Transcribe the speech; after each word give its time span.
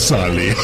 sale. 0.00 0.56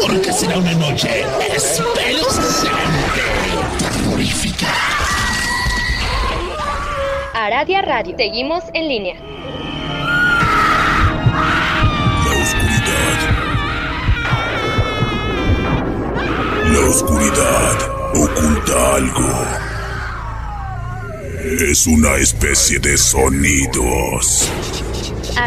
Porque 0.00 0.32
será 0.32 0.58
una 0.58 0.72
noche 0.72 1.24
espeluznante, 1.54 3.20
terrorífica. 3.78 4.66
Aradia 7.34 7.82
Radio. 7.82 8.16
Seguimos 8.16 8.64
en 8.72 8.88
línea. 8.88 9.14
La 12.24 12.32
oscuridad. 12.42 13.18
La 16.72 16.80
oscuridad 16.88 17.76
oculta 18.14 18.94
algo. 18.96 19.30
Es 21.70 21.86
una 21.86 22.16
especie 22.16 22.78
de 22.78 22.96
sonidos 22.96 24.50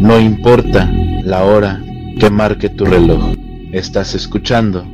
No 0.00 0.18
importa 0.18 0.90
la 1.22 1.44
hora 1.44 1.78
que 2.18 2.30
marque 2.30 2.70
tu 2.70 2.86
reloj. 2.86 3.34
Estás 3.70 4.14
escuchando 4.14 4.86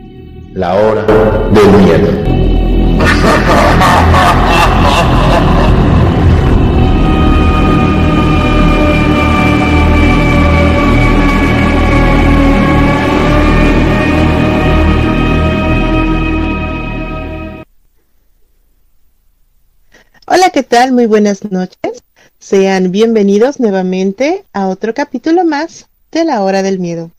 la 0.53 0.75
hora 0.75 1.07
del 1.53 1.71
miedo. 1.85 2.11
Hola, 20.27 20.51
¿qué 20.53 20.65
tal? 20.65 20.91
Muy 20.91 21.07
buenas 21.07 21.49
noches. 21.53 22.06
Sean 22.49 22.93
bienvenidos 22.93 23.59
nuevamente 23.59 24.45
a 24.53 24.69
otro 24.69 24.95
capítulo 24.95 25.45
más 25.45 25.89
de 26.13 26.25
La 26.25 26.45
Hora 26.45 26.63
del 26.63 26.79
Miedo. 26.79 27.11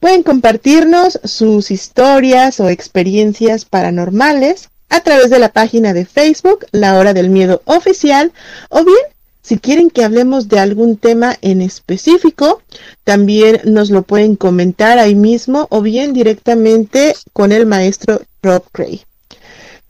Pueden 0.00 0.24
compartirnos 0.24 1.20
sus 1.22 1.70
historias 1.70 2.58
o 2.58 2.68
experiencias 2.68 3.64
paranormales 3.64 4.70
a 4.92 5.00
través 5.00 5.30
de 5.30 5.38
la 5.38 5.48
página 5.48 5.94
de 5.94 6.04
Facebook, 6.04 6.66
La 6.70 6.98
Hora 6.98 7.14
del 7.14 7.30
Miedo 7.30 7.62
Oficial, 7.64 8.30
o 8.68 8.84
bien, 8.84 8.98
si 9.40 9.58
quieren 9.58 9.88
que 9.88 10.04
hablemos 10.04 10.48
de 10.48 10.58
algún 10.58 10.98
tema 10.98 11.34
en 11.40 11.62
específico, 11.62 12.60
también 13.02 13.62
nos 13.64 13.88
lo 13.88 14.02
pueden 14.02 14.36
comentar 14.36 14.98
ahí 14.98 15.14
mismo 15.14 15.66
o 15.70 15.80
bien 15.80 16.12
directamente 16.12 17.14
con 17.32 17.52
el 17.52 17.64
maestro 17.64 18.20
Rob 18.42 18.64
Gray. 18.74 19.02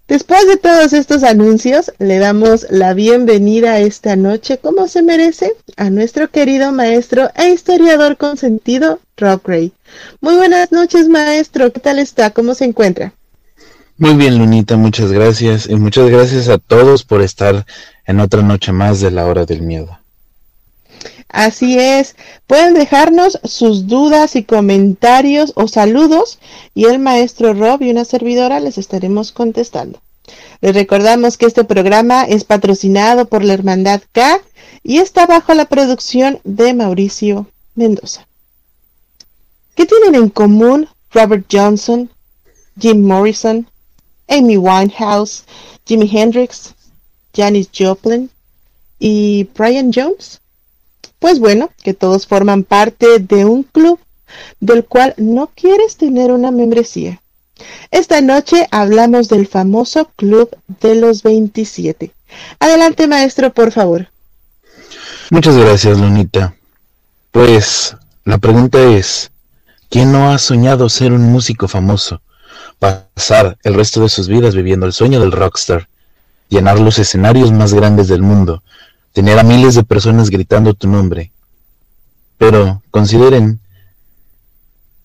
Después 0.06 0.46
de 0.46 0.56
todos 0.56 0.92
estos 0.92 1.24
anuncios, 1.24 1.92
le 1.98 2.18
damos 2.18 2.66
la 2.70 2.94
bienvenida 2.94 3.80
esta 3.80 4.14
noche, 4.14 4.58
como 4.58 4.86
se 4.86 5.02
merece, 5.02 5.56
a 5.76 5.90
nuestro 5.90 6.30
querido 6.30 6.70
maestro 6.70 7.28
e 7.34 7.50
historiador 7.50 8.16
consentido, 8.16 9.00
Rob 9.16 9.42
Gray. 9.44 9.72
Muy 10.20 10.36
buenas 10.36 10.70
noches, 10.70 11.08
maestro. 11.08 11.72
¿Qué 11.72 11.80
tal 11.80 11.98
está? 11.98 12.30
¿Cómo 12.30 12.54
se 12.54 12.66
encuentra? 12.66 13.14
Muy 14.02 14.14
bien, 14.14 14.36
Lunita, 14.36 14.76
muchas 14.76 15.12
gracias. 15.12 15.68
Y 15.68 15.76
muchas 15.76 16.10
gracias 16.10 16.48
a 16.48 16.58
todos 16.58 17.04
por 17.04 17.22
estar 17.22 17.64
en 18.04 18.18
otra 18.18 18.42
noche 18.42 18.72
más 18.72 18.98
de 19.00 19.12
la 19.12 19.26
hora 19.26 19.44
del 19.44 19.62
miedo. 19.62 19.96
Así 21.28 21.78
es, 21.78 22.16
pueden 22.48 22.74
dejarnos 22.74 23.38
sus 23.44 23.86
dudas 23.86 24.34
y 24.34 24.42
comentarios 24.42 25.52
o 25.54 25.68
saludos 25.68 26.40
y 26.74 26.86
el 26.86 26.98
maestro 26.98 27.54
Rob 27.54 27.80
y 27.82 27.92
una 27.92 28.04
servidora 28.04 28.58
les 28.58 28.76
estaremos 28.76 29.30
contestando. 29.30 30.02
Les 30.60 30.74
recordamos 30.74 31.36
que 31.36 31.46
este 31.46 31.62
programa 31.62 32.24
es 32.24 32.42
patrocinado 32.42 33.26
por 33.26 33.44
la 33.44 33.54
Hermandad 33.54 34.02
K 34.10 34.40
y 34.82 34.98
está 34.98 35.26
bajo 35.26 35.54
la 35.54 35.66
producción 35.66 36.40
de 36.42 36.74
Mauricio 36.74 37.46
Mendoza. 37.76 38.26
¿Qué 39.76 39.86
tienen 39.86 40.16
en 40.16 40.28
común 40.28 40.88
Robert 41.12 41.46
Johnson, 41.48 42.10
Jim 42.76 43.06
Morrison, 43.06 43.68
Amy 44.32 44.56
Winehouse, 44.56 45.44
Jimi 45.86 46.08
Hendrix, 46.10 46.74
Janis 47.34 47.68
Joplin 47.76 48.30
y 48.98 49.48
Brian 49.54 49.92
Jones? 49.94 50.40
Pues 51.18 51.38
bueno, 51.38 51.70
que 51.82 51.94
todos 51.94 52.26
forman 52.26 52.64
parte 52.64 53.18
de 53.18 53.44
un 53.44 53.62
club 53.62 53.98
del 54.60 54.84
cual 54.84 55.14
no 55.18 55.50
quieres 55.54 55.96
tener 55.96 56.32
una 56.32 56.50
membresía. 56.50 57.20
Esta 57.90 58.20
noche 58.20 58.66
hablamos 58.70 59.28
del 59.28 59.46
famoso 59.46 60.10
Club 60.16 60.50
de 60.80 60.94
los 60.94 61.22
27. 61.22 62.12
Adelante, 62.58 63.06
maestro, 63.06 63.52
por 63.52 63.70
favor. 63.70 64.08
Muchas 65.30 65.56
gracias, 65.56 65.98
Lunita. 65.98 66.54
Pues 67.30 67.96
la 68.24 68.38
pregunta 68.38 68.82
es, 68.82 69.30
¿quién 69.90 70.12
no 70.12 70.30
ha 70.30 70.38
soñado 70.38 70.88
ser 70.88 71.12
un 71.12 71.30
músico 71.30 71.68
famoso? 71.68 72.20
Pasar 72.78 73.58
el 73.62 73.74
resto 73.74 74.00
de 74.00 74.08
sus 74.08 74.28
vidas 74.28 74.54
viviendo 74.54 74.86
el 74.86 74.92
sueño 74.92 75.20
del 75.20 75.32
rockstar, 75.32 75.88
llenar 76.48 76.80
los 76.80 76.98
escenarios 76.98 77.52
más 77.52 77.74
grandes 77.74 78.08
del 78.08 78.22
mundo, 78.22 78.62
tener 79.12 79.38
a 79.38 79.42
miles 79.42 79.74
de 79.74 79.84
personas 79.84 80.30
gritando 80.30 80.74
tu 80.74 80.88
nombre. 80.88 81.32
Pero 82.38 82.82
consideren 82.90 83.60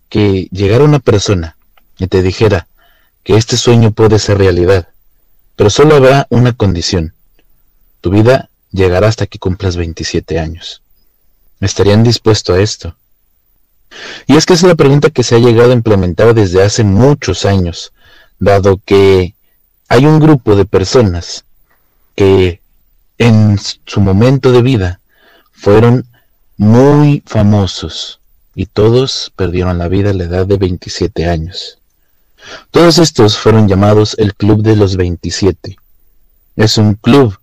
que 0.10 0.48
llegara 0.52 0.84
una 0.84 1.00
persona 1.00 1.58
y 1.98 2.08
te 2.08 2.22
dijera 2.22 2.68
que 3.24 3.36
este 3.36 3.58
sueño 3.58 3.92
puede 3.92 4.20
ser 4.20 4.38
realidad, 4.38 4.90
pero 5.56 5.70
solo 5.70 5.96
habrá 5.96 6.28
una 6.30 6.54
condición. 6.54 7.14
Tu 8.02 8.10
vida 8.10 8.50
llegará 8.72 9.08
hasta 9.08 9.28
que 9.28 9.40
cumplas 9.40 9.76
27 9.76 10.40
años. 10.40 10.82
¿Estarían 11.60 12.04
dispuestos 12.04 12.56
a 12.56 12.62
esto? 12.62 12.96
Y 14.28 14.36
es 14.36 14.46
que 14.46 14.54
es 14.54 14.64
la 14.64 14.76
pregunta 14.76 15.10
que 15.10 15.24
se 15.24 15.36
ha 15.36 15.40
llegado 15.40 15.72
a 15.72 15.76
implementar 15.76 16.34
desde 16.34 16.64
hace 16.64 16.84
muchos 16.84 17.46
años, 17.46 17.94
dado 18.40 18.80
que 18.84 19.36
hay 19.88 20.06
un 20.06 20.20
grupo 20.20 20.56
de 20.56 20.66
personas 20.66 21.46
que 22.16 22.62
en 23.18 23.58
su 23.86 24.02
momento 24.02 24.52
de 24.52 24.62
vida 24.62 25.00
fueron 25.52 26.06
muy 26.58 27.24
famosos 27.26 28.20
y 28.56 28.66
todos 28.66 29.32
perdieron 29.36 29.78
la 29.78 29.88
vida 29.88 30.10
a 30.10 30.14
la 30.14 30.26
edad 30.26 30.46
de 30.46 30.58
27 30.58 31.28
años. 31.28 31.80
Todos 32.72 32.98
estos 32.98 33.38
fueron 33.38 33.68
llamados 33.68 34.16
el 34.18 34.34
Club 34.34 34.64
de 34.64 34.76
los 34.76 34.96
27. 34.96 35.78
Es 36.56 36.78
un 36.78 36.96
club 36.96 37.38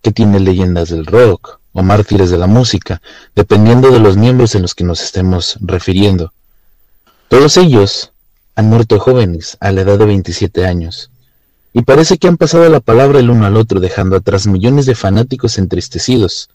que 0.00 0.12
tiene 0.12 0.40
leyendas 0.40 0.90
del 0.90 1.06
rock 1.06 1.57
o 1.72 1.82
mártires 1.82 2.30
de 2.30 2.38
la 2.38 2.46
música, 2.46 3.00
dependiendo 3.34 3.90
de 3.90 4.00
los 4.00 4.16
miembros 4.16 4.54
en 4.54 4.62
los 4.62 4.74
que 4.74 4.84
nos 4.84 5.02
estemos 5.02 5.58
refiriendo. 5.60 6.32
Todos 7.28 7.56
ellos 7.56 8.12
han 8.54 8.68
muerto 8.68 8.98
jóvenes 8.98 9.56
a 9.60 9.70
la 9.72 9.82
edad 9.82 9.98
de 9.98 10.06
27 10.06 10.66
años, 10.66 11.10
y 11.72 11.82
parece 11.82 12.18
que 12.18 12.28
han 12.28 12.36
pasado 12.36 12.68
la 12.68 12.80
palabra 12.80 13.20
el 13.20 13.30
uno 13.30 13.46
al 13.46 13.56
otro, 13.56 13.78
dejando 13.78 14.16
atrás 14.16 14.46
millones 14.46 14.86
de 14.86 14.94
fanáticos 14.94 15.58
entristecidos, 15.58 16.50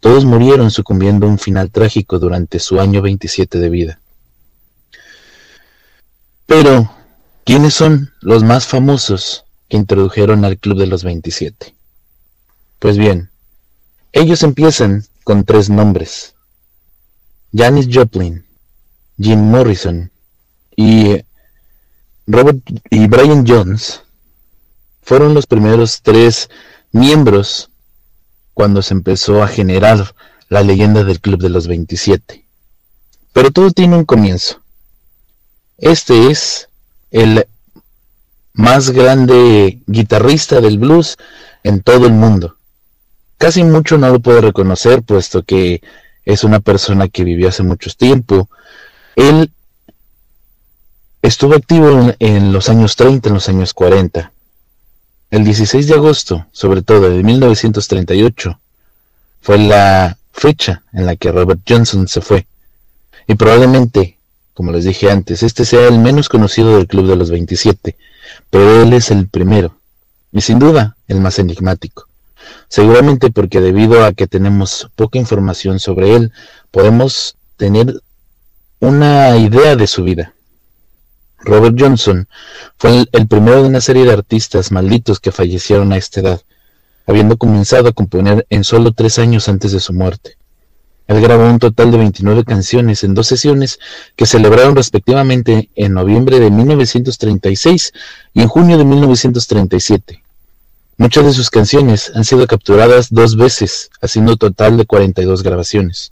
todos 0.00 0.24
murieron 0.24 0.70
sucumbiendo 0.70 1.26
a 1.26 1.30
un 1.30 1.38
final 1.38 1.70
trágico 1.70 2.18
durante 2.18 2.58
su 2.58 2.78
año 2.78 3.02
27 3.02 3.58
de 3.58 3.70
vida. 3.70 4.00
Pero, 6.46 6.92
¿quiénes 7.44 7.74
son 7.74 8.12
los 8.20 8.44
más 8.44 8.66
famosos 8.66 9.44
que 9.68 9.76
introdujeron 9.76 10.44
al 10.44 10.58
Club 10.58 10.78
de 10.78 10.86
los 10.86 11.02
27? 11.02 11.74
Pues 12.78 12.98
bien, 12.98 13.30
ellos 14.16 14.42
empiezan 14.42 15.04
con 15.24 15.44
tres 15.44 15.68
nombres. 15.68 16.34
Janis 17.52 17.86
Joplin, 17.92 18.46
Jim 19.18 19.38
Morrison 19.38 20.10
y 20.74 21.20
Robert 22.26 22.58
y 22.90 23.06
Brian 23.08 23.44
Jones 23.46 24.02
fueron 25.02 25.34
los 25.34 25.46
primeros 25.46 26.00
tres 26.00 26.48
miembros 26.92 27.70
cuando 28.54 28.80
se 28.80 28.94
empezó 28.94 29.42
a 29.42 29.48
generar 29.48 30.14
la 30.48 30.62
leyenda 30.62 31.04
del 31.04 31.20
Club 31.20 31.42
de 31.42 31.50
los 31.50 31.66
27. 31.66 32.46
Pero 33.34 33.50
todo 33.50 33.70
tiene 33.70 33.96
un 33.96 34.06
comienzo. 34.06 34.62
Este 35.76 36.30
es 36.30 36.70
el 37.10 37.46
más 38.54 38.90
grande 38.90 39.82
guitarrista 39.86 40.62
del 40.62 40.78
blues 40.78 41.18
en 41.62 41.82
todo 41.82 42.06
el 42.06 42.14
mundo. 42.14 42.56
Casi 43.38 43.64
mucho 43.64 43.98
no 43.98 44.08
lo 44.08 44.20
puedo 44.20 44.40
reconocer, 44.40 45.02
puesto 45.02 45.42
que 45.42 45.82
es 46.24 46.42
una 46.42 46.60
persona 46.60 47.08
que 47.08 47.24
vivió 47.24 47.48
hace 47.48 47.62
mucho 47.62 47.90
tiempo. 47.96 48.48
Él 49.14 49.50
estuvo 51.22 51.54
activo 51.54 52.14
en, 52.18 52.52
los 52.52 52.68
años 52.68 52.96
30, 52.96 53.28
en 53.28 53.34
los 53.34 53.48
años 53.48 53.74
40. 53.74 54.32
El 55.30 55.44
16 55.44 55.86
de 55.86 55.94
agosto, 55.94 56.46
sobre 56.52 56.82
todo 56.82 57.10
de 57.10 57.22
1938, 57.22 58.58
fue 59.42 59.58
la 59.58 60.16
fecha 60.32 60.82
en 60.92 61.06
la 61.06 61.16
que 61.16 61.30
Robert 61.30 61.60
Johnson 61.68 62.08
se 62.08 62.20
fue. 62.20 62.46
Y 63.26 63.34
probablemente, 63.34 64.18
como 64.54 64.72
les 64.72 64.84
dije 64.84 65.10
antes, 65.10 65.42
este 65.42 65.64
sea 65.64 65.88
el 65.88 65.98
menos 65.98 66.28
conocido 66.28 66.76
del 66.76 66.86
Club 66.86 67.06
de 67.08 67.16
los 67.16 67.30
27, 67.30 67.96
pero 68.50 68.82
él 68.82 68.92
es 68.92 69.10
el 69.10 69.28
primero, 69.28 69.76
y 70.32 70.40
sin 70.40 70.58
duda 70.58 70.96
el 71.08 71.20
más 71.20 71.38
enigmático. 71.38 72.08
Seguramente 72.68 73.30
porque 73.30 73.60
debido 73.60 74.04
a 74.04 74.12
que 74.12 74.26
tenemos 74.26 74.90
poca 74.94 75.18
información 75.18 75.78
sobre 75.78 76.14
él, 76.14 76.32
podemos 76.70 77.36
tener 77.56 78.00
una 78.80 79.36
idea 79.36 79.76
de 79.76 79.86
su 79.86 80.04
vida. 80.04 80.34
Robert 81.38 81.76
Johnson 81.78 82.28
fue 82.76 83.06
el, 83.12 83.28
primero 83.28 83.62
de 83.62 83.68
una 83.68 83.80
serie 83.80 84.04
de 84.04 84.12
artistas 84.12 84.72
malditos 84.72 85.20
que 85.20 85.32
fallecieron 85.32 85.92
a 85.92 85.96
esta 85.96 86.20
edad, 86.20 86.40
habiendo 87.06 87.36
comenzado 87.36 87.88
a 87.88 87.92
componer 87.92 88.46
en 88.50 88.64
solo 88.64 88.92
tres 88.92 89.18
años 89.18 89.48
antes 89.48 89.72
de 89.72 89.80
su 89.80 89.92
muerte. 89.92 90.36
Él 91.06 91.20
grabó 91.20 91.48
un 91.48 91.60
total 91.60 91.92
de 91.92 91.98
29 91.98 92.44
canciones 92.44 93.04
en 93.04 93.14
dos 93.14 93.28
sesiones 93.28 93.78
que 94.16 94.26
celebraron 94.26 94.74
respectivamente 94.74 95.70
en 95.76 95.94
noviembre 95.94 96.40
de 96.40 96.50
1936 96.50 97.92
y 98.34 98.42
en 98.42 98.48
junio 98.48 98.76
de 98.76 98.84
1937. 98.84 100.25
Muchas 100.98 101.26
de 101.26 101.32
sus 101.32 101.50
canciones 101.50 102.10
han 102.14 102.24
sido 102.24 102.46
capturadas 102.46 103.08
dos 103.10 103.36
veces, 103.36 103.90
haciendo 104.00 104.32
un 104.32 104.38
total 104.38 104.78
de 104.78 104.86
42 104.86 105.42
grabaciones. 105.42 106.10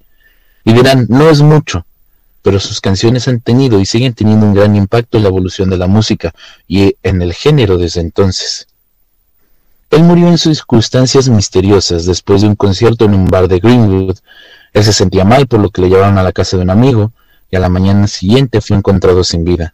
Y 0.62 0.74
dirán, 0.74 1.06
no 1.08 1.30
es 1.30 1.40
mucho, 1.40 1.86
pero 2.42 2.60
sus 2.60 2.82
canciones 2.82 3.26
han 3.26 3.40
tenido 3.40 3.80
y 3.80 3.86
siguen 3.86 4.12
teniendo 4.12 4.44
un 4.44 4.54
gran 4.54 4.76
impacto 4.76 5.16
en 5.16 5.22
la 5.22 5.30
evolución 5.30 5.70
de 5.70 5.78
la 5.78 5.86
música 5.86 6.34
y 6.68 6.96
en 7.02 7.22
el 7.22 7.32
género 7.32 7.78
desde 7.78 8.02
entonces. 8.02 8.66
Él 9.90 10.02
murió 10.02 10.28
en 10.28 10.36
circunstancias 10.36 11.30
misteriosas 11.30 12.04
después 12.04 12.42
de 12.42 12.48
un 12.48 12.56
concierto 12.56 13.06
en 13.06 13.14
un 13.14 13.26
bar 13.26 13.48
de 13.48 13.60
Greenwood. 13.60 14.18
Él 14.74 14.84
se 14.84 14.92
sentía 14.92 15.24
mal 15.24 15.46
por 15.46 15.60
lo 15.60 15.70
que 15.70 15.80
le 15.80 15.88
llevaron 15.88 16.18
a 16.18 16.22
la 16.22 16.32
casa 16.32 16.58
de 16.58 16.64
un 16.64 16.70
amigo 16.70 17.12
y 17.50 17.56
a 17.56 17.60
la 17.60 17.70
mañana 17.70 18.06
siguiente 18.06 18.60
fue 18.60 18.76
encontrado 18.76 19.24
sin 19.24 19.44
vida. 19.44 19.72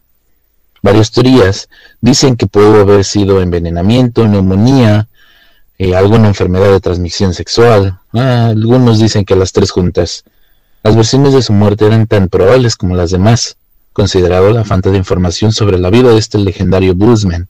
Varias 0.81 1.11
teorías 1.11 1.69
dicen 2.01 2.35
que 2.35 2.47
pudo 2.47 2.81
haber 2.81 3.03
sido 3.03 3.41
envenenamiento, 3.41 4.27
neumonía, 4.27 5.07
eh, 5.77 5.95
alguna 5.95 6.27
enfermedad 6.27 6.71
de 6.71 6.79
transmisión 6.79 7.33
sexual. 7.33 7.99
Ah, 8.13 8.47
algunos 8.47 8.99
dicen 8.99 9.25
que 9.25 9.35
las 9.35 9.51
tres 9.51 9.71
juntas. 9.71 10.23
Las 10.83 10.95
versiones 10.95 11.33
de 11.33 11.43
su 11.43 11.53
muerte 11.53 11.85
eran 11.85 12.07
tan 12.07 12.27
probables 12.27 12.75
como 12.75 12.95
las 12.95 13.11
demás, 13.11 13.57
considerado 13.93 14.49
la 14.51 14.63
falta 14.63 14.89
de 14.89 14.97
información 14.97 15.51
sobre 15.51 15.77
la 15.77 15.91
vida 15.91 16.09
de 16.09 16.17
este 16.17 16.39
legendario 16.39 16.95
bluesman. 16.95 17.47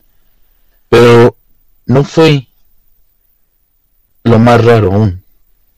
Pero 0.90 1.38
no 1.86 2.04
fue 2.04 2.48
lo 4.24 4.40
más 4.40 4.64
raro 4.64 4.94
aún, 4.94 5.24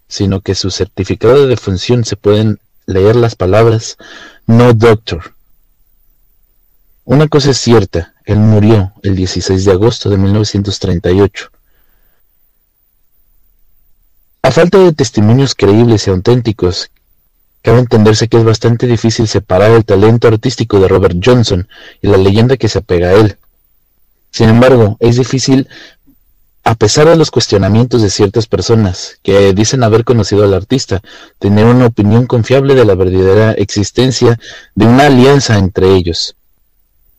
sino 0.07 0.41
que 0.41 0.55
su 0.55 0.71
certificado 0.71 1.41
de 1.41 1.47
defunción 1.47 2.03
se 2.05 2.15
pueden 2.15 2.59
leer 2.85 3.15
las 3.15 3.35
palabras 3.35 3.97
No 4.47 4.73
Doctor. 4.73 5.33
Una 7.05 7.27
cosa 7.27 7.51
es 7.51 7.57
cierta, 7.57 8.13
él 8.25 8.37
murió 8.37 8.93
el 9.03 9.15
16 9.15 9.65
de 9.65 9.71
agosto 9.71 10.09
de 10.09 10.17
1938. 10.17 11.49
A 14.43 14.51
falta 14.51 14.77
de 14.77 14.93
testimonios 14.93 15.55
creíbles 15.55 16.07
y 16.07 16.09
auténticos 16.09 16.91
Cabe 17.63 17.79
entenderse 17.79 18.27
que 18.27 18.35
es 18.37 18.43
bastante 18.43 18.87
difícil 18.87 19.25
separar 19.25 19.71
el 19.71 19.85
talento 19.85 20.27
artístico 20.27 20.81
de 20.81 20.89
Robert 20.89 21.15
Johnson 21.23 21.69
y 22.01 22.07
la 22.07 22.17
leyenda 22.17 22.57
que 22.57 22.67
se 22.67 22.79
apega 22.79 23.07
a 23.07 23.13
él. 23.13 23.37
Sin 24.31 24.49
embargo, 24.49 24.97
es 24.99 25.15
difícil, 25.15 25.69
a 26.65 26.75
pesar 26.75 27.07
de 27.07 27.15
los 27.15 27.31
cuestionamientos 27.31 28.01
de 28.01 28.09
ciertas 28.09 28.47
personas 28.47 29.17
que 29.23 29.53
dicen 29.53 29.81
haber 29.81 30.03
conocido 30.03 30.43
al 30.43 30.53
artista, 30.53 31.01
tener 31.39 31.65
una 31.65 31.85
opinión 31.85 32.27
confiable 32.27 32.75
de 32.75 32.83
la 32.83 32.95
verdadera 32.95 33.53
existencia 33.53 34.37
de 34.75 34.85
una 34.85 35.05
alianza 35.05 35.57
entre 35.57 35.95
ellos. 35.95 36.35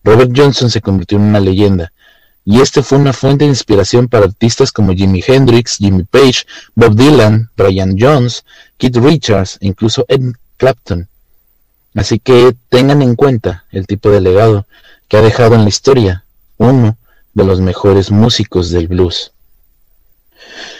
Robert 0.04 0.32
Johnson 0.36 0.70
se 0.70 0.80
convirtió 0.80 1.18
en 1.18 1.24
una 1.24 1.40
leyenda, 1.40 1.92
y 2.44 2.60
este 2.60 2.82
fue 2.82 2.98
una 2.98 3.14
fuente 3.14 3.44
de 3.44 3.50
inspiración 3.50 4.06
para 4.06 4.26
artistas 4.26 4.70
como 4.70 4.92
Jimi 4.92 5.24
Hendrix, 5.26 5.78
Jimmy 5.78 6.04
Page, 6.04 6.44
Bob 6.74 6.94
Dylan, 6.94 7.50
Brian 7.56 7.96
Jones, 7.98 8.44
Keith 8.76 8.96
Richards 8.96 9.58
e 9.62 9.66
incluso 9.66 10.04
Ed 10.08 10.20
Clapton. 10.58 11.08
Así 11.94 12.18
que 12.18 12.54
tengan 12.68 13.00
en 13.00 13.16
cuenta 13.16 13.64
el 13.70 13.86
tipo 13.86 14.10
de 14.10 14.20
legado 14.20 14.66
que 15.08 15.16
ha 15.16 15.22
dejado 15.22 15.54
en 15.54 15.62
la 15.62 15.68
historia 15.68 16.24
uno 16.58 16.98
de 17.32 17.44
los 17.44 17.60
mejores 17.60 18.10
músicos 18.10 18.70
del 18.70 18.88
blues. 18.88 19.32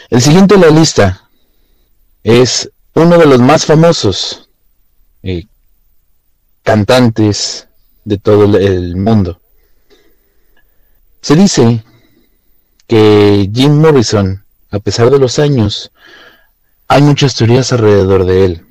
El 0.09 0.21
siguiente 0.21 0.55
en 0.55 0.61
la 0.61 0.69
lista 0.69 1.29
es 2.23 2.69
uno 2.93 3.17
de 3.17 3.25
los 3.25 3.39
más 3.39 3.65
famosos 3.65 4.49
eh, 5.23 5.45
cantantes 6.63 7.67
de 8.05 8.17
todo 8.17 8.57
el 8.57 8.95
mundo. 8.95 9.41
Se 11.21 11.35
dice 11.35 11.83
que 12.87 13.49
Jim 13.53 13.73
Morrison, 13.81 14.45
a 14.69 14.79
pesar 14.79 15.09
de 15.09 15.19
los 15.19 15.39
años, 15.39 15.91
hay 16.87 17.01
muchas 17.01 17.35
teorías 17.35 17.73
alrededor 17.73 18.25
de 18.25 18.45
él. 18.45 18.65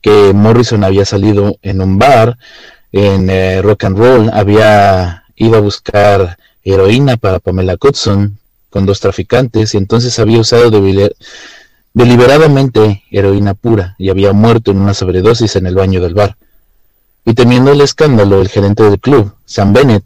Que 0.00 0.32
Morrison 0.32 0.84
había 0.84 1.04
salido 1.04 1.58
en 1.60 1.82
un 1.82 1.98
bar, 1.98 2.38
en 2.92 3.28
eh, 3.28 3.60
rock 3.62 3.84
and 3.84 3.98
roll, 3.98 4.30
había 4.32 5.24
ido 5.36 5.56
a 5.56 5.60
buscar 5.60 6.38
heroína 6.62 7.16
para 7.16 7.40
Pamela 7.40 7.76
Cudson 7.76 8.38
con 8.70 8.86
dos 8.86 9.00
traficantes 9.00 9.74
y 9.74 9.76
entonces 9.76 10.18
había 10.18 10.40
usado 10.40 10.70
deliberadamente 11.92 13.02
heroína 13.10 13.54
pura 13.54 13.96
y 13.98 14.10
había 14.10 14.32
muerto 14.32 14.70
en 14.70 14.78
una 14.78 14.94
sobredosis 14.94 15.56
en 15.56 15.66
el 15.66 15.74
baño 15.74 16.00
del 16.00 16.14
bar. 16.14 16.36
Y 17.24 17.34
temiendo 17.34 17.72
el 17.72 17.80
escándalo, 17.80 18.40
el 18.40 18.48
gerente 18.48 18.82
del 18.82 18.98
club, 18.98 19.34
Sam 19.44 19.72
Bennett, 19.72 20.04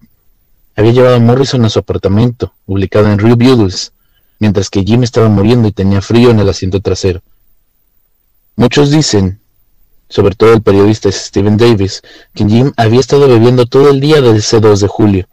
había 0.77 0.93
llevado 0.93 1.17
a 1.17 1.21
Morrison 1.21 1.65
a 1.65 1.71
su 1.71 1.79
apartamento, 1.79 2.53
ubicado 2.67 3.11
en 3.11 3.19
Rio 3.19 3.37
Beatles, 3.37 3.93
mientras 4.41 4.69
que 4.71 4.83
Jim 4.83 5.03
estaba 5.05 5.29
muriendo 5.29 5.69
y 5.69 5.73
tenía 5.73 6.03
frío 6.03 6.31
en 6.31 6.41
el 6.41 6.49
asiento 6.49 6.81
trasero. 6.81 7.23
Muchos 8.57 8.91
dicen, 8.91 9.41
sobre 10.09 10.35
todo 10.35 10.53
el 10.53 10.63
periodista 10.63 11.11
Stephen 11.11 11.57
Davis, 11.57 12.03
que 12.35 12.45
Jim 12.45 12.73
había 12.77 13.01
estado 13.01 13.29
bebiendo 13.29 13.67
todo 13.67 13.91
el 13.91 14.01
día 14.01 14.21
del 14.21 14.37
ese 14.37 14.61
2 14.61 14.81
de 14.81 14.89
julio, 14.89 15.29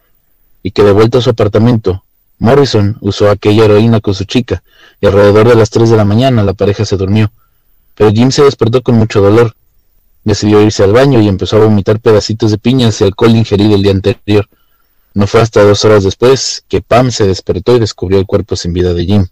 y 0.64 0.72
que 0.72 0.84
de 0.84 0.92
vuelta 0.92 1.18
a 1.18 1.22
su 1.22 1.32
apartamento, 1.32 2.04
Morrison 2.38 2.98
usó 3.02 3.30
aquella 3.30 3.66
heroína 3.66 4.02
con 4.02 4.14
su 4.14 4.26
chica, 4.26 4.64
y 5.00 5.08
alrededor 5.08 5.48
de 5.50 5.56
las 5.56 5.70
3 5.70 5.90
de 5.90 5.98
la 5.98 6.06
mañana 6.06 6.44
la 6.44 6.54
pareja 6.54 6.86
se 6.86 6.98
durmió. 6.98 7.32
pero 7.96 8.12
Jim 8.12 8.32
se 8.32 8.44
despertó 8.44 8.82
con 8.82 8.96
mucho 8.96 9.22
dolor. 9.22 9.56
Decidió 10.24 10.62
irse 10.62 10.84
al 10.84 10.94
baño 10.94 11.20
y 11.20 11.28
empezó 11.28 11.58
a 11.58 11.66
vomitar 11.66 12.00
pedacitos 12.00 12.52
de 12.52 12.58
piñas 12.58 13.02
y 13.02 13.06
alcohol 13.06 13.36
ingerido 13.36 13.76
el 13.76 13.84
día 13.84 13.92
anterior. 13.92 14.48
No 15.14 15.28
fue 15.28 15.42
hasta 15.42 15.64
dos 15.64 15.84
horas 15.84 16.04
después 16.04 16.64
que 16.68 16.82
Pam 16.82 17.12
se 17.12 17.28
despertó 17.28 17.76
y 17.76 17.80
descubrió 17.80 18.20
el 18.20 18.26
cuerpo 18.26 18.56
sin 18.56 18.74
vida 18.74 18.94
de 18.94 19.06
Jim. 19.06 19.28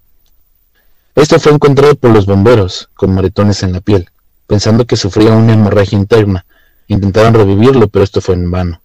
Esto 1.15 1.39
fue 1.39 1.51
encontrado 1.51 1.95
por 1.95 2.11
los 2.11 2.25
bomberos, 2.25 2.89
con 2.95 3.13
moretones 3.13 3.63
en 3.63 3.73
la 3.73 3.81
piel, 3.81 4.09
pensando 4.47 4.85
que 4.85 4.95
sufría 4.95 5.31
una 5.31 5.53
hemorragia 5.53 5.97
interna. 5.97 6.45
Intentaron 6.87 7.33
revivirlo, 7.33 7.87
pero 7.87 8.03
esto 8.03 8.21
fue 8.21 8.35
en 8.35 8.49
vano. 8.49 8.81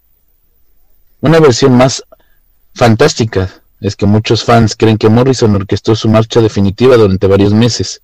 Una 1.21 1.41
versión 1.41 1.77
más 1.77 2.05
fantástica 2.75 3.51
es 3.81 3.97
que 3.97 4.07
muchos 4.07 4.45
fans 4.45 4.77
creen 4.77 4.99
que 4.99 5.09
Morrison 5.09 5.55
orquestó 5.55 5.95
su 5.95 6.09
marcha 6.09 6.41
definitiva 6.41 6.97
durante 6.97 7.27
varios 7.27 7.53
meses. 7.53 8.03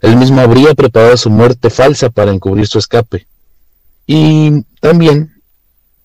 Él 0.00 0.16
mismo 0.16 0.40
habría 0.40 0.74
preparado 0.74 1.16
su 1.16 1.30
muerte 1.30 1.70
falsa 1.70 2.10
para 2.10 2.32
encubrir 2.32 2.66
su 2.66 2.78
escape. 2.78 3.26
Y 4.06 4.62
también 4.80 5.42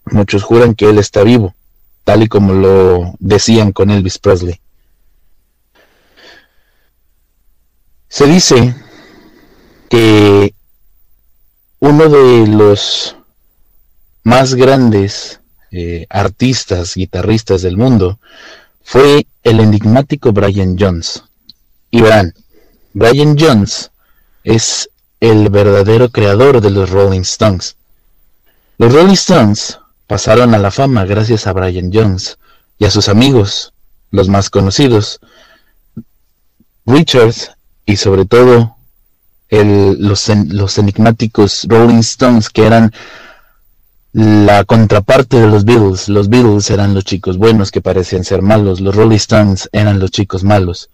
muchos 0.06 0.44
juran 0.44 0.76
que 0.76 0.90
él 0.90 1.00
está 1.00 1.24
vivo, 1.24 1.56
tal 2.04 2.24
y 2.24 2.28
como 2.28 2.54
lo 2.54 3.16
decían 3.20 3.72
con 3.72 3.90
Elvis 3.90 4.20
Presley. 4.20 4.60
Se 8.10 8.28
dice 8.28 8.76
que 9.90 10.54
uno 11.80 12.10
de 12.10 12.48
los 12.48 13.16
más 14.24 14.56
grandes 14.56 15.40
eh, 15.72 16.06
artistas, 16.10 16.96
guitarristas 16.96 17.62
del 17.62 17.78
mundo, 17.78 18.20
fue 18.84 19.26
el 19.44 19.60
enigmático 19.60 20.32
Brian 20.32 20.78
Jones. 20.80 21.24
Y 21.90 22.02
verán, 22.02 22.34
Brian 22.94 23.36
Jones 23.38 23.92
es 24.44 24.90
el 25.20 25.50
verdadero 25.50 26.10
creador 26.10 26.62
de 26.62 26.70
los 26.70 26.90
Rolling 26.90 27.22
Stones. 27.22 27.76
Los 28.78 28.94
Rolling 28.94 29.14
Stones 29.14 29.80
pasaron 30.08 30.54
a 30.54 30.60
la 30.60 30.70
fama 30.70 31.06
gracias 31.06 31.48
a 31.48 31.54
Brian 31.54 31.92
Jones 31.94 32.38
y 32.78 32.86
a 32.86 32.92
sus 32.92 33.10
amigos, 33.10 33.74
los 34.12 34.30
más 34.30 34.50
conocidos, 34.50 35.20
Richards 36.86 37.52
y 37.86 37.96
sobre 37.96 38.26
todo 38.26 38.76
los, 39.50 40.78
enigmáticos 40.78 41.66
Rolling 41.68 42.00
Stones 42.00 42.50
que 42.50 42.66
eran 42.66 42.92
la 44.12 44.64
contraparte 44.66 45.40
de 45.40 45.48
los 45.48 45.66
Beatles. 45.66 46.10
Los 46.10 46.30
Beatles 46.30 46.70
eran 46.70 46.94
los 46.94 47.06
chicos 47.06 47.38
buenos 47.38 47.72
que 47.72 47.82
parecían 47.82 48.24
ser 48.24 48.42
malos, 48.42 48.82
los 48.82 48.96
Rolling 48.96 49.16
Stones 49.16 49.70
eran 49.72 50.00
los 50.00 50.12
chicos 50.12 50.44
malos, 50.44 50.90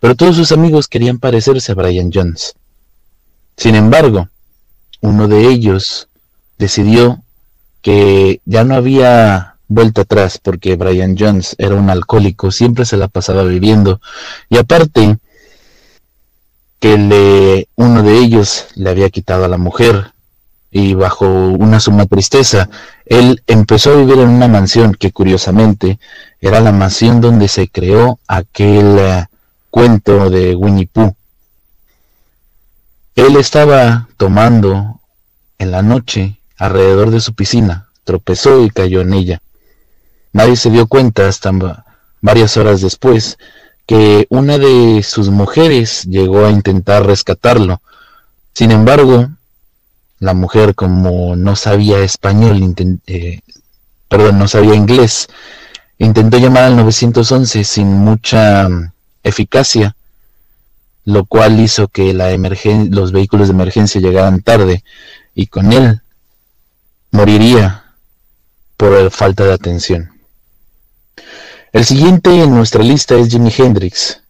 pero 0.00 0.14
todos 0.14 0.36
sus 0.36 0.50
amigos 0.52 0.88
querían 0.88 1.18
parecerse 1.18 1.72
a 1.72 1.74
Brian 1.76 2.10
Jones. 2.12 2.54
Sin 3.56 3.74
embargo, 3.74 4.28
uno 5.02 5.28
de 5.28 5.46
ellos 5.48 6.08
decidió 6.58 7.22
que 7.82 8.40
ya 8.44 8.64
no 8.64 8.74
había 8.74 9.56
vuelta 9.68 10.02
atrás 10.02 10.38
porque 10.38 10.76
Brian 10.76 11.16
Jones 11.18 11.54
era 11.58 11.74
un 11.74 11.90
alcohólico, 11.90 12.50
siempre 12.50 12.84
se 12.84 12.96
la 12.96 13.08
pasaba 13.08 13.44
viviendo 13.44 14.00
y 14.48 14.58
aparte 14.58 15.18
que 16.80 16.96
le, 16.98 17.68
uno 17.76 18.02
de 18.02 18.18
ellos 18.18 18.66
le 18.74 18.90
había 18.90 19.10
quitado 19.10 19.44
a 19.44 19.48
la 19.48 19.58
mujer 19.58 20.12
y 20.70 20.94
bajo 20.94 21.26
una 21.26 21.80
suma 21.80 22.06
tristeza, 22.06 22.68
él 23.04 23.42
empezó 23.46 23.92
a 23.92 23.96
vivir 23.96 24.18
en 24.18 24.28
una 24.28 24.48
mansión 24.48 24.94
que 24.94 25.12
curiosamente 25.12 25.98
era 26.40 26.60
la 26.60 26.72
mansión 26.72 27.20
donde 27.20 27.48
se 27.48 27.68
creó 27.68 28.18
aquel 28.26 28.98
eh, 28.98 29.26
cuento 29.70 30.30
de 30.30 30.54
Winnie 30.54 30.86
Pooh. 30.86 31.14
Él 33.14 33.36
estaba 33.36 34.08
tomando 34.16 35.00
en 35.58 35.70
la 35.70 35.82
noche 35.82 36.40
alrededor 36.56 37.10
de 37.10 37.20
su 37.20 37.34
piscina, 37.34 37.88
tropezó 38.04 38.64
y 38.64 38.70
cayó 38.70 39.00
en 39.00 39.14
ella. 39.14 39.42
Nadie 40.32 40.56
se 40.56 40.70
dio 40.70 40.86
cuenta 40.86 41.28
hasta 41.28 41.52
varias 42.20 42.56
horas 42.56 42.80
después 42.80 43.38
que 43.86 44.26
una 44.30 44.58
de 44.58 45.02
sus 45.02 45.30
mujeres 45.30 46.04
llegó 46.04 46.46
a 46.46 46.50
intentar 46.50 47.04
rescatarlo. 47.04 47.82
Sin 48.54 48.70
embargo, 48.70 49.28
la 50.20 50.34
mujer 50.34 50.74
como 50.74 51.34
no 51.34 51.56
sabía 51.56 51.98
español, 51.98 52.74
eh, 53.06 53.40
perdón, 54.08 54.38
no 54.38 54.46
sabía 54.46 54.74
inglés, 54.74 55.28
intentó 55.98 56.38
llamar 56.38 56.64
al 56.64 56.76
911 56.76 57.64
sin 57.64 57.88
mucha 57.88 58.68
eficacia, 59.22 59.96
lo 61.04 61.24
cual 61.24 61.60
hizo 61.60 61.88
que 61.88 62.12
los 62.12 63.12
vehículos 63.12 63.48
de 63.48 63.54
emergencia 63.54 64.00
llegaran 64.00 64.42
tarde 64.42 64.84
y 65.34 65.46
con 65.46 65.72
él 65.72 66.02
moriría 67.10 67.84
por 68.76 69.10
falta 69.10 69.44
de 69.44 69.52
atención. 69.52 70.10
El 71.72 71.84
siguiente 71.84 72.42
en 72.42 72.54
nuestra 72.54 72.82
lista 72.82 73.14
es 73.16 73.28
Jimi 73.28 73.52
Hendrix, 73.56 74.20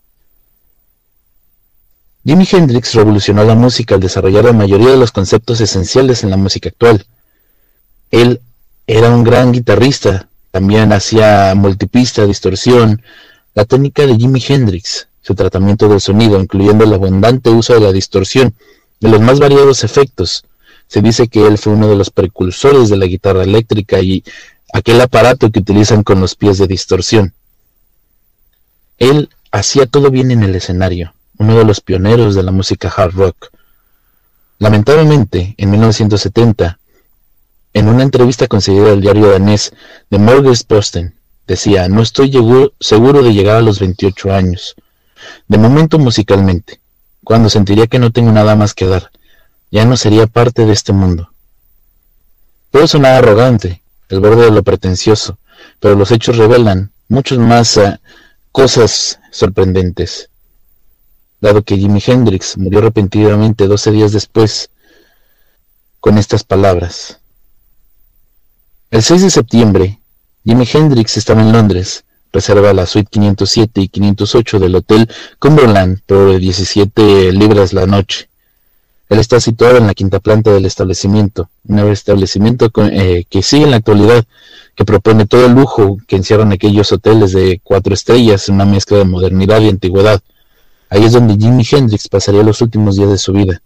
Jimi 2.22 2.46
Hendrix 2.50 2.94
revolucionó 2.94 3.44
la 3.44 3.54
música 3.54 3.94
al 3.94 4.00
desarrollar 4.02 4.44
la 4.44 4.52
mayoría 4.52 4.90
de 4.90 4.98
los 4.98 5.10
conceptos 5.10 5.60
esenciales 5.62 6.22
en 6.22 6.28
la 6.28 6.36
música 6.36 6.68
actual. 6.68 7.06
Él 8.10 8.42
era 8.86 9.08
un 9.08 9.24
gran 9.24 9.52
guitarrista, 9.52 10.28
también 10.50 10.92
hacía 10.92 11.54
multipista, 11.56 12.26
distorsión. 12.26 13.02
La 13.54 13.64
técnica 13.64 14.06
de 14.06 14.16
Jimi 14.16 14.42
Hendrix, 14.46 15.08
su 15.22 15.34
tratamiento 15.34 15.88
del 15.88 16.00
sonido, 16.00 16.40
incluyendo 16.40 16.84
el 16.84 16.92
abundante 16.92 17.50
uso 17.50 17.74
de 17.74 17.80
la 17.80 17.92
distorsión, 17.92 18.54
de 19.00 19.08
los 19.08 19.20
más 19.20 19.40
variados 19.40 19.84
efectos. 19.84 20.44
Se 20.86 21.02
dice 21.02 21.28
que 21.28 21.46
él 21.46 21.58
fue 21.58 21.72
uno 21.72 21.88
de 21.88 21.96
los 21.96 22.10
precursores 22.10 22.88
de 22.88 22.96
la 22.96 23.06
guitarra 23.06 23.44
eléctrica 23.44 24.00
y 24.00 24.24
aquel 24.72 25.00
aparato 25.00 25.50
que 25.50 25.60
utilizan 25.60 26.02
con 26.02 26.20
los 26.20 26.34
pies 26.34 26.58
de 26.58 26.66
distorsión. 26.66 27.34
Él 28.98 29.30
hacía 29.50 29.86
todo 29.86 30.10
bien 30.10 30.30
en 30.30 30.42
el 30.42 30.54
escenario 30.54 31.14
uno 31.40 31.56
de 31.56 31.64
los 31.64 31.80
pioneros 31.80 32.34
de 32.34 32.42
la 32.42 32.52
música 32.52 32.92
hard 32.94 33.14
rock. 33.14 33.50
Lamentablemente, 34.58 35.54
en 35.56 35.70
1970, 35.70 36.78
en 37.72 37.88
una 37.88 38.02
entrevista 38.02 38.46
concedida 38.46 38.92
al 38.92 39.00
diario 39.00 39.30
danés 39.30 39.72
The 40.10 40.18
Morges 40.18 40.64
Posten, 40.64 41.14
decía, 41.50 41.88
no 41.88 42.02
estoy 42.02 42.32
seguro 42.80 43.22
de 43.22 43.32
llegar 43.32 43.56
a 43.56 43.60
los 43.60 43.80
28 43.80 44.32
años. 44.32 44.74
De 45.48 45.58
momento 45.58 45.98
musicalmente, 45.98 46.80
cuando 47.24 47.50
sentiría 47.50 47.86
que 47.86 47.98
no 47.98 48.12
tengo 48.12 48.32
nada 48.32 48.56
más 48.56 48.72
que 48.72 48.86
dar, 48.86 49.10
ya 49.70 49.84
no 49.84 49.96
sería 49.96 50.26
parte 50.26 50.64
de 50.64 50.72
este 50.72 50.92
mundo. 50.92 51.32
Puedo 52.70 52.86
sonar 52.86 53.14
arrogante, 53.14 53.82
el 54.08 54.20
borde 54.20 54.44
de 54.44 54.50
lo 54.50 54.62
pretencioso, 54.62 55.38
pero 55.80 55.96
los 55.96 56.10
hechos 56.12 56.36
revelan 56.36 56.92
muchas 57.08 57.38
más 57.38 57.76
eh, 57.76 57.98
cosas 58.52 59.18
sorprendentes 59.32 60.30
dado 61.40 61.62
que 61.62 61.76
Jimi 61.76 62.02
Hendrix 62.04 62.56
murió 62.58 62.80
repentinamente 62.80 63.66
12 63.66 63.92
días 63.92 64.12
después 64.12 64.70
con 65.98 66.18
estas 66.18 66.44
palabras. 66.44 67.18
El 68.90 69.02
6 69.02 69.22
de 69.22 69.30
septiembre, 69.30 69.99
Jimi 70.42 70.66
Hendrix 70.72 71.18
estaba 71.18 71.42
en 71.42 71.52
Londres, 71.52 72.04
reserva 72.32 72.72
la 72.72 72.86
suite 72.86 73.10
507 73.10 73.82
y 73.82 73.88
508 73.88 74.58
del 74.58 74.74
Hotel 74.74 75.06
Cumberland 75.38 76.00
por 76.06 76.38
17 76.38 77.30
libras 77.32 77.74
la 77.74 77.84
noche. 77.84 78.30
Él 79.10 79.18
está 79.18 79.38
situado 79.38 79.76
en 79.76 79.86
la 79.86 79.92
quinta 79.92 80.18
planta 80.18 80.50
del 80.50 80.64
establecimiento, 80.64 81.50
un 81.68 81.80
establecimiento 81.90 82.70
eh, 82.90 83.24
que 83.28 83.42
sigue 83.42 83.64
en 83.64 83.72
la 83.72 83.76
actualidad, 83.76 84.24
que 84.74 84.86
propone 84.86 85.26
todo 85.26 85.44
el 85.44 85.52
lujo 85.52 85.98
que 86.06 86.16
encierran 86.16 86.52
aquellos 86.52 86.90
hoteles 86.90 87.32
de 87.32 87.60
cuatro 87.62 87.92
estrellas, 87.92 88.48
una 88.48 88.64
mezcla 88.64 88.96
de 88.96 89.04
modernidad 89.04 89.60
y 89.60 89.68
antigüedad. 89.68 90.22
Ahí 90.88 91.04
es 91.04 91.12
donde 91.12 91.36
Jimi 91.36 91.66
Hendrix 91.70 92.08
pasaría 92.08 92.42
los 92.42 92.62
últimos 92.62 92.96
días 92.96 93.10
de 93.10 93.18
su 93.18 93.34
vida. 93.34 93.60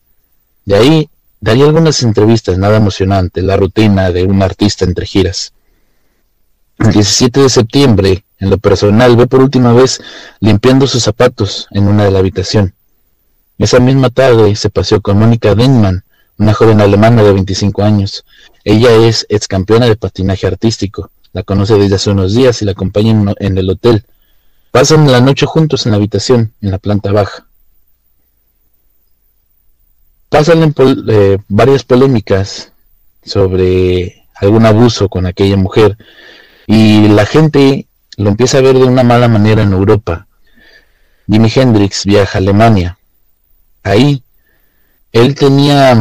De 0.65 0.75
ahí 0.75 1.09
daría 1.41 1.67
algunas 1.67 2.03
entrevistas, 2.03 2.59
nada 2.59 2.79
emocionante, 2.79 3.43
la 3.43 3.57
rutina 3.57 4.11
de 4.11 4.25
un 4.25 4.43
artista 4.43 4.85
entre 4.85 5.07
giras. 5.07 5.54
El 6.79 6.93
17 6.93 7.41
de 7.41 7.49
septiembre, 7.49 8.25
en 8.39 8.51
lo 8.51 8.59
personal, 8.59 9.17
ve 9.17 9.27
por 9.27 9.41
última 9.41 9.73
vez 9.73 10.01
limpiando 10.41 10.87
sus 10.87 11.03
zapatos 11.03 11.69
en 11.71 11.87
una 11.87 12.05
de 12.05 12.11
la 12.11 12.19
habitación. 12.19 12.75
Esa 13.59 13.79
misma 13.79 14.11
tarde 14.11 14.57
se 14.57 14.71
paseó 14.71 15.01
con 15.01 15.19
Mónica 15.19 15.55
Denman, 15.55 16.05
una 16.39 16.53
joven 16.53 16.81
alemana 16.81 17.23
de 17.23 17.33
25 17.33 17.83
años. 17.83 18.25
Ella 18.65 18.93
es 18.93 19.25
ex 19.29 19.47
campeona 19.47 19.87
de 19.87 19.97
patinaje 19.97 20.47
artístico. 20.47 21.11
La 21.33 21.45
conoce 21.45 21.75
desde 21.75 21.95
hace 21.95 22.11
unos 22.11 22.35
días 22.35 22.61
y 22.63 22.65
la 22.65 22.73
acompaña 22.73 23.35
en 23.39 23.59
el 23.59 23.71
hotel. 23.71 24.05
Pasan 24.73 25.11
la 25.11 25.21
noche 25.21 25.47
juntos 25.47 25.87
en 25.87 25.93
la 25.93 25.97
habitación, 25.97 26.53
en 26.61 26.73
la 26.73 26.79
planta 26.79 27.13
baja. 27.13 27.47
Pasan 30.29 30.75
eh, 31.09 31.39
varias 31.47 31.85
polémicas 31.85 32.73
sobre 33.25 34.27
algún 34.35 34.67
abuso 34.67 35.09
con 35.09 35.27
aquella 35.27 35.57
mujer 35.57 35.97
y 36.67 37.09
la 37.09 37.27
gente 37.27 37.87
lo 38.17 38.31
empieza 38.31 38.59
a 38.59 38.63
ver 38.63 38.75
de 38.75 38.85
una 38.85 39.03
mala 39.03 39.29
manera 39.29 39.63
en 39.63 39.73
Europa. 39.73 40.27
Jimi 41.29 41.51
Hendrix 41.55 42.05
viaja 42.05 42.39
a 42.39 42.41
Alemania. 42.41 42.99
Ahí 43.83 44.23
él 45.13 45.35
tenía 45.35 45.97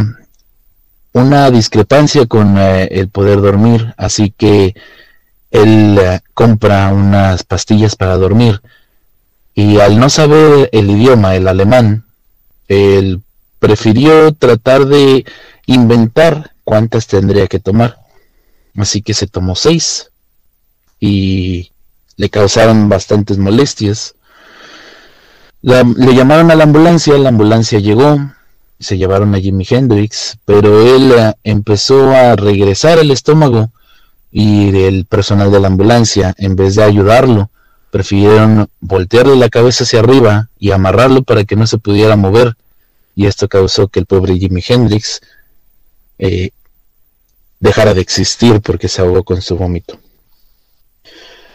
una 1.14 1.52
discrepancia 1.52 2.26
con 2.26 2.58
eh, 2.58 2.88
el 2.92 3.10
poder 3.10 3.42
dormir, 3.42 3.94
así 3.98 4.32
que 4.32 4.74
él 5.52 5.98
eh, 6.00 6.22
compra 6.34 6.92
unas 6.92 7.44
pastillas 7.44 7.96
para 7.96 8.18
dormir 8.18 8.62
y 9.56 9.80
al 9.80 10.00
no 10.00 10.10
saber 10.10 10.70
el 10.72 10.90
idioma, 10.90 11.36
el 11.36 11.48
alemán, 11.48 12.06
él 12.68 13.22
prefirió 13.60 14.34
tratar 14.34 14.86
de 14.86 15.26
inventar 15.68 16.52
cuántas 16.64 17.08
tendría 17.08 17.48
que 17.48 17.60
tomar. 17.60 18.00
Así 18.76 19.04
que 19.04 19.14
se 19.14 19.28
tomó 19.28 19.56
seis 19.56 20.10
y 21.00 21.72
le 22.18 22.30
causaron 22.30 22.90
bastantes 22.90 23.38
molestias. 23.38 24.16
le 25.62 26.16
llamaron 26.16 26.52
a 26.52 26.56
la 26.56 26.64
ambulancia, 26.64 27.18
la 27.18 27.30
ambulancia 27.30 27.80
llegó, 27.80 28.18
se 28.80 28.98
llevaron 28.98 29.34
a 29.34 29.40
Jimi 29.40 29.66
Hendrix, 29.68 30.38
pero 30.46 30.96
él 30.96 31.12
eh, 31.12 31.34
empezó 31.44 32.12
a 32.12 32.36
regresar 32.36 33.00
el 33.00 33.12
estómago 33.12 33.72
y 34.32 34.76
el 34.76 35.06
personal 35.06 35.52
de 35.52 35.60
la 35.60 35.68
ambulancia, 35.68 36.34
en 36.38 36.56
vez 36.56 36.76
de 36.76 36.84
ayudarlo, 36.84 37.50
prefirieron 37.92 38.68
voltearle 38.80 39.36
la 39.36 39.50
cabeza 39.50 39.84
hacia 39.84 40.00
arriba 40.00 40.50
y 40.58 40.72
amarrarlo 40.72 41.24
para 41.24 41.44
que 41.44 41.56
no 41.56 41.68
se 41.68 41.78
pudiera 41.78 42.16
mover, 42.16 42.56
y 43.16 43.28
esto 43.28 43.48
causó 43.48 43.88
que 43.88 44.00
el 44.00 44.08
pobre 44.08 44.38
Jimi 44.38 44.64
Hendrix 44.68 45.22
eh, 46.18 46.50
dejara 47.60 47.94
de 47.94 48.02
existir 48.02 48.62
porque 48.62 48.88
se 48.88 49.02
ahogó 49.02 49.24
con 49.24 49.42
su 49.42 49.56
vómito. 49.56 50.00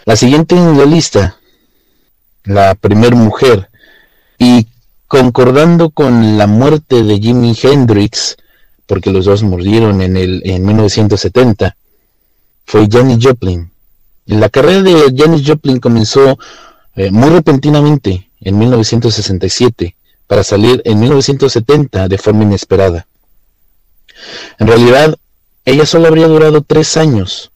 La 0.08 0.16
siguiente 0.16 0.56
en 0.56 0.78
la 0.78 0.86
lista, 0.86 1.36
la 2.44 2.74
primer 2.74 3.14
mujer, 3.14 3.68
y 4.38 4.66
concordando 5.06 5.90
con 5.90 6.38
la 6.38 6.46
muerte 6.46 7.02
de 7.02 7.18
Jimi 7.18 7.54
Hendrix, 7.62 8.38
porque 8.86 9.10
los 9.10 9.26
dos 9.26 9.42
murieron 9.42 10.00
en, 10.00 10.16
el, 10.16 10.40
en 10.46 10.64
1970, 10.64 11.76
fue 12.64 12.88
Janis 12.90 13.18
Joplin. 13.20 13.70
La 14.24 14.48
carrera 14.48 14.80
de 14.80 15.14
Janis 15.14 15.46
Joplin 15.46 15.78
comenzó 15.78 16.38
eh, 16.96 17.10
muy 17.10 17.28
repentinamente 17.28 18.30
en 18.40 18.58
1967 18.58 19.94
para 20.26 20.42
salir 20.42 20.80
en 20.86 21.00
1970 21.00 22.08
de 22.08 22.16
forma 22.16 22.44
inesperada. 22.44 23.06
En 24.58 24.68
realidad, 24.68 25.18
ella 25.66 25.84
solo 25.84 26.08
habría 26.08 26.28
durado 26.28 26.62
tres 26.62 26.96
años, 26.96 27.52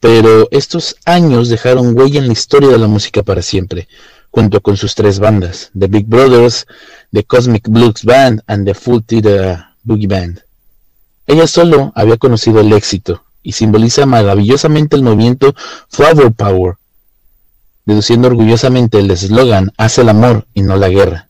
pero 0.00 0.48
estos 0.50 0.96
años 1.04 1.48
dejaron 1.48 1.96
huella 1.96 2.20
en 2.20 2.26
la 2.26 2.32
historia 2.32 2.70
de 2.70 2.78
la 2.78 2.86
música 2.86 3.22
para 3.22 3.42
siempre, 3.42 3.88
junto 4.30 4.60
con 4.60 4.76
sus 4.76 4.94
tres 4.94 5.18
bandas, 5.18 5.70
The 5.78 5.86
Big 5.86 6.06
Brothers, 6.06 6.66
The 7.12 7.24
Cosmic 7.24 7.68
Blues 7.68 8.04
Band 8.04 8.42
and 8.46 8.66
The 8.66 8.74
Full 8.74 9.02
Theater 9.06 9.64
Boogie 9.82 10.06
Band. 10.06 10.42
Ella 11.26 11.46
solo 11.46 11.92
había 11.94 12.16
conocido 12.16 12.60
el 12.60 12.72
éxito, 12.72 13.24
y 13.42 13.52
simboliza 13.52 14.04
maravillosamente 14.06 14.96
el 14.96 15.02
movimiento 15.02 15.54
Flower 15.88 16.32
Power, 16.32 16.74
deduciendo 17.86 18.28
orgullosamente 18.28 18.98
el 18.98 19.10
eslogan 19.10 19.72
Hace 19.78 20.02
el 20.02 20.10
amor 20.10 20.46
y 20.52 20.62
no 20.62 20.76
la 20.76 20.88
guerra. 20.88 21.28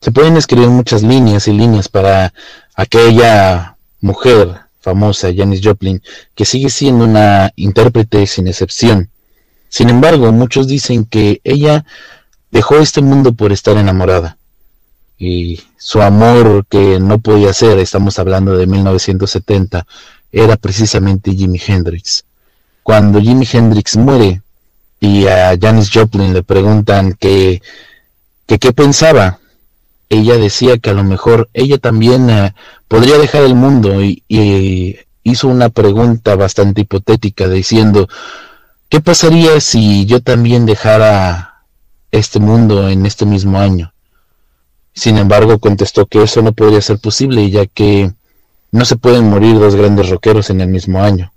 Se 0.00 0.12
pueden 0.12 0.36
escribir 0.36 0.68
muchas 0.68 1.02
líneas 1.02 1.48
y 1.48 1.52
líneas 1.52 1.88
para 1.88 2.32
aquella 2.76 3.76
mujer 4.00 4.60
famosa, 4.80 5.28
Janis 5.34 5.60
Joplin, 5.62 6.02
que 6.34 6.44
sigue 6.44 6.70
siendo 6.70 7.04
una 7.04 7.52
intérprete 7.56 8.26
sin 8.26 8.48
excepción. 8.48 9.10
Sin 9.68 9.90
embargo, 9.90 10.32
muchos 10.32 10.66
dicen 10.66 11.04
que 11.04 11.40
ella 11.44 11.84
dejó 12.50 12.76
este 12.76 13.02
mundo 13.02 13.32
por 13.32 13.52
estar 13.52 13.76
enamorada. 13.76 14.38
Y 15.18 15.60
su 15.76 16.00
amor 16.00 16.64
que 16.68 17.00
no 17.00 17.18
podía 17.18 17.52
ser, 17.52 17.78
estamos 17.78 18.18
hablando 18.18 18.56
de 18.56 18.66
1970, 18.66 19.86
era 20.30 20.56
precisamente 20.56 21.34
Jimi 21.34 21.60
Hendrix. 21.64 22.24
Cuando 22.82 23.20
Jimi 23.20 23.46
Hendrix 23.50 23.96
muere 23.96 24.42
y 25.00 25.26
a 25.26 25.56
Janis 25.60 25.90
Joplin 25.92 26.32
le 26.32 26.42
preguntan 26.42 27.14
que, 27.14 27.62
qué 28.46 28.72
pensaba, 28.72 29.40
ella 30.08 30.36
decía 30.36 30.78
que 30.78 30.90
a 30.90 30.94
lo 30.94 31.04
mejor 31.04 31.50
ella 31.52 31.78
también 31.78 32.30
eh, 32.30 32.54
podría 32.88 33.18
dejar 33.18 33.44
el 33.44 33.54
mundo 33.54 34.02
y, 34.02 34.24
y, 34.28 34.98
hizo 35.22 35.48
una 35.48 35.68
pregunta 35.68 36.36
bastante 36.36 36.80
hipotética 36.80 37.48
diciendo, 37.48 38.08
¿qué 38.88 39.00
pasaría 39.00 39.60
si 39.60 40.06
yo 40.06 40.20
también 40.20 40.64
dejara 40.64 41.64
este 42.10 42.40
mundo 42.40 42.88
en 42.88 43.04
este 43.04 43.26
mismo 43.26 43.58
año? 43.58 43.92
Sin 44.94 45.18
embargo, 45.18 45.58
contestó 45.58 46.06
que 46.06 46.22
eso 46.22 46.40
no 46.42 46.52
podría 46.52 46.80
ser 46.80 46.98
posible, 46.98 47.50
ya 47.50 47.66
que 47.66 48.10
no 48.72 48.84
se 48.84 48.96
pueden 48.96 49.28
morir 49.28 49.58
dos 49.58 49.76
grandes 49.76 50.08
rockeros 50.08 50.50
en 50.50 50.60
el 50.60 50.68
mismo 50.68 51.02
año. 51.02 51.32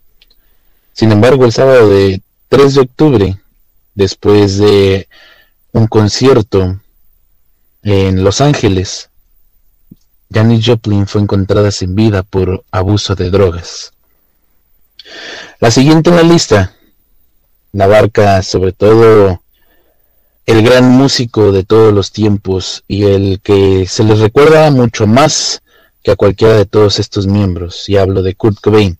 Sin 0.93 1.11
embargo, 1.11 1.45
el 1.45 1.51
sábado 1.51 1.89
de 1.89 2.21
3 2.49 2.73
de 2.73 2.81
octubre, 2.81 3.37
después 3.93 4.57
de 4.57 5.07
un 5.73 5.87
concierto 5.87 6.79
en 7.83 8.23
Los 8.23 8.41
Ángeles, 8.41 9.10
Janis 10.33 10.65
Joplin 10.65 11.07
fue 11.07 11.21
encontrada 11.21 11.71
sin 11.71 11.95
vida 11.95 12.23
por 12.23 12.63
abuso 12.71 13.15
de 13.15 13.29
drogas. 13.29 13.93
La 15.59 15.71
siguiente 15.71 16.09
en 16.09 16.15
la 16.15 16.23
lista 16.23 16.75
la 17.73 17.85
abarca 17.85 18.41
sobre 18.41 18.71
todo 18.71 19.41
el 20.45 20.63
gran 20.63 20.89
músico 20.89 21.51
de 21.51 21.63
todos 21.63 21.93
los 21.93 22.11
tiempos 22.11 22.83
y 22.87 23.03
el 23.03 23.39
que 23.41 23.85
se 23.87 24.03
les 24.03 24.19
recuerda 24.19 24.69
mucho 24.71 25.07
más 25.07 25.61
que 26.03 26.11
a 26.11 26.15
cualquiera 26.15 26.55
de 26.55 26.65
todos 26.65 26.99
estos 26.99 27.27
miembros, 27.27 27.87
y 27.87 27.97
hablo 27.97 28.23
de 28.23 28.33
Kurt 28.33 28.59
Cobain. 28.59 28.97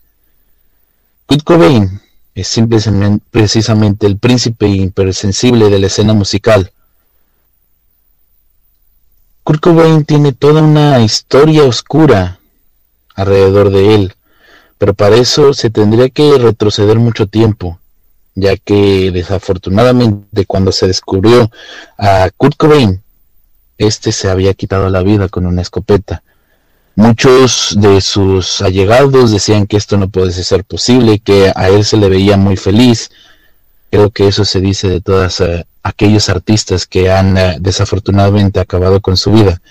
Kurt 1.25 1.43
Cobain 1.43 1.99
es 2.35 2.47
simplemente, 2.47 3.25
precisamente 3.31 4.05
el 4.05 4.17
príncipe 4.17 4.67
hipersensible 4.67 5.69
de 5.69 5.79
la 5.79 5.87
escena 5.87 6.13
musical. 6.13 6.71
Kurt 9.43 9.61
Cobain 9.61 10.05
tiene 10.05 10.33
toda 10.33 10.61
una 10.61 10.99
historia 10.99 11.63
oscura 11.63 12.39
alrededor 13.15 13.71
de 13.71 13.95
él, 13.95 14.13
pero 14.77 14.93
para 14.93 15.15
eso 15.15 15.53
se 15.53 15.69
tendría 15.69 16.09
que 16.09 16.37
retroceder 16.37 16.99
mucho 16.99 17.27
tiempo, 17.27 17.79
ya 18.35 18.55
que 18.57 19.11
desafortunadamente 19.11 20.45
cuando 20.45 20.71
se 20.71 20.87
descubrió 20.87 21.51
a 21.97 22.29
Kurt 22.37 22.57
Cobain, 22.57 23.01
este 23.77 24.11
se 24.11 24.29
había 24.29 24.53
quitado 24.53 24.89
la 24.89 25.01
vida 25.01 25.27
con 25.27 25.45
una 25.45 25.61
escopeta 25.61 26.23
Muchos 26.95 27.75
de 27.79 28.01
sus 28.01 28.61
allegados 28.61 29.31
decían 29.31 29.65
que 29.65 29.77
esto 29.77 29.97
no 29.97 30.09
puede 30.09 30.31
ser 30.31 30.65
posible, 30.65 31.19
que 31.19 31.51
a 31.55 31.69
él 31.69 31.85
se 31.85 31.95
le 31.95 32.09
veía 32.09 32.35
muy 32.35 32.57
feliz. 32.57 33.11
Creo 33.91 34.09
que 34.09 34.27
eso 34.27 34.45
se 34.45 34.61
dice 34.61 34.89
de 34.89 35.01
todos 35.01 35.41
eh, 35.41 35.65
aquellos 35.83 36.29
artistas 36.29 36.87
que 36.87 37.11
han 37.11 37.37
eh, 37.37 37.57
desafortunadamente 37.59 38.59
acabado 38.59 39.01
con 39.01 39.17
su 39.17 39.31
vida. 39.31 39.61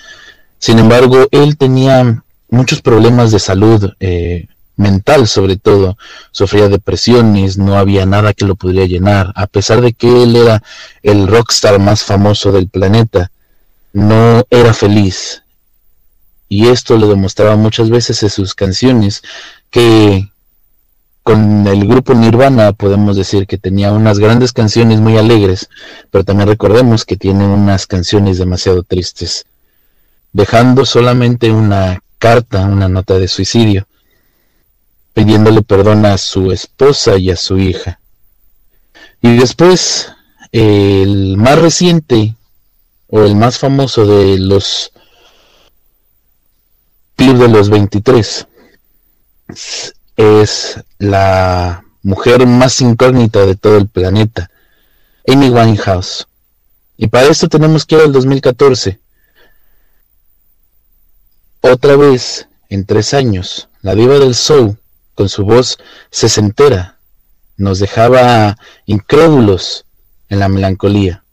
Sin 0.58 0.78
embargo, 0.78 1.26
él 1.30 1.56
tenía 1.56 2.22
muchos 2.50 2.82
problemas 2.82 3.30
de 3.32 3.38
salud 3.38 3.92
eh, 3.98 4.46
mental 4.76 5.28
sobre 5.28 5.56
todo, 5.56 5.96
sufría 6.32 6.68
depresiones, 6.68 7.58
no 7.58 7.76
había 7.76 8.06
nada 8.06 8.32
que 8.32 8.46
lo 8.46 8.56
pudiera 8.56 8.86
llenar, 8.86 9.32
a 9.36 9.46
pesar 9.46 9.80
de 9.80 9.92
que 9.92 10.22
él 10.22 10.36
era 10.36 10.62
el 11.02 11.26
rockstar 11.26 11.78
más 11.78 12.02
famoso 12.02 12.50
del 12.50 12.68
planeta, 12.68 13.30
no 13.92 14.44
era 14.50 14.72
feliz, 14.72 15.42
y 16.48 16.68
esto 16.68 16.96
lo 16.96 17.08
demostraba 17.08 17.56
muchas 17.56 17.90
veces 17.90 18.22
en 18.22 18.30
sus 18.30 18.54
canciones, 18.54 19.22
que 19.70 20.30
con 21.30 21.64
el 21.68 21.86
grupo 21.86 22.12
Nirvana 22.12 22.72
podemos 22.72 23.16
decir 23.16 23.46
que 23.46 23.56
tenía 23.56 23.92
unas 23.92 24.18
grandes 24.18 24.52
canciones 24.52 24.98
muy 25.00 25.16
alegres, 25.16 25.68
pero 26.10 26.24
también 26.24 26.48
recordemos 26.48 27.04
que 27.04 27.16
tiene 27.16 27.46
unas 27.46 27.86
canciones 27.86 28.36
demasiado 28.36 28.82
tristes, 28.82 29.46
dejando 30.32 30.84
solamente 30.84 31.52
una 31.52 32.00
carta, 32.18 32.64
una 32.64 32.88
nota 32.88 33.16
de 33.16 33.28
suicidio, 33.28 33.86
pidiéndole 35.14 35.62
perdón 35.62 36.04
a 36.04 36.18
su 36.18 36.50
esposa 36.50 37.16
y 37.16 37.30
a 37.30 37.36
su 37.36 37.58
hija. 37.58 38.00
Y 39.22 39.36
después, 39.36 40.10
el 40.50 41.36
más 41.36 41.60
reciente 41.60 42.34
o 43.06 43.20
el 43.20 43.36
más 43.36 43.56
famoso 43.56 44.04
de 44.04 44.36
los 44.36 44.90
Club 47.14 47.38
de 47.38 47.48
los 47.48 47.70
23 47.70 48.48
es 50.20 50.78
la 50.98 51.84
mujer 52.02 52.46
más 52.46 52.80
incógnita 52.80 53.46
de 53.46 53.56
todo 53.56 53.76
el 53.76 53.88
planeta, 53.88 54.50
Amy 55.26 55.48
Winehouse. 55.48 56.26
Y 56.96 57.06
para 57.06 57.28
esto 57.28 57.48
tenemos 57.48 57.86
que 57.86 57.96
ir 57.96 58.02
al 58.02 58.12
2014. 58.12 59.00
Otra 61.62 61.96
vez, 61.96 62.48
en 62.68 62.84
tres 62.84 63.14
años, 63.14 63.68
la 63.82 63.94
diva 63.94 64.18
del 64.18 64.34
soul, 64.34 64.78
con 65.14 65.28
su 65.28 65.44
voz 65.44 65.78
sesentera, 66.10 66.98
nos 67.56 67.78
dejaba 67.78 68.56
incrédulos 68.86 69.84
en 70.28 70.38
la 70.38 70.48
melancolía. 70.48 71.24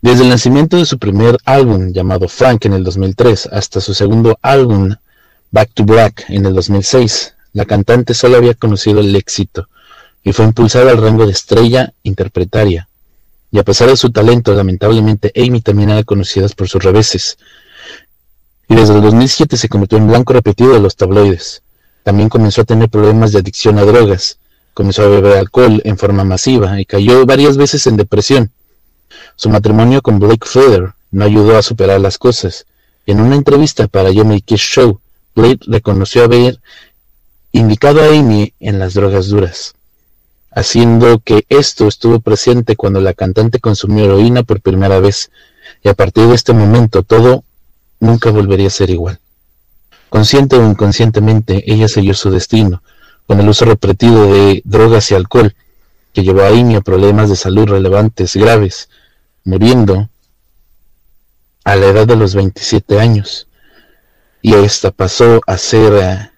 Desde 0.00 0.24
el 0.24 0.30
nacimiento 0.30 0.76
de 0.78 0.86
su 0.86 0.98
primer 0.98 1.38
álbum 1.44 1.92
llamado 1.92 2.28
Frank 2.28 2.64
en 2.64 2.72
el 2.72 2.84
2003 2.84 3.46
hasta 3.52 3.80
su 3.80 3.94
segundo 3.94 4.38
álbum 4.42 4.94
Back 5.52 5.70
to 5.74 5.84
Black 5.84 6.24
en 6.28 6.46
el 6.46 6.54
2006, 6.54 7.34
la 7.52 7.64
cantante 7.64 8.14
solo 8.14 8.36
había 8.36 8.54
conocido 8.54 9.00
el 9.00 9.14
éxito 9.14 9.68
y 10.22 10.32
fue 10.32 10.44
impulsada 10.44 10.90
al 10.90 10.98
rango 10.98 11.26
de 11.26 11.32
estrella 11.32 11.92
interpretaria. 12.02 12.88
Y 13.50 13.58
a 13.58 13.64
pesar 13.64 13.88
de 13.88 13.96
su 13.96 14.10
talento, 14.10 14.54
lamentablemente 14.54 15.32
Amy 15.36 15.60
también 15.60 15.90
era 15.90 16.04
conocida 16.04 16.48
por 16.48 16.68
sus 16.68 16.82
reveses. 16.82 17.36
Y 18.68 18.74
desde 18.74 18.94
el 18.94 19.02
2007 19.02 19.56
se 19.56 19.68
convirtió 19.68 19.98
en 19.98 20.06
blanco 20.06 20.32
repetido 20.32 20.72
de 20.72 20.80
los 20.80 20.96
tabloides. 20.96 21.62
También 22.02 22.28
comenzó 22.28 22.62
a 22.62 22.64
tener 22.64 22.88
problemas 22.88 23.32
de 23.32 23.40
adicción 23.40 23.78
a 23.78 23.82
drogas, 23.82 24.38
comenzó 24.72 25.02
a 25.02 25.08
beber 25.08 25.36
alcohol 25.36 25.82
en 25.84 25.98
forma 25.98 26.24
masiva 26.24 26.80
y 26.80 26.86
cayó 26.86 27.26
varias 27.26 27.56
veces 27.56 27.86
en 27.86 27.96
depresión. 27.96 28.50
Su 29.36 29.50
matrimonio 29.50 30.00
con 30.00 30.18
Blake 30.18 30.46
Feather 30.46 30.94
no 31.10 31.24
ayudó 31.24 31.58
a 31.58 31.62
superar 31.62 32.00
las 32.00 32.16
cosas. 32.16 32.64
En 33.04 33.20
una 33.20 33.36
entrevista 33.36 33.86
para 33.88 34.10
Yo 34.10 34.24
Kiss 34.44 34.60
Show, 34.60 35.00
Blake 35.34 35.60
reconoció 35.66 36.24
haber 36.24 36.58
indicado 37.52 38.02
a 38.02 38.08
Amy 38.08 38.54
en 38.60 38.78
las 38.78 38.94
drogas 38.94 39.28
duras, 39.28 39.74
haciendo 40.50 41.20
que 41.20 41.44
esto 41.48 41.86
estuvo 41.86 42.20
presente 42.20 42.76
cuando 42.76 43.00
la 43.00 43.14
cantante 43.14 43.60
consumió 43.60 44.06
heroína 44.06 44.42
por 44.42 44.60
primera 44.60 44.98
vez, 45.00 45.30
y 45.82 45.88
a 45.88 45.94
partir 45.94 46.26
de 46.26 46.34
este 46.34 46.52
momento 46.52 47.02
todo 47.02 47.44
nunca 48.00 48.30
volvería 48.30 48.66
a 48.66 48.70
ser 48.70 48.90
igual. 48.90 49.20
Consciente 50.08 50.56
o 50.56 50.68
inconscientemente, 50.68 51.62
ella 51.70 51.88
selló 51.88 52.14
su 52.14 52.30
destino, 52.30 52.82
con 53.26 53.38
el 53.40 53.48
uso 53.48 53.64
repetido 53.64 54.32
de 54.32 54.62
drogas 54.64 55.10
y 55.10 55.14
alcohol, 55.14 55.54
que 56.12 56.22
llevó 56.22 56.42
a 56.42 56.48
Amy 56.48 56.74
a 56.74 56.80
problemas 56.80 57.30
de 57.30 57.36
salud 57.36 57.66
relevantes, 57.66 58.36
graves, 58.36 58.88
muriendo 59.44 60.08
a 61.64 61.76
la 61.76 61.86
edad 61.86 62.06
de 62.06 62.16
los 62.16 62.34
27 62.34 63.00
años. 63.00 63.48
Y 64.42 64.54
esta 64.54 64.90
pasó 64.90 65.40
a 65.46 65.56
ser 65.56 65.92
eh, 65.94 66.31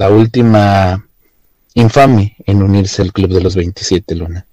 la 0.00 0.08
última 0.08 1.06
infame 1.74 2.34
en 2.46 2.62
unirse 2.62 3.02
al 3.02 3.12
Club 3.12 3.34
de 3.34 3.42
los 3.42 3.54
27, 3.54 4.14
Luna. 4.14 4.46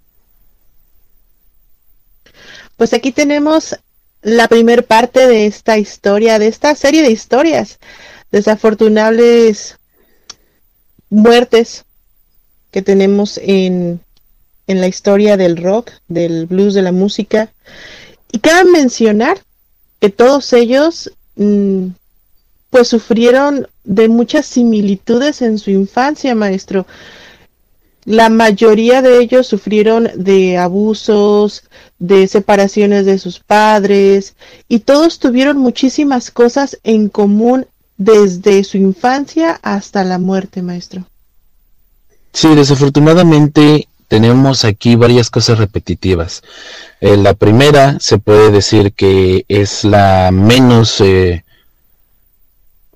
Pues 2.76 2.94
aquí 2.94 3.14
tenemos 3.14 3.78
la 4.22 4.50
primer 4.50 4.86
parte 4.86 5.26
de 5.26 5.46
esta 5.46 5.78
historia, 5.78 6.38
de 6.38 6.48
esta 6.48 6.76
serie 6.76 7.02
de 7.02 7.12
historias 7.12 7.80
desafortunables 8.30 9.78
muertes 11.10 11.86
que 12.70 12.82
tenemos 12.82 13.40
en, 13.42 14.02
en 14.68 14.82
la 14.82 14.88
historia 14.88 15.38
del 15.38 15.56
rock, 15.56 15.92
del 16.10 16.46
blues, 16.46 16.74
de 16.74 16.82
la 16.82 16.92
música. 16.92 17.54
Y 18.34 18.40
cabe 18.40 18.70
mencionar 18.70 19.40
que 20.02 20.10
todos 20.10 20.52
ellos 20.52 21.10
mm, 21.38 21.88
pues 22.70 22.90
sufrieron 22.90 23.70
de 23.88 24.10
muchas 24.10 24.46
similitudes 24.46 25.42
en 25.42 25.58
su 25.58 25.72
infancia, 25.72 26.36
maestro. 26.36 26.86
La 28.04 28.30
mayoría 28.30 29.02
de 29.02 29.20
ellos 29.20 29.48
sufrieron 29.48 30.10
de 30.16 30.58
abusos, 30.58 31.64
de 31.98 32.28
separaciones 32.28 33.06
de 33.06 33.18
sus 33.18 33.40
padres 33.40 34.36
y 34.68 34.80
todos 34.80 35.20
tuvieron 35.20 35.58
muchísimas 35.58 36.32
cosas 36.32 36.78
en 36.84 37.10
común 37.10 37.66
desde 37.98 38.64
su 38.64 38.78
infancia 38.78 39.60
hasta 39.64 40.04
la 40.04 40.20
muerte, 40.20 40.62
maestro. 40.62 41.06
Sí, 42.34 42.54
desafortunadamente 42.56 43.88
tenemos 44.08 44.64
aquí 44.64 44.96
varias 44.96 45.30
cosas 45.30 45.58
repetitivas. 45.58 46.44
Eh, 47.02 47.18
la 47.18 47.34
primera 47.34 48.00
se 48.00 48.20
puede 48.20 48.52
decir 48.52 48.94
que 48.94 49.46
es 49.48 49.84
la 49.84 50.30
menos 50.32 51.02
eh, 51.02 51.44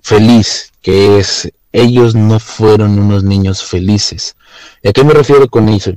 feliz, 0.01 0.70
que 0.81 1.19
es 1.19 1.51
ellos 1.73 2.15
no 2.15 2.39
fueron 2.39 2.99
unos 2.99 3.23
niños 3.23 3.63
felices. 3.63 4.35
¿Y 4.83 4.89
a 4.89 4.93
qué 4.93 5.03
me 5.03 5.13
refiero 5.13 5.47
con 5.47 5.69
eso? 5.69 5.93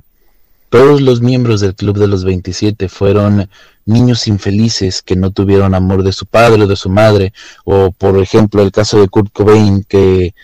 Todos 0.69 1.01
los 1.01 1.21
miembros 1.21 1.61
del 1.61 1.75
Club 1.75 1.99
de 1.99 2.09
los 2.09 2.25
27 2.25 2.89
fueron 2.89 3.49
niños 3.87 4.27
infelices 4.27 5.03
que 5.03 5.17
no 5.17 5.31
tuvieron 5.31 5.75
amor 5.75 6.03
de 6.03 6.13
su 6.13 6.27
padre 6.27 6.65
o 6.65 6.67
de 6.67 6.77
su 6.77 6.89
madre, 6.89 7.33
o 7.65 7.93
por 7.93 8.19
ejemplo 8.21 8.63
el 8.63 8.73
caso 8.73 9.01
de 9.01 9.09
Kurt 9.09 9.33
Cobain, 9.33 9.85
que 9.85 10.35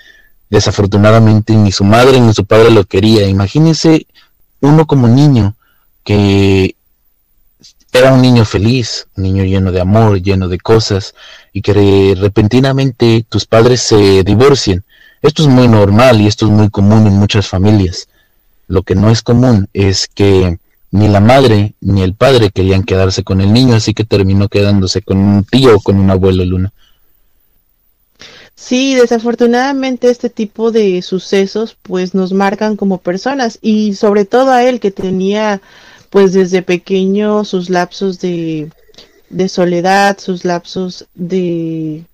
desafortunadamente 0.50 1.55
ni 1.55 1.72
su 1.72 1.85
madre 1.85 2.20
ni 2.20 2.35
su 2.35 2.44
padre 2.44 2.70
lo 2.70 2.85
quería. 2.85 3.26
Imagínense 3.29 4.07
uno 4.61 4.87
como 4.87 5.09
niño 5.09 5.55
que 6.05 6.76
era 7.98 8.12
un 8.12 8.22
niño 8.22 8.44
feliz, 8.44 9.09
un 9.16 9.24
niño 9.24 9.44
lleno 9.44 9.72
de 9.72 9.81
amor, 9.81 10.22
lleno 10.22 10.48
de 10.48 10.59
cosas, 10.59 11.14
y 11.53 11.62
que 11.62 12.14
repentinamente 12.18 13.24
tus 13.29 13.46
padres 13.46 13.83
se 13.83 14.22
divorcien. 14.22 14.85
Esto 15.22 15.42
es 15.42 15.48
muy 15.48 15.68
normal 15.68 16.20
y 16.20 16.26
esto 16.26 16.46
es 16.46 16.53
muy 16.53 16.70
común 16.70 17.07
en 17.07 17.14
muchas 17.14 17.48
familias. 17.48 18.09
Lo 18.68 18.83
que 18.83 18.94
no 18.94 19.11
es 19.11 19.22
común 19.22 19.68
es 19.72 20.09
que 20.09 20.59
ni 20.92 21.09
la 21.09 21.20
madre 21.20 21.74
ni 21.81 22.03
el 22.03 22.14
padre 22.14 22.50
querían 22.50 22.85
quedarse 22.85 23.22
con 23.22 23.40
el 23.40 23.53
niño, 23.53 23.74
así 23.74 23.94
que 23.94 24.05
terminó 24.05 24.48
quedándose 24.48 25.03
con 25.03 25.18
un 25.18 25.44
tío 25.44 25.76
o 25.76 25.81
con 25.81 25.98
un 25.98 26.11
abuelo 26.11 26.44
Luna. 26.44 26.72
Sí, 28.55 28.94
desafortunadamente 28.94 30.11
este 30.11 30.29
tipo 30.29 30.70
de 30.70 31.00
sucesos 31.03 31.76
pues 31.83 32.14
nos 32.14 32.33
marcan 32.33 32.76
como 32.76 32.98
personas 32.98 33.59
y 33.62 33.94
sobre 33.94 34.26
todo 34.26 34.53
a 34.53 34.64
él 34.64 34.81
que 34.81 34.90
tenía 34.90 35.62
pues 36.11 36.33
desde 36.33 36.62
pequeño 36.62 37.44
sus 37.44 37.70
lapsos 37.70 38.20
de, 38.20 38.70
soledad, 39.49 40.18
sus 40.18 40.44
lapsos 40.44 41.07
de 41.14 42.05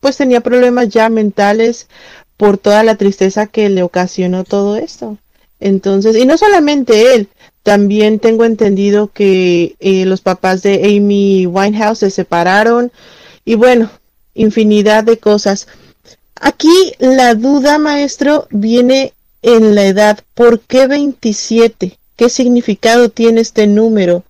pues 0.00 0.16
tenía 0.16 0.40
problemas 0.40 0.88
ya 0.88 1.08
mentales 1.08 1.88
por 2.36 2.56
toda 2.56 2.82
la 2.82 2.96
tristeza 2.96 3.46
que 3.46 3.68
le 3.68 3.82
ocasionó 3.82 4.44
todo 4.44 4.76
esto. 4.76 5.18
Entonces, 5.58 6.16
y 6.16 6.24
no 6.24 6.38
solamente 6.38 7.14
él, 7.14 7.28
también 7.62 8.18
tengo 8.18 8.44
entendido 8.44 9.08
que 9.12 9.76
eh, 9.78 10.06
los 10.06 10.22
papás 10.22 10.62
de 10.62 10.96
Amy 10.96 11.46
Winehouse 11.46 11.98
se 11.98 12.10
separaron 12.10 12.90
y 13.44 13.56
bueno, 13.56 13.90
infinidad 14.34 15.04
de 15.04 15.18
cosas. 15.18 15.68
Aquí 16.34 16.94
la 16.98 17.34
duda, 17.34 17.78
maestro, 17.78 18.48
viene 18.50 19.12
en 19.42 19.74
la 19.74 19.84
edad. 19.84 20.20
¿Por 20.34 20.60
qué 20.60 20.86
27? 20.86 21.99
¿Qué 22.20 22.28
significado 22.28 23.08
tiene 23.08 23.40
este 23.40 23.66
número? 23.66 24.24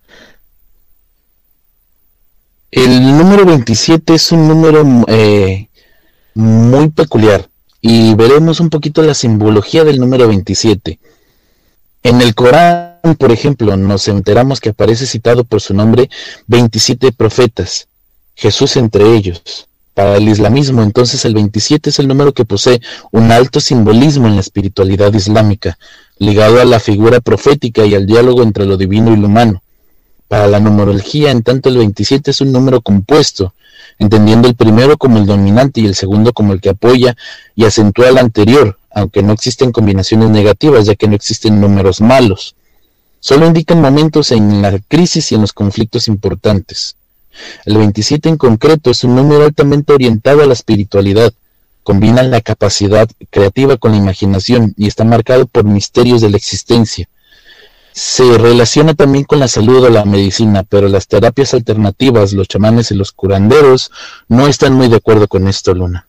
El 2.71 3.17
número 3.17 3.45
27 3.45 4.13
es 4.13 4.31
un 4.31 4.47
número 4.47 4.85
eh, 5.09 5.67
muy 6.33 6.87
peculiar 6.87 7.49
y 7.81 8.13
veremos 8.13 8.61
un 8.61 8.69
poquito 8.69 9.01
la 9.01 9.13
simbología 9.13 9.83
del 9.83 9.99
número 9.99 10.25
27. 10.29 10.99
En 12.03 12.21
el 12.21 12.33
Corán, 12.33 13.17
por 13.19 13.33
ejemplo, 13.33 13.75
nos 13.75 14.07
enteramos 14.07 14.61
que 14.61 14.69
aparece 14.69 15.05
citado 15.05 15.43
por 15.43 15.59
su 15.59 15.73
nombre 15.73 16.09
27 16.47 17.11
profetas, 17.11 17.89
Jesús 18.35 18.77
entre 18.77 19.13
ellos. 19.13 19.67
Para 19.93 20.15
el 20.15 20.29
islamismo, 20.29 20.81
entonces 20.81 21.25
el 21.25 21.33
27 21.33 21.89
es 21.89 21.99
el 21.99 22.07
número 22.07 22.33
que 22.33 22.45
posee 22.45 22.79
un 23.11 23.33
alto 23.33 23.59
simbolismo 23.59 24.27
en 24.27 24.35
la 24.35 24.39
espiritualidad 24.39 25.13
islámica, 25.13 25.77
ligado 26.21 26.61
a 26.61 26.65
la 26.65 26.79
figura 26.79 27.19
profética 27.19 27.83
y 27.83 27.95
al 27.95 28.05
diálogo 28.05 28.43
entre 28.43 28.67
lo 28.67 28.77
divino 28.77 29.11
y 29.11 29.17
lo 29.17 29.25
humano. 29.25 29.63
Para 30.27 30.45
la 30.45 30.59
numerología, 30.59 31.31
en 31.31 31.41
tanto 31.41 31.67
el 31.67 31.77
27 31.77 32.29
es 32.29 32.41
un 32.41 32.51
número 32.51 32.81
compuesto, 32.81 33.55
entendiendo 33.97 34.47
el 34.47 34.53
primero 34.53 34.97
como 34.97 35.17
el 35.17 35.25
dominante 35.25 35.81
y 35.81 35.87
el 35.87 35.95
segundo 35.95 36.31
como 36.31 36.53
el 36.53 36.61
que 36.61 36.69
apoya 36.69 37.17
y 37.55 37.65
acentúa 37.65 38.09
al 38.09 38.19
anterior, 38.19 38.77
aunque 38.93 39.23
no 39.23 39.33
existen 39.33 39.71
combinaciones 39.71 40.29
negativas, 40.29 40.85
ya 40.85 40.93
que 40.93 41.07
no 41.07 41.15
existen 41.15 41.59
números 41.59 42.01
malos. 42.01 42.53
Solo 43.19 43.47
indican 43.47 43.81
momentos 43.81 44.31
en 44.31 44.61
la 44.61 44.77
crisis 44.87 45.31
y 45.31 45.35
en 45.35 45.41
los 45.41 45.53
conflictos 45.53 46.07
importantes. 46.07 46.97
El 47.65 47.79
27 47.79 48.29
en 48.29 48.37
concreto 48.37 48.91
es 48.91 49.03
un 49.03 49.15
número 49.15 49.43
altamente 49.43 49.91
orientado 49.91 50.43
a 50.43 50.45
la 50.45 50.53
espiritualidad. 50.53 51.33
Combina 51.83 52.23
la 52.23 52.41
capacidad 52.41 53.09
creativa 53.29 53.77
con 53.77 53.91
la 53.91 53.97
imaginación 53.97 54.73
y 54.77 54.87
está 54.87 55.03
marcado 55.03 55.45
por 55.45 55.63
misterios 55.63 56.21
de 56.21 56.29
la 56.29 56.37
existencia. 56.37 57.09
Se 57.93 58.37
relaciona 58.37 58.93
también 58.93 59.25
con 59.25 59.39
la 59.39 59.47
salud 59.47 59.83
o 59.83 59.89
la 59.89 60.05
medicina, 60.05 60.63
pero 60.63 60.87
las 60.87 61.07
terapias 61.07 61.53
alternativas, 61.53 62.33
los 62.33 62.47
chamanes 62.47 62.91
y 62.91 62.95
los 62.95 63.11
curanderos 63.11 63.91
no 64.27 64.47
están 64.47 64.73
muy 64.73 64.87
de 64.87 64.97
acuerdo 64.97 65.27
con 65.27 65.47
esto, 65.47 65.73
Luna 65.73 66.07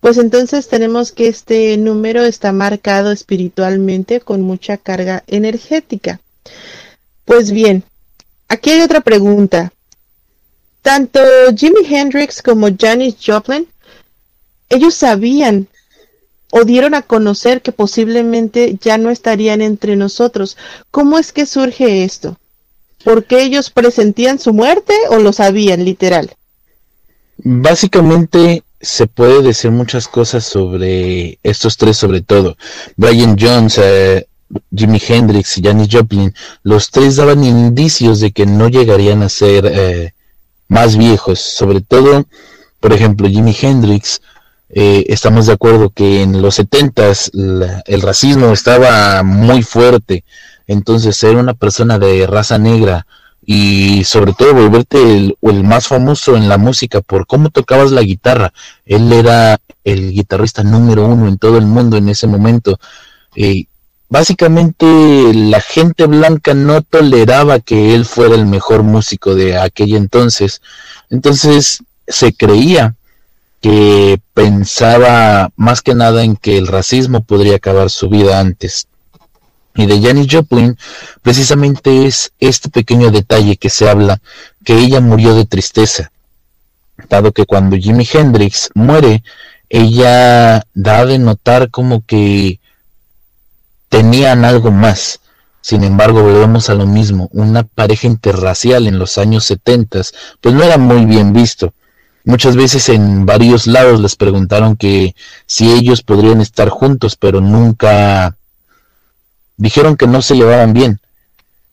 pues 0.00 0.18
entonces 0.18 0.68
tenemos 0.68 1.12
que 1.12 1.28
este 1.28 1.76
número 1.76 2.22
está 2.22 2.52
marcado 2.52 3.10
espiritualmente 3.10 4.20
con 4.20 4.42
mucha 4.42 4.76
carga 4.76 5.24
energética. 5.26 6.20
Pues 7.24 7.50
bien, 7.50 7.82
aquí 8.48 8.70
hay 8.70 8.80
otra 8.82 9.00
pregunta. 9.00 9.72
Tanto 10.82 11.20
Jimi 11.54 11.84
Hendrix 11.88 12.42
como 12.42 12.68
Janis 12.78 13.16
Joplin, 13.24 13.66
ellos 14.68 14.94
sabían 14.94 15.68
o 16.50 16.64
dieron 16.64 16.94
a 16.94 17.02
conocer 17.02 17.62
que 17.62 17.72
posiblemente 17.72 18.78
ya 18.80 18.98
no 18.98 19.10
estarían 19.10 19.60
entre 19.60 19.96
nosotros. 19.96 20.56
¿Cómo 20.90 21.18
es 21.18 21.32
que 21.32 21.46
surge 21.46 22.04
esto? 22.04 22.38
porque 23.04 23.42
ellos 23.42 23.70
presentían 23.70 24.38
su 24.38 24.52
muerte 24.52 24.94
o 25.10 25.18
lo 25.18 25.32
sabían, 25.32 25.84
literal. 25.84 26.34
Básicamente 27.38 28.64
se 28.80 29.06
puede 29.06 29.42
decir 29.42 29.70
muchas 29.70 30.08
cosas 30.08 30.44
sobre 30.44 31.38
estos 31.42 31.76
tres, 31.76 31.96
sobre 31.96 32.20
todo. 32.20 32.56
Brian 32.96 33.36
Jones, 33.38 33.80
eh, 33.82 34.26
Jimi 34.74 35.00
Hendrix 35.06 35.58
y 35.58 35.62
Janis 35.62 35.88
Joplin, 35.90 36.34
los 36.62 36.90
tres 36.90 37.16
daban 37.16 37.44
indicios 37.44 38.20
de 38.20 38.32
que 38.32 38.46
no 38.46 38.68
llegarían 38.68 39.22
a 39.22 39.28
ser 39.28 39.66
eh, 39.66 40.12
más 40.68 40.96
viejos. 40.96 41.40
Sobre 41.40 41.80
todo, 41.80 42.26
por 42.80 42.92
ejemplo, 42.92 43.28
Jimi 43.28 43.56
Hendrix, 43.60 44.20
eh, 44.70 45.06
estamos 45.08 45.46
de 45.46 45.54
acuerdo 45.54 45.90
que 45.90 46.22
en 46.22 46.42
los 46.42 46.56
setentas 46.56 47.30
el 47.32 48.02
racismo 48.02 48.52
estaba 48.52 49.22
muy 49.22 49.62
fuerte. 49.62 50.24
Entonces, 50.66 51.16
ser 51.16 51.36
una 51.36 51.54
persona 51.54 51.98
de 51.98 52.26
raza 52.26 52.58
negra 52.58 53.06
y 53.50 54.04
sobre 54.04 54.34
todo 54.34 54.52
volverte 54.52 55.00
el, 55.00 55.38
el, 55.40 55.64
más 55.64 55.88
famoso 55.88 56.36
en 56.36 56.50
la 56.50 56.58
música 56.58 57.00
por 57.00 57.26
cómo 57.26 57.48
tocabas 57.48 57.90
la 57.90 58.02
guitarra. 58.02 58.52
Él 58.84 59.10
era 59.10 59.58
el 59.84 60.12
guitarrista 60.12 60.62
número 60.62 61.06
uno 61.06 61.28
en 61.28 61.38
todo 61.38 61.56
el 61.56 61.64
mundo 61.64 61.96
en 61.96 62.10
ese 62.10 62.26
momento. 62.26 62.78
Eh, 63.34 63.64
básicamente 64.10 64.84
la 65.32 65.62
gente 65.62 66.04
blanca 66.04 66.52
no 66.52 66.82
toleraba 66.82 67.60
que 67.60 67.94
él 67.94 68.04
fuera 68.04 68.34
el 68.34 68.44
mejor 68.44 68.82
músico 68.82 69.34
de 69.34 69.56
aquel 69.56 69.94
entonces. 69.94 70.60
Entonces 71.08 71.82
se 72.06 72.34
creía 72.34 72.96
que 73.60 74.20
pensaba 74.34 75.50
más 75.56 75.82
que 75.82 75.94
nada 75.94 76.22
en 76.22 76.36
que 76.36 76.58
el 76.58 76.66
racismo 76.66 77.24
podría 77.24 77.56
acabar 77.56 77.90
su 77.90 78.08
vida 78.08 78.38
antes 78.38 78.88
y 79.78 79.86
de 79.86 80.02
Janis 80.02 80.26
Joplin, 80.28 80.76
precisamente 81.22 82.06
es 82.06 82.32
este 82.40 82.68
pequeño 82.68 83.12
detalle 83.12 83.56
que 83.56 83.70
se 83.70 83.88
habla, 83.88 84.20
que 84.64 84.76
ella 84.76 85.00
murió 85.00 85.34
de 85.34 85.46
tristeza, 85.46 86.10
dado 87.08 87.30
que 87.30 87.46
cuando 87.46 87.76
Jimi 87.76 88.06
Hendrix 88.12 88.70
muere, 88.74 89.22
ella 89.68 90.64
da 90.74 91.06
de 91.06 91.20
notar 91.20 91.70
como 91.70 92.04
que 92.04 92.58
tenían 93.88 94.44
algo 94.44 94.72
más. 94.72 95.20
Sin 95.60 95.84
embargo, 95.84 96.22
volvemos 96.22 96.70
a 96.70 96.74
lo 96.74 96.86
mismo, 96.86 97.28
una 97.32 97.62
pareja 97.62 98.08
interracial 98.08 98.88
en 98.88 98.98
los 98.98 99.16
años 99.16 99.44
70, 99.44 100.02
pues 100.40 100.54
no 100.54 100.62
era 100.64 100.76
muy 100.76 101.04
bien 101.04 101.32
visto. 101.32 101.72
Muchas 102.28 102.54
veces 102.54 102.88
en 102.88 103.26
varios 103.26 103.66
lados 103.66 104.00
les 104.00 104.14
preguntaron 104.14 104.76
que 104.76 105.16
si 105.46 105.72
ellos 105.72 106.02
podrían 106.02 106.40
estar 106.40 106.68
juntos, 106.68 107.16
pero 107.16 107.40
nunca 107.40 108.38
Dijeron 109.58 109.96
que 109.96 110.06
no 110.06 110.22
se 110.22 110.36
llevaban 110.36 110.72
bien, 110.72 111.00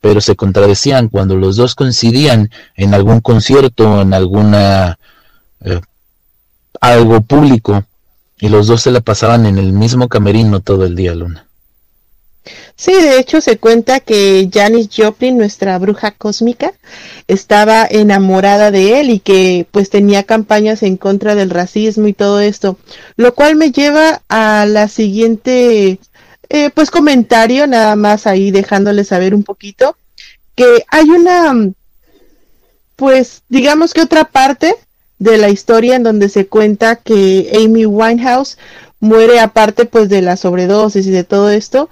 pero 0.01 0.19
se 0.19 0.35
contradecían 0.35 1.07
cuando 1.07 1.35
los 1.35 1.55
dos 1.55 1.75
coincidían 1.75 2.49
en 2.75 2.95
algún 2.95 3.21
concierto, 3.21 4.01
en 4.01 4.15
alguna 4.15 4.97
eh, 5.61 5.81
algo 6.81 7.21
público, 7.21 7.85
y 8.39 8.49
los 8.49 8.65
dos 8.65 8.81
se 8.81 8.91
la 8.91 9.01
pasaban 9.01 9.45
en 9.45 9.59
el 9.59 9.71
mismo 9.71 10.09
camerino 10.09 10.61
todo 10.61 10.83
el 10.85 10.95
día, 10.95 11.13
Luna. 11.13 11.44
Sí, 12.75 12.93
de 12.93 13.19
hecho 13.19 13.41
se 13.41 13.57
cuenta 13.57 13.99
que 13.99 14.49
Janis 14.53 14.89
Joplin, 14.95 15.37
nuestra 15.37 15.77
bruja 15.79 16.11
cósmica, 16.11 16.73
estaba 17.27 17.87
enamorada 17.89 18.71
de 18.71 18.99
él 18.99 19.09
y 19.09 19.19
que 19.19 19.67
pues 19.71 19.89
tenía 19.89 20.23
campañas 20.23 20.83
en 20.83 20.97
contra 20.97 21.35
del 21.35 21.49
racismo 21.49 22.07
y 22.07 22.13
todo 22.13 22.39
esto, 22.39 22.77
lo 23.15 23.33
cual 23.33 23.55
me 23.55 23.71
lleva 23.71 24.21
a 24.29 24.65
la 24.67 24.87
siguiente 24.87 25.99
eh, 26.49 26.69
pues 26.69 26.91
comentario, 26.91 27.65
nada 27.67 27.95
más 27.95 28.27
ahí 28.27 28.51
dejándole 28.51 29.03
saber 29.03 29.33
un 29.33 29.43
poquito, 29.43 29.97
que 30.55 30.85
hay 30.89 31.09
una, 31.09 31.71
pues 32.95 33.43
digamos 33.49 33.93
que 33.93 34.01
otra 34.01 34.25
parte 34.25 34.75
de 35.17 35.37
la 35.37 35.49
historia 35.49 35.95
en 35.95 36.03
donde 36.03 36.29
se 36.29 36.47
cuenta 36.47 36.97
que 36.97 37.51
Amy 37.55 37.85
Winehouse 37.85 38.57
muere 38.99 39.39
aparte 39.39 39.85
pues 39.85 40.09
de 40.09 40.21
la 40.21 40.37
sobredosis 40.37 41.07
y 41.07 41.11
de 41.11 41.23
todo 41.23 41.49
esto, 41.49 41.89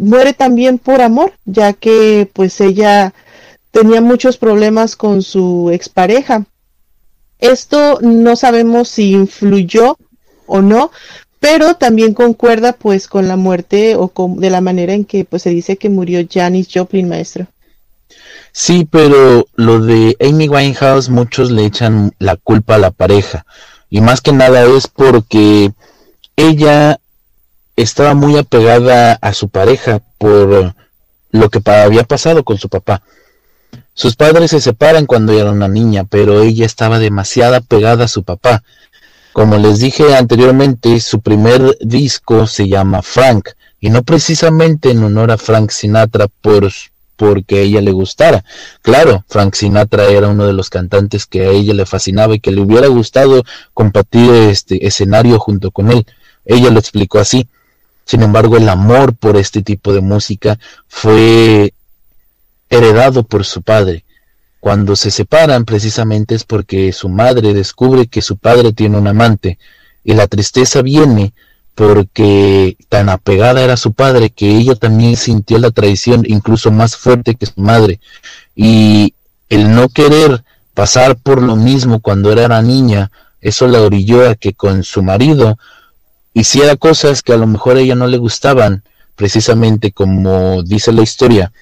muere 0.00 0.32
también 0.32 0.78
por 0.78 1.02
amor, 1.02 1.32
ya 1.44 1.72
que 1.72 2.28
pues 2.32 2.60
ella 2.60 3.12
tenía 3.70 4.00
muchos 4.00 4.36
problemas 4.36 4.96
con 4.96 5.22
su 5.22 5.70
expareja. 5.70 6.44
Esto 7.38 7.98
no 8.00 8.36
sabemos 8.36 8.88
si 8.88 9.12
influyó 9.12 9.96
o 10.46 10.60
no, 10.60 10.90
pero 11.38 11.74
también 11.74 12.14
concuerda 12.14 12.72
pues 12.72 13.08
con 13.08 13.28
la 13.28 13.36
muerte 13.36 13.94
o 13.94 14.08
con, 14.08 14.36
de 14.36 14.50
la 14.50 14.60
manera 14.60 14.92
en 14.92 15.04
que 15.04 15.24
pues 15.24 15.42
se 15.42 15.50
dice 15.50 15.76
que 15.76 15.88
murió 15.88 16.26
Janis 16.30 16.68
Joplin, 16.72 17.08
maestro. 17.08 17.46
Sí, 18.52 18.86
pero 18.90 19.46
lo 19.54 19.80
de 19.80 20.16
Amy 20.20 20.48
Winehouse 20.48 21.08
muchos 21.08 21.50
le 21.50 21.64
echan 21.64 22.12
la 22.18 22.36
culpa 22.36 22.74
a 22.74 22.78
la 22.78 22.90
pareja 22.90 23.46
y 23.88 24.00
más 24.00 24.20
que 24.20 24.32
nada 24.32 24.64
es 24.64 24.88
porque 24.88 25.72
ella 26.36 26.98
estaba 27.82 28.14
muy 28.14 28.36
apegada 28.38 29.18
a 29.20 29.32
su 29.32 29.48
pareja 29.48 30.00
por 30.18 30.74
lo 31.30 31.50
que 31.50 31.60
había 31.70 32.04
pasado 32.04 32.44
con 32.44 32.58
su 32.58 32.68
papá. 32.68 33.02
Sus 33.94 34.16
padres 34.16 34.50
se 34.50 34.60
separan 34.60 35.06
cuando 35.06 35.32
era 35.32 35.50
una 35.50 35.68
niña, 35.68 36.04
pero 36.04 36.42
ella 36.42 36.66
estaba 36.66 36.98
demasiado 36.98 37.56
apegada 37.56 38.04
a 38.04 38.08
su 38.08 38.22
papá 38.22 38.62
como 39.32 39.58
les 39.58 39.78
dije 39.78 40.16
anteriormente, 40.16 40.98
su 41.00 41.20
primer 41.20 41.76
disco 41.80 42.46
se 42.46 42.68
llama 42.68 43.00
Frank, 43.00 43.50
y 43.78 43.88
no 43.90 44.02
precisamente 44.02 44.90
en 44.90 45.04
honor 45.04 45.30
a 45.30 45.38
Frank 45.38 45.70
Sinatra 45.70 46.26
por, 46.26 46.68
porque 47.16 47.62
ella 47.62 47.80
le 47.80 47.92
gustara. 47.92 48.44
Claro, 48.82 49.24
Frank 49.28 49.54
Sinatra 49.54 50.06
era 50.06 50.28
uno 50.28 50.46
de 50.46 50.52
los 50.52 50.68
cantantes 50.68 51.26
que 51.26 51.46
a 51.46 51.50
ella 51.50 51.74
le 51.74 51.86
fascinaba 51.86 52.34
y 52.34 52.40
que 52.40 52.50
le 52.50 52.60
hubiera 52.60 52.88
gustado 52.88 53.44
compartir 53.72 54.30
este 54.30 54.86
escenario 54.86 55.38
junto 55.38 55.70
con 55.70 55.90
él. 55.90 56.04
Ella 56.44 56.70
lo 56.70 56.80
explicó 56.80 57.20
así. 57.20 57.48
Sin 58.10 58.22
embargo, 58.24 58.56
el 58.56 58.68
amor 58.68 59.14
por 59.14 59.36
este 59.36 59.62
tipo 59.62 59.92
de 59.94 60.00
música 60.00 60.58
fue 60.88 61.72
heredado 62.68 63.22
por 63.22 63.44
su 63.44 63.62
padre. 63.62 64.02
Cuando 64.58 64.96
se 64.96 65.12
separan 65.12 65.64
precisamente 65.64 66.34
es 66.34 66.42
porque 66.42 66.92
su 66.92 67.08
madre 67.08 67.54
descubre 67.54 68.08
que 68.08 68.20
su 68.20 68.36
padre 68.36 68.72
tiene 68.72 68.98
un 68.98 69.06
amante 69.06 69.60
y 70.02 70.14
la 70.14 70.26
tristeza 70.26 70.82
viene 70.82 71.34
porque 71.76 72.76
tan 72.88 73.10
apegada 73.10 73.62
era 73.62 73.76
su 73.76 73.92
padre 73.92 74.30
que 74.30 74.56
ella 74.56 74.74
también 74.74 75.16
sintió 75.16 75.58
la 75.58 75.70
traición 75.70 76.24
incluso 76.26 76.72
más 76.72 76.96
fuerte 76.96 77.36
que 77.36 77.46
su 77.46 77.60
madre 77.60 78.00
y 78.56 79.14
el 79.48 79.72
no 79.72 79.88
querer 79.88 80.42
pasar 80.74 81.14
por 81.14 81.40
lo 81.40 81.54
mismo 81.54 82.00
cuando 82.00 82.32
era 82.32 82.60
niña 82.60 83.12
eso 83.40 83.68
la 83.68 83.80
orilló 83.80 84.28
a 84.28 84.34
que 84.34 84.52
con 84.52 84.82
su 84.82 85.00
marido 85.04 85.56
hiciera 86.34 86.76
cosas 86.76 87.22
que 87.22 87.32
a 87.32 87.36
lo 87.36 87.46
mejor 87.46 87.76
a 87.76 87.80
ella 87.80 87.94
no 87.94 88.06
le 88.06 88.18
gustaban 88.18 88.82
precisamente 89.16 89.92
como 89.92 90.62
dice 90.62 90.92
la 90.92 91.02
historia 91.02 91.52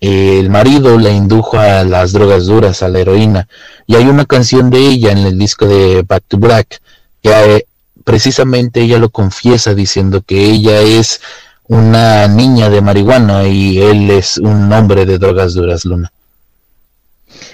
el 0.00 0.48
marido 0.48 0.98
la 0.98 1.10
indujo 1.10 1.58
a 1.58 1.82
las 1.84 2.12
drogas 2.12 2.46
duras, 2.46 2.82
a 2.82 2.88
la 2.88 3.00
heroína. 3.00 3.48
Y 3.86 3.96
hay 3.96 4.04
una 4.04 4.24
canción 4.24 4.70
de 4.70 4.78
ella 4.78 5.12
en 5.12 5.18
el 5.18 5.38
disco 5.38 5.66
de 5.66 6.02
Back 6.06 6.24
to 6.28 6.38
Black, 6.38 6.80
que 7.22 7.30
eh, 7.30 7.66
precisamente 8.04 8.80
ella 8.80 8.98
lo 8.98 9.10
confiesa 9.10 9.74
diciendo 9.74 10.22
que 10.22 10.44
ella 10.44 10.80
es 10.80 11.20
una 11.66 12.28
niña 12.28 12.70
de 12.70 12.80
marihuana 12.80 13.46
y 13.48 13.78
él 13.78 14.10
es 14.10 14.38
un 14.38 14.72
hombre 14.72 15.04
de 15.04 15.18
drogas 15.18 15.54
duras, 15.54 15.84
Luna. 15.84 16.12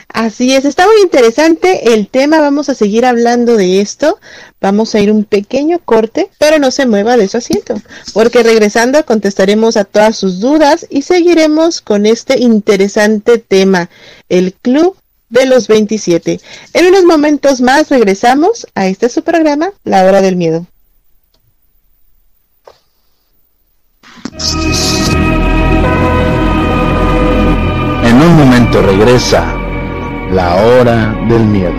Así 0.08 0.54
es, 0.54 0.64
está 0.64 0.86
muy 0.86 1.02
interesante 1.02 1.94
el 1.94 2.08
tema, 2.08 2.40
vamos 2.40 2.68
a 2.68 2.74
seguir 2.74 3.04
hablando 3.04 3.56
de 3.56 3.80
esto, 3.80 4.18
vamos 4.60 4.94
a 4.94 5.00
ir 5.00 5.10
un 5.10 5.24
pequeño 5.24 5.80
corte, 5.84 6.30
pero 6.38 6.58
no 6.58 6.70
se 6.70 6.86
mueva 6.86 7.16
de 7.16 7.28
su 7.28 7.38
asiento, 7.38 7.80
porque 8.12 8.42
regresando 8.42 9.04
contestaremos 9.04 9.76
a 9.76 9.84
todas 9.84 10.16
sus 10.16 10.40
dudas 10.40 10.86
y 10.88 11.02
seguiremos 11.02 11.80
con 11.80 12.06
este 12.06 12.38
interesante 12.38 13.38
tema, 13.38 13.90
el 14.28 14.54
Club 14.54 14.96
de 15.30 15.46
los 15.46 15.68
27. 15.68 16.40
En 16.74 16.86
unos 16.86 17.04
momentos 17.04 17.60
más 17.60 17.90
regresamos 17.90 18.66
a 18.74 18.86
este 18.86 19.08
su 19.08 19.22
programa, 19.22 19.70
La 19.82 20.04
Hora 20.04 20.22
del 20.22 20.36
Miedo. 20.36 20.66
En 28.04 28.20
un 28.20 28.36
momento 28.36 28.82
regresa 28.82 29.53
la 30.30 30.54
hora 30.56 31.14
del 31.28 31.44
miedo. 31.46 31.72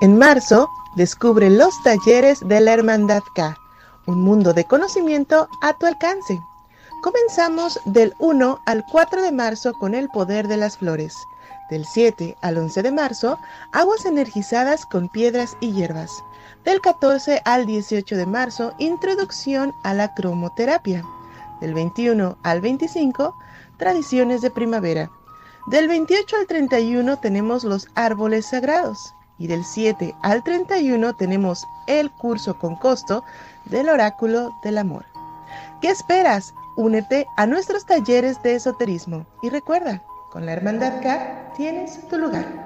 En 0.00 0.18
marzo, 0.18 0.68
descubre 0.94 1.50
los 1.50 1.82
talleres 1.82 2.46
de 2.46 2.60
la 2.60 2.72
Hermandad 2.74 3.22
K 3.34 3.56
un 4.06 4.22
mundo 4.22 4.54
de 4.54 4.64
conocimiento 4.64 5.48
a 5.60 5.74
tu 5.74 5.86
alcance. 5.86 6.40
Comenzamos 7.02 7.78
del 7.84 8.14
1 8.18 8.60
al 8.64 8.84
4 8.90 9.22
de 9.22 9.30
marzo 9.30 9.74
con 9.74 9.94
el 9.94 10.08
poder 10.08 10.48
de 10.48 10.56
las 10.56 10.78
flores. 10.78 11.14
Del 11.70 11.84
7 11.84 12.36
al 12.40 12.56
11 12.58 12.82
de 12.82 12.90
marzo, 12.90 13.38
aguas 13.72 14.06
energizadas 14.06 14.86
con 14.86 15.08
piedras 15.08 15.56
y 15.60 15.72
hierbas. 15.72 16.10
Del 16.64 16.80
14 16.80 17.42
al 17.44 17.66
18 17.66 18.16
de 18.16 18.26
marzo, 18.26 18.74
introducción 18.78 19.74
a 19.84 19.94
la 19.94 20.14
cromoterapia. 20.14 21.04
Del 21.60 21.74
21 21.74 22.38
al 22.42 22.60
25, 22.60 23.36
tradiciones 23.76 24.40
de 24.40 24.50
primavera. 24.50 25.10
Del 25.66 25.88
28 25.88 26.36
al 26.36 26.46
31 26.46 27.18
tenemos 27.18 27.64
los 27.64 27.88
árboles 27.94 28.46
sagrados. 28.46 29.14
Y 29.38 29.48
del 29.48 29.64
7 29.64 30.14
al 30.22 30.42
31 30.42 31.14
tenemos 31.14 31.66
el 31.86 32.10
curso 32.10 32.58
con 32.58 32.74
costo 32.76 33.22
del 33.66 33.90
oráculo 33.90 34.50
del 34.62 34.78
amor. 34.78 35.04
¿Qué 35.80 35.90
esperas? 35.90 36.54
Únete 36.76 37.26
a 37.38 37.46
nuestros 37.46 37.86
talleres 37.86 38.42
de 38.42 38.54
esoterismo 38.54 39.26
y 39.40 39.48
recuerda, 39.48 40.02
con 40.30 40.44
la 40.44 40.52
Hermandad 40.52 41.00
K 41.00 41.54
tienes 41.56 42.06
tu 42.08 42.18
lugar. 42.18 42.65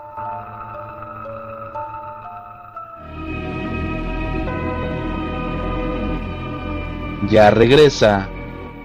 Ya 7.29 7.51
regresa 7.51 8.27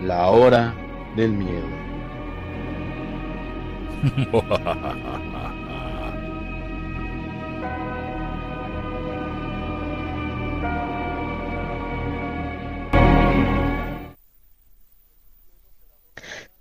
la 0.03 0.27
hora 0.27 0.75
del 1.17 1.33
miedo. 1.33 1.67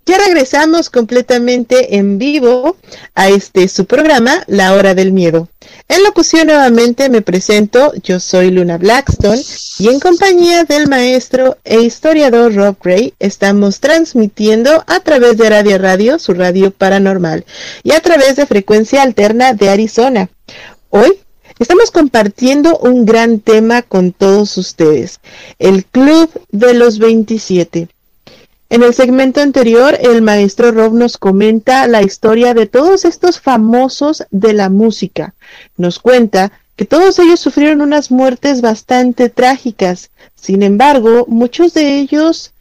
Ya 0.08 0.18
regresamos 0.18 0.88
completamente 0.88 1.96
en 1.96 2.16
vivo 2.16 2.76
a 3.16 3.28
este 3.28 3.66
su 3.66 3.86
programa, 3.86 4.44
La 4.46 4.72
Hora 4.74 4.94
del 4.94 5.10
Miedo. 5.10 5.48
En 5.88 6.04
locución 6.04 6.46
nuevamente 6.46 7.08
me 7.08 7.22
presento, 7.22 7.92
yo 8.04 8.20
soy 8.20 8.52
Luna 8.52 8.78
Blackstone 8.78 9.42
y 9.80 9.88
en 9.88 9.98
compañía 9.98 10.62
del 10.62 10.86
maestro 10.86 11.58
e 11.64 11.80
historiador 11.80 12.54
Rob 12.54 12.76
Gray 12.80 13.14
estamos 13.18 13.80
transmitiendo 13.80 14.84
a 14.86 15.00
través 15.00 15.38
de 15.38 15.50
Radio 15.50 15.76
Radio, 15.76 16.20
su 16.20 16.34
radio 16.34 16.70
paranormal, 16.70 17.44
y 17.82 17.90
a 17.90 18.00
través 18.00 18.36
de 18.36 18.46
frecuencia 18.46 19.02
alterna 19.02 19.54
de 19.54 19.70
Arizona. 19.70 20.30
Hoy 20.90 21.18
Estamos 21.58 21.90
compartiendo 21.90 22.76
un 22.76 23.06
gran 23.06 23.40
tema 23.40 23.80
con 23.80 24.12
todos 24.12 24.58
ustedes, 24.58 25.20
el 25.58 25.86
Club 25.86 26.28
de 26.50 26.74
los 26.74 26.98
27. 26.98 27.88
En 28.68 28.82
el 28.82 28.94
segmento 28.94 29.40
anterior, 29.40 29.96
el 30.00 30.22
maestro 30.22 30.72
Rob 30.72 30.92
nos 30.92 31.18
comenta 31.18 31.86
la 31.86 32.02
historia 32.02 32.52
de 32.52 32.66
todos 32.66 33.04
estos 33.04 33.38
famosos 33.38 34.24
de 34.30 34.54
la 34.54 34.70
música. 34.70 35.34
Nos 35.76 36.00
cuenta 36.00 36.50
que 36.74 36.84
todos 36.84 37.18
ellos 37.20 37.38
sufrieron 37.38 37.80
unas 37.80 38.10
muertes 38.10 38.62
bastante 38.62 39.30
trágicas. 39.30 40.10
Sin 40.34 40.64
embargo, 40.64 41.26
muchos 41.28 41.74
de 41.74 42.00
ellos 42.00 42.52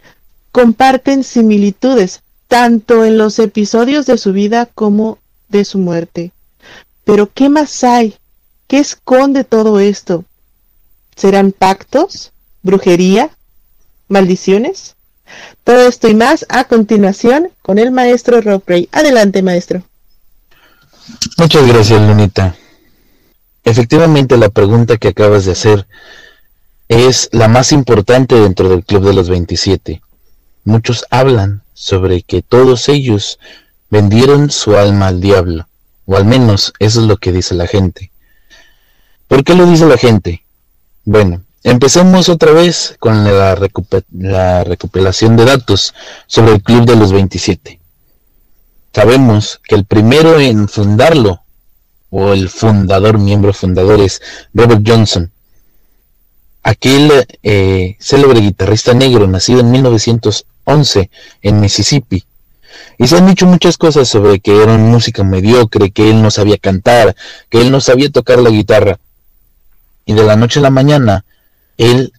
comparten 0.51 1.23
similitudes, 1.23 2.21
tanto 2.47 3.03
en 3.03 3.17
los 3.17 3.39
episodios 3.39 4.05
de 4.05 4.19
su 4.19 4.31
vida 4.31 4.67
como 4.75 5.17
de 5.49 5.65
su 5.65 5.79
muerte. 5.79 6.31
Pero, 7.03 7.31
¿qué 7.33 7.49
más 7.49 7.83
hay? 7.83 8.15
¿Qué 8.67 8.77
esconde 8.77 9.43
todo 9.43 9.79
esto? 9.79 10.23
¿Serán 11.15 11.51
pactos? 11.51 12.31
¿Brujería? 12.61 13.31
¿Maldiciones? 14.07 14.94
Todo 15.65 15.87
esto 15.87 16.07
y 16.07 16.13
más 16.13 16.45
a 16.49 16.65
continuación 16.65 17.49
con 17.63 17.79
el 17.79 17.89
maestro 17.89 18.39
Rob 18.39 18.61
Ray. 18.67 18.87
Adelante, 18.91 19.41
maestro. 19.41 19.81
Muchas 21.37 21.67
gracias, 21.67 21.99
Lunita. 22.07 22.55
Efectivamente, 23.63 24.37
la 24.37 24.49
pregunta 24.49 24.97
que 24.97 25.07
acabas 25.07 25.45
de 25.45 25.53
hacer 25.53 25.87
es 26.87 27.29
la 27.31 27.47
más 27.47 27.71
importante 27.71 28.35
dentro 28.35 28.69
del 28.69 28.85
Club 28.85 29.07
de 29.07 29.13
los 29.15 29.27
27. 29.27 30.03
Muchos 30.65 31.03
hablan 31.09 31.63
sobre 31.73 32.21
que 32.21 32.43
todos 32.43 32.87
ellos 32.87 33.39
vendieron 33.89 34.51
su 34.51 34.77
alma 34.77 35.07
al 35.07 35.19
diablo, 35.19 35.67
o 36.05 36.15
al 36.15 36.25
menos 36.25 36.73
eso 36.77 37.01
es 37.01 37.07
lo 37.07 37.17
que 37.17 37.31
dice 37.31 37.55
la 37.55 37.65
gente. 37.65 38.11
¿Por 39.27 39.43
qué 39.43 39.55
lo 39.55 39.65
dice 39.65 39.87
la 39.87 39.97
gente? 39.97 40.45
Bueno, 41.05 41.41
Empecemos 41.65 42.29
otra 42.29 42.51
vez 42.51 42.95
con 42.99 43.23
la, 43.23 43.55
recopilación 43.55 45.35
de 45.35 45.45
datos 45.45 45.95
sobre 46.27 46.53
el 46.53 46.61
Club 46.61 46.85
de 46.85 46.95
los 46.95 47.11
27. 47.11 47.79
Sabemos 48.93 49.61
que 49.67 49.73
el 49.73 49.83
primero 49.83 50.39
en 50.39 50.69
fundarlo, 50.69 51.41
o 52.11 52.33
el 52.33 52.49
fundador, 52.49 53.17
miembro 53.17 53.51
fundador, 53.51 53.99
es 53.99 54.21
Robert 54.53 54.83
Johnson, 54.85 55.31
aquel 56.61 57.25
eh, 57.41 57.97
célebre 57.99 58.41
guitarrista 58.41 58.93
negro 58.93 59.25
nacido 59.25 59.61
en 59.61 59.71
1911 59.71 61.09
en 61.41 61.59
Mississippi. 61.59 62.25
Y 62.99 63.07
se 63.07 63.17
han 63.17 63.25
dicho 63.25 63.47
muchas 63.47 63.79
cosas 63.79 64.07
sobre 64.07 64.39
que 64.39 64.61
era 64.61 64.75
un 64.75 64.91
músico 64.91 65.23
mediocre, 65.23 65.89
que 65.89 66.11
él 66.11 66.21
no 66.21 66.29
sabía 66.29 66.59
cantar, 66.59 67.15
que 67.49 67.59
él 67.59 67.71
no 67.71 67.81
sabía 67.81 68.11
tocar 68.11 68.37
la 68.37 68.51
guitarra. 68.51 68.99
Y 70.05 70.13
de 70.13 70.21
la 70.21 70.35
noche 70.35 70.59
a 70.59 70.61
la 70.61 70.69
mañana, 70.69 71.25
él 71.77 72.13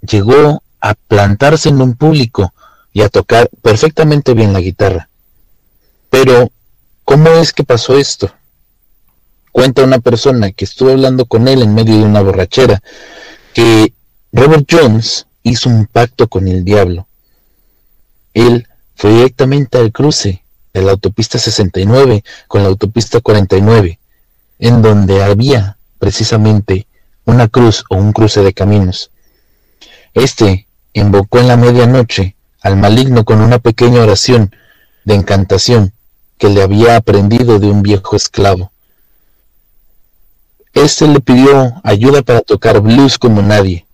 llegó 0.00 0.62
a 0.80 0.94
plantarse 0.94 1.68
en 1.68 1.80
un 1.80 1.94
público 1.94 2.52
y 2.92 3.02
a 3.02 3.08
tocar 3.08 3.48
perfectamente 3.62 4.34
bien 4.34 4.52
la 4.52 4.60
guitarra. 4.60 5.08
Pero, 6.08 6.50
¿cómo 7.04 7.28
es 7.30 7.52
que 7.52 7.64
pasó 7.64 7.96
esto? 7.96 8.32
Cuenta 9.52 9.84
una 9.84 9.98
persona 9.98 10.52
que 10.52 10.64
estuvo 10.64 10.90
hablando 10.90 11.24
con 11.26 11.48
él 11.48 11.62
en 11.62 11.74
medio 11.74 11.96
de 11.96 12.04
una 12.04 12.22
borrachera, 12.22 12.82
que 13.52 13.92
Robert 14.32 14.66
Jones 14.70 15.26
hizo 15.42 15.68
un 15.68 15.86
pacto 15.86 16.28
con 16.28 16.48
el 16.48 16.64
diablo. 16.64 17.06
Él 18.34 18.66
fue 18.94 19.10
directamente 19.12 19.78
al 19.78 19.92
cruce 19.92 20.44
de 20.72 20.82
la 20.82 20.92
autopista 20.92 21.38
69 21.38 22.24
con 22.46 22.62
la 22.62 22.68
autopista 22.68 23.20
49, 23.20 23.98
en 24.58 24.82
donde 24.82 25.22
había 25.22 25.76
precisamente 25.98 26.86
una 27.30 27.48
cruz 27.48 27.84
o 27.88 27.96
un 27.96 28.12
cruce 28.12 28.42
de 28.42 28.52
caminos. 28.52 29.10
Este 30.14 30.66
invocó 30.92 31.38
en 31.38 31.48
la 31.48 31.56
medianoche 31.56 32.36
al 32.60 32.76
maligno 32.76 33.24
con 33.24 33.40
una 33.40 33.58
pequeña 33.58 34.02
oración 34.02 34.54
de 35.04 35.14
encantación 35.14 35.92
que 36.36 36.48
le 36.48 36.62
había 36.62 36.96
aprendido 36.96 37.58
de 37.58 37.68
un 37.68 37.82
viejo 37.82 38.16
esclavo. 38.16 38.72
Este 40.74 41.06
le 41.06 41.20
pidió 41.20 41.80
ayuda 41.84 42.22
para 42.22 42.40
tocar 42.40 42.80
blues 42.80 43.18
como 43.18 43.42
nadie. 43.42 43.86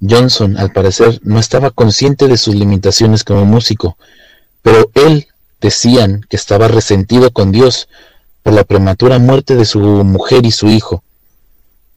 Johnson, 0.00 0.58
al 0.58 0.72
parecer, 0.72 1.20
no 1.22 1.38
estaba 1.38 1.70
consciente 1.70 2.28
de 2.28 2.36
sus 2.36 2.54
limitaciones 2.54 3.24
como 3.24 3.44
músico, 3.46 3.96
pero 4.62 4.90
él 4.94 5.26
decían 5.60 6.20
que 6.28 6.36
estaba 6.36 6.68
resentido 6.68 7.30
con 7.30 7.50
Dios 7.50 7.88
por 8.42 8.52
la 8.52 8.64
prematura 8.64 9.18
muerte 9.18 9.56
de 9.56 9.64
su 9.64 9.80
mujer 9.80 10.44
y 10.44 10.52
su 10.52 10.68
hijo. 10.68 11.02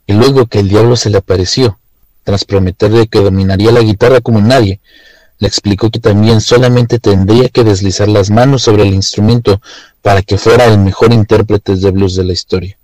Y 0.09 0.13
luego 0.13 0.47
que 0.47 0.57
el 0.57 0.69
diablo 0.69 0.95
se 0.95 1.11
le 1.11 1.19
apareció, 1.19 1.77
tras 2.23 2.43
prometerle 2.43 3.07
que 3.07 3.19
dominaría 3.19 3.71
la 3.71 3.81
guitarra 3.81 4.21
como 4.21 4.41
nadie, 4.41 4.79
le 5.37 5.47
explicó 5.47 5.91
que 5.91 5.99
también 5.99 6.41
solamente 6.41 6.97
tendría 6.97 7.47
que 7.49 7.63
deslizar 7.63 8.07
las 8.07 8.31
manos 8.31 8.63
sobre 8.63 8.81
el 8.81 8.95
instrumento 8.95 9.61
para 10.01 10.23
que 10.23 10.39
fuera 10.39 10.65
el 10.65 10.79
mejor 10.79 11.13
intérprete 11.13 11.75
de 11.75 11.91
blues 11.91 12.15
de 12.15 12.23
la 12.23 12.33
historia. 12.33 12.75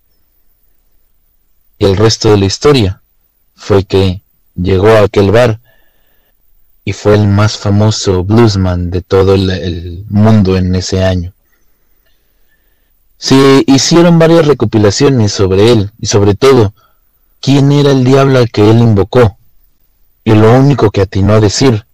Y 1.79 1.85
el 1.85 1.97
resto 1.97 2.29
de 2.29 2.37
la 2.37 2.45
historia 2.45 3.01
fue 3.55 3.85
que 3.85 4.21
llegó 4.53 4.89
a 4.89 5.05
aquel 5.05 5.31
bar 5.31 5.59
y 6.83 6.93
fue 6.93 7.15
el 7.15 7.27
más 7.27 7.57
famoso 7.57 8.23
bluesman 8.23 8.91
de 8.91 9.01
todo 9.01 9.33
el, 9.33 10.05
mundo 10.09 10.57
en 10.57 10.75
ese 10.75 11.03
año. 11.03 11.33
Se 13.17 13.63
hicieron 13.65 14.19
varias 14.19 14.45
recopilaciones 14.45 15.31
sobre 15.31 15.71
él 15.71 15.89
y 15.99 16.05
sobre 16.05 16.35
todo 16.35 16.75
quién 17.41 17.71
era 17.71 17.91
el 17.91 18.03
diablo 18.03 18.39
al 18.39 18.51
que 18.51 18.69
él 18.69 18.79
invocó. 18.79 19.37
Y 20.23 20.33
lo 20.33 20.53
único 20.53 20.91
que 20.91 21.01
atinó 21.01 21.33
a 21.33 21.39
decir 21.39 21.85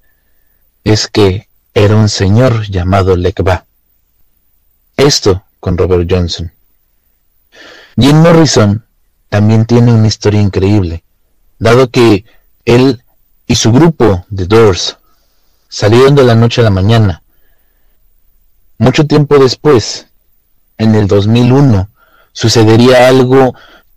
es 0.83 1.07
que 1.07 1.47
era 1.73 1.95
un 1.95 2.09
señor 2.09 2.67
llamado 2.69 3.15
Lekba. 3.15 3.65
Esto 4.97 5.43
con 5.59 5.77
Robert 5.77 6.07
Johnson. 6.09 6.51
Jim 7.97 8.17
Morrison 8.17 8.85
también 9.29 9.65
tiene 9.65 9.93
una 9.93 10.07
historia 10.07 10.41
increíble, 10.41 11.03
dado 11.59 11.89
que 11.89 12.25
él 12.65 13.03
y 13.47 13.55
su 13.55 13.71
grupo 13.71 14.25
de 14.29 14.45
Doors 14.45 14.97
salieron 15.69 16.15
de 16.15 16.23
la 16.23 16.35
noche 16.35 16.61
a 16.61 16.63
la 16.65 16.69
mañana. 16.69 17.23
Mucho 18.77 19.05
tiempo 19.07 19.37
después, 19.39 20.07
en 20.77 20.95
el 20.95 21.07
2001, 21.07 21.89
sucedería 22.33 23.07
algo 23.07 23.53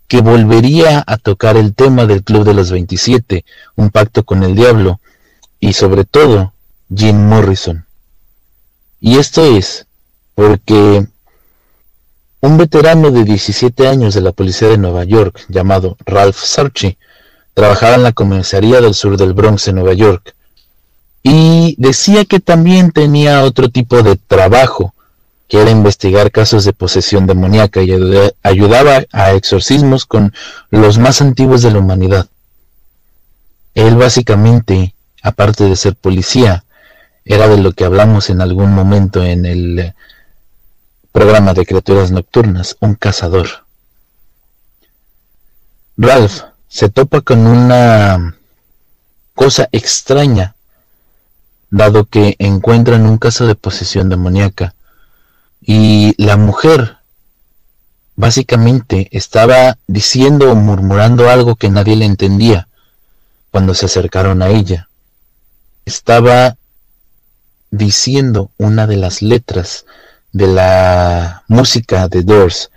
que 0.07 0.21
volvería 0.21 1.03
a 1.05 1.17
tocar 1.17 1.57
el 1.57 1.73
tema 1.73 2.05
del 2.05 2.23
Club 2.23 2.43
de 2.43 2.53
los 2.53 2.71
27, 2.71 3.45
un 3.75 3.89
pacto 3.89 4.23
con 4.23 4.43
el 4.43 4.55
diablo, 4.55 4.99
y 5.59 5.73
sobre 5.73 6.05
todo 6.05 6.53
Jim 6.93 7.17
Morrison. 7.27 7.85
Y 8.99 9.17
esto 9.17 9.43
es 9.45 9.85
porque 10.35 11.07
un 12.41 12.57
veterano 12.57 13.11
de 13.11 13.23
17 13.23 13.87
años 13.87 14.13
de 14.13 14.21
la 14.21 14.31
policía 14.31 14.67
de 14.67 14.77
Nueva 14.77 15.03
York, 15.03 15.45
llamado 15.47 15.97
Ralph 16.05 16.37
Sarchi, 16.37 16.97
trabajaba 17.53 17.95
en 17.95 18.03
la 18.03 18.11
comisaría 18.11 18.81
del 18.81 18.93
sur 18.93 19.17
del 19.17 19.33
Bronx 19.33 19.67
en 19.67 19.75
Nueva 19.75 19.93
York, 19.93 20.35
y 21.23 21.75
decía 21.77 22.25
que 22.25 22.39
también 22.39 22.91
tenía 22.91 23.43
otro 23.43 23.69
tipo 23.69 24.03
de 24.03 24.15
trabajo, 24.15 24.94
que 25.47 25.61
era 25.61 25.71
investigar 25.71 26.31
casos 26.31 26.65
de 26.65 26.73
posesión 26.73 27.27
demoníaca 27.27 27.81
y 27.81 27.91
ayudaba 28.43 29.03
a 29.11 29.31
exorcismos 29.33 30.05
con 30.05 30.33
los 30.69 30.97
más 30.97 31.21
antiguos 31.21 31.61
de 31.61 31.71
la 31.71 31.79
humanidad. 31.79 32.27
Él 33.73 33.95
básicamente, 33.95 34.95
aparte 35.21 35.65
de 35.65 35.75
ser 35.75 35.95
policía, 35.95 36.63
era 37.25 37.47
de 37.47 37.57
lo 37.57 37.73
que 37.73 37.85
hablamos 37.85 38.29
en 38.29 38.41
algún 38.41 38.71
momento 38.73 39.23
en 39.23 39.45
el 39.45 39.93
programa 41.11 41.53
de 41.53 41.65
criaturas 41.65 42.11
nocturnas, 42.11 42.77
un 42.79 42.95
cazador. 42.95 43.47
Ralph 45.97 46.41
se 46.67 46.89
topa 46.89 47.21
con 47.21 47.47
una 47.47 48.37
cosa 49.33 49.67
extraña, 49.71 50.55
dado 51.69 52.05
que 52.05 52.35
encuentran 52.37 53.05
un 53.05 53.17
caso 53.17 53.47
de 53.47 53.55
posesión 53.55 54.09
demoníaca. 54.09 54.74
Y 55.67 56.13
la 56.23 56.37
mujer 56.37 56.97
básicamente 58.15 59.09
estaba 59.11 59.79
diciendo 59.87 60.51
o 60.51 60.55
murmurando 60.55 61.27
algo 61.27 61.55
que 61.55 61.71
nadie 61.71 61.95
le 61.95 62.05
entendía 62.05 62.67
cuando 63.49 63.73
se 63.73 63.87
acercaron 63.87 64.43
a 64.43 64.49
ella. 64.49 64.89
Estaba 65.85 66.55
diciendo 67.71 68.51
una 68.57 68.85
de 68.85 68.97
las 68.97 69.23
letras 69.23 69.85
de 70.31 70.47
la 70.47 71.43
música 71.47 72.07
de 72.09 72.21
Doors, 72.21 72.69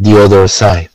The 0.00 0.14
Other 0.14 0.48
Side. 0.48 0.92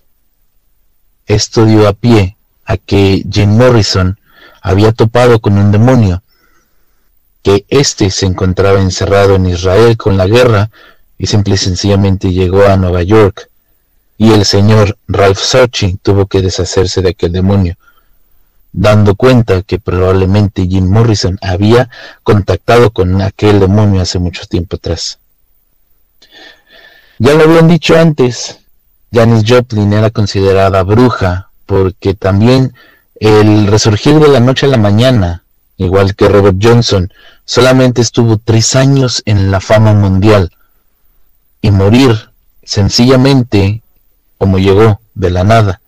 Esto 1.26 1.66
dio 1.66 1.86
a 1.86 1.94
pie 1.94 2.38
a 2.64 2.78
que 2.78 3.26
Jim 3.30 3.58
Morrison 3.58 4.18
había 4.62 4.94
topado 4.94 5.42
con 5.42 5.58
un 5.58 5.74
demonio, 5.74 6.24
que 7.42 7.66
éste 7.68 8.10
se 8.10 8.26
encontraba 8.26 8.80
encerrado 8.80 9.36
en 9.36 9.48
Israel 9.48 9.98
con 9.98 10.16
la 10.16 10.28
guerra 10.28 10.72
y 11.18 11.28
simple 11.28 11.56
y 11.56 11.58
sencillamente 11.58 12.32
llegó 12.32 12.66
a 12.66 12.78
Nueva 12.78 13.04
York, 13.04 13.50
y 14.18 14.32
el 14.32 14.46
señor 14.46 14.98
Ralph 15.08 15.40
Sarchi 15.40 15.98
tuvo 16.02 16.28
que 16.28 16.42
deshacerse 16.42 17.02
de 17.02 17.10
aquel 17.10 17.32
demonio 17.32 17.76
dando 18.74 19.16
cuenta 19.16 19.62
que 19.62 19.80
probablemente 19.80 20.68
Jim 20.68 20.90
Morrison 20.90 21.38
había 21.42 21.90
contactado 22.24 22.90
con 22.90 23.22
aquel 23.22 23.60
demonio 23.60 24.02
hace 24.02 24.20
mucho 24.20 24.46
tiempo 24.48 24.76
atrás. 24.76 25.20
Ya 27.20 27.36
lo 27.36 27.44
habían 27.44 27.68
dicho 27.68 27.98
antes, 27.98 28.60
Janis 29.14 29.44
Joplin 29.48 29.94
era 29.94 30.10
considerada 30.10 30.82
bruja 30.82 31.50
porque 31.68 32.16
también 32.16 32.74
el 33.20 33.68
resurgir 33.68 34.20
de 34.20 34.28
la 34.28 34.40
noche 34.40 34.66
a 34.66 34.70
la 34.70 34.78
mañana, 34.78 35.44
igual 35.78 36.16
que 36.16 36.28
Robert 36.28 36.58
Johnson, 36.60 37.14
solamente 37.46 38.02
estuvo 38.02 38.40
tres 38.40 38.76
años 38.76 39.22
en 39.26 39.52
la 39.52 39.62
fama 39.62 39.94
mundial 39.94 40.52
y 41.64 41.72
morir 41.72 42.30
sencillamente 42.62 43.82
como 44.38 44.60
llegó 44.60 45.00
de 45.16 45.32
la 45.32 45.44
nada. 45.44 45.82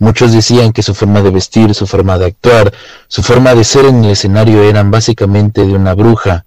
Muchos 0.00 0.32
decían 0.32 0.72
que 0.72 0.82
su 0.82 0.94
forma 0.94 1.22
de 1.22 1.30
vestir, 1.30 1.74
su 1.74 1.86
forma 1.86 2.18
de 2.18 2.26
actuar, 2.26 2.72
su 3.06 3.22
forma 3.22 3.54
de 3.54 3.64
ser 3.64 3.84
en 3.84 4.04
el 4.04 4.10
escenario 4.10 4.62
eran 4.62 4.90
básicamente 4.90 5.64
de 5.64 5.74
una 5.74 5.94
bruja, 5.94 6.44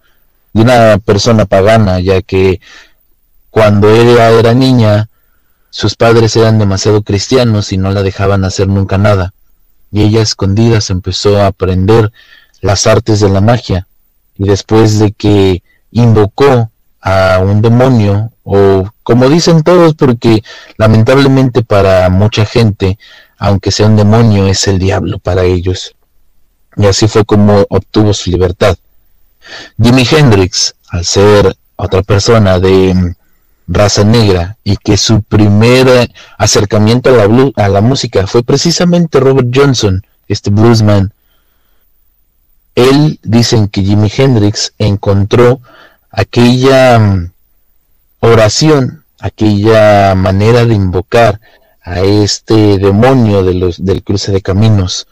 de 0.52 0.62
una 0.62 0.98
persona 0.98 1.46
pagana, 1.46 2.00
ya 2.02 2.22
que 2.22 2.60
cuando 3.50 3.90
ella 3.90 4.30
era 4.32 4.54
niña, 4.54 5.08
sus 5.70 5.96
padres 5.96 6.36
eran 6.36 6.60
demasiado 6.60 7.02
cristianos 7.02 7.72
y 7.72 7.78
no 7.78 7.92
la 7.92 8.04
dejaban 8.04 8.44
hacer 8.44 8.68
nunca 8.68 8.98
nada. 8.98 9.34
Y 9.90 10.02
ella 10.02 10.20
a 10.20 10.24
escondidas 10.24 10.90
empezó 10.90 11.40
a 11.40 11.48
aprender 11.48 12.12
las 12.60 12.88
artes 12.88 13.22
de 13.22 13.30
la 13.30 13.40
magia. 13.40 13.88
Y 14.38 14.48
después 14.48 15.00
de 15.00 15.14
que 15.14 15.64
invocó 15.92 16.72
a 17.00 17.40
un 17.40 17.62
demonio, 17.62 18.33
o 18.44 18.90
como 19.04 19.30
dicen 19.30 19.64
todos, 19.64 19.96
porque 19.96 20.44
lamentablemente 20.78 21.64
para 21.64 22.10
mucha 22.10 22.46
gente 22.46 22.98
aunque 23.44 23.72
sea 23.72 23.88
un 23.88 23.98
demonio, 23.98 24.48
es 24.48 24.70
el 24.70 24.80
diablo 24.80 25.20
para 25.20 25.44
ellos. 25.44 25.96
Y 26.78 26.86
así 26.86 27.10
fue 27.10 27.26
como 27.26 27.66
obtuvo 27.70 28.14
su 28.14 28.32
libertad. 28.32 28.78
Jimi 29.78 30.08
Hendrix, 30.10 30.76
al 30.88 31.04
ser 31.04 31.54
otra 31.76 32.04
persona 32.04 32.62
de 32.62 32.94
mm, 32.94 33.16
raza 33.68 34.06
negra 34.06 34.56
y 34.64 34.78
que 34.78 34.96
su 34.96 35.24
primer 35.24 36.10
acercamiento 36.38 37.10
a 37.10 37.28
la, 37.28 37.52
a 37.58 37.68
la 37.68 37.82
música 37.82 38.26
fue 38.28 38.44
precisamente 38.44 39.20
Robert 39.20 39.50
Johnson, 39.54 40.06
este 40.30 40.50
bluesman. 40.50 41.14
Él 42.76 43.20
dicen 43.24 43.68
que 43.68 43.84
Jimi 43.84 44.10
Hendrix 44.16 44.72
encontró 44.78 45.60
aquella 46.12 46.98
mm, 46.98 47.33
oración, 48.24 49.04
aquella 49.20 50.16
manera 50.16 50.66
de 50.66 50.74
invocar 50.74 51.42
a 51.82 52.00
este 52.02 52.78
demonio 52.78 53.44
de 53.44 53.54
los, 53.54 53.84
del 53.84 54.02
cruce 54.02 54.32
de 54.32 54.42
caminos 54.42 55.08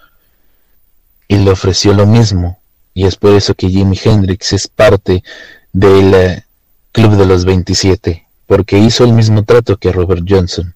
y 1.27 1.37
le 1.37 1.51
ofreció 1.51 1.93
lo 1.93 2.05
mismo. 2.05 2.59
Y 2.93 3.05
es 3.05 3.17
por 3.17 3.33
eso 3.33 3.53
que 3.53 3.69
Jimi 3.69 3.99
Hendrix 4.01 4.53
es 4.53 4.67
parte 4.67 5.23
del 5.73 6.13
eh, 6.13 6.45
Club 6.93 7.15
de 7.15 7.25
los 7.25 7.45
27, 7.45 8.27
porque 8.47 8.77
hizo 8.77 9.03
el 9.03 9.13
mismo 9.13 9.43
trato 9.43 9.77
que 9.77 9.91
Robert 9.91 10.23
Johnson. 10.27 10.73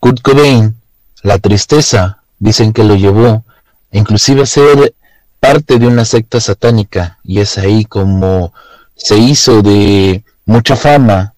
Kurt 0.00 0.20
Cobain, 0.20 0.74
la 1.22 1.38
tristeza, 1.38 2.22
dicen 2.38 2.72
que 2.72 2.84
lo 2.84 2.96
llevó 2.96 3.44
inclusive 3.92 4.42
a 4.42 4.46
ser 4.46 4.94
parte 5.40 5.78
de 5.78 5.86
una 5.86 6.04
secta 6.04 6.40
satánica, 6.40 7.18
y 7.22 7.40
es 7.40 7.56
ahí 7.58 7.84
como 7.84 8.52
se 8.96 9.16
hizo 9.16 9.62
de 9.62 10.24
mucha 10.46 10.76
fama 10.76 11.34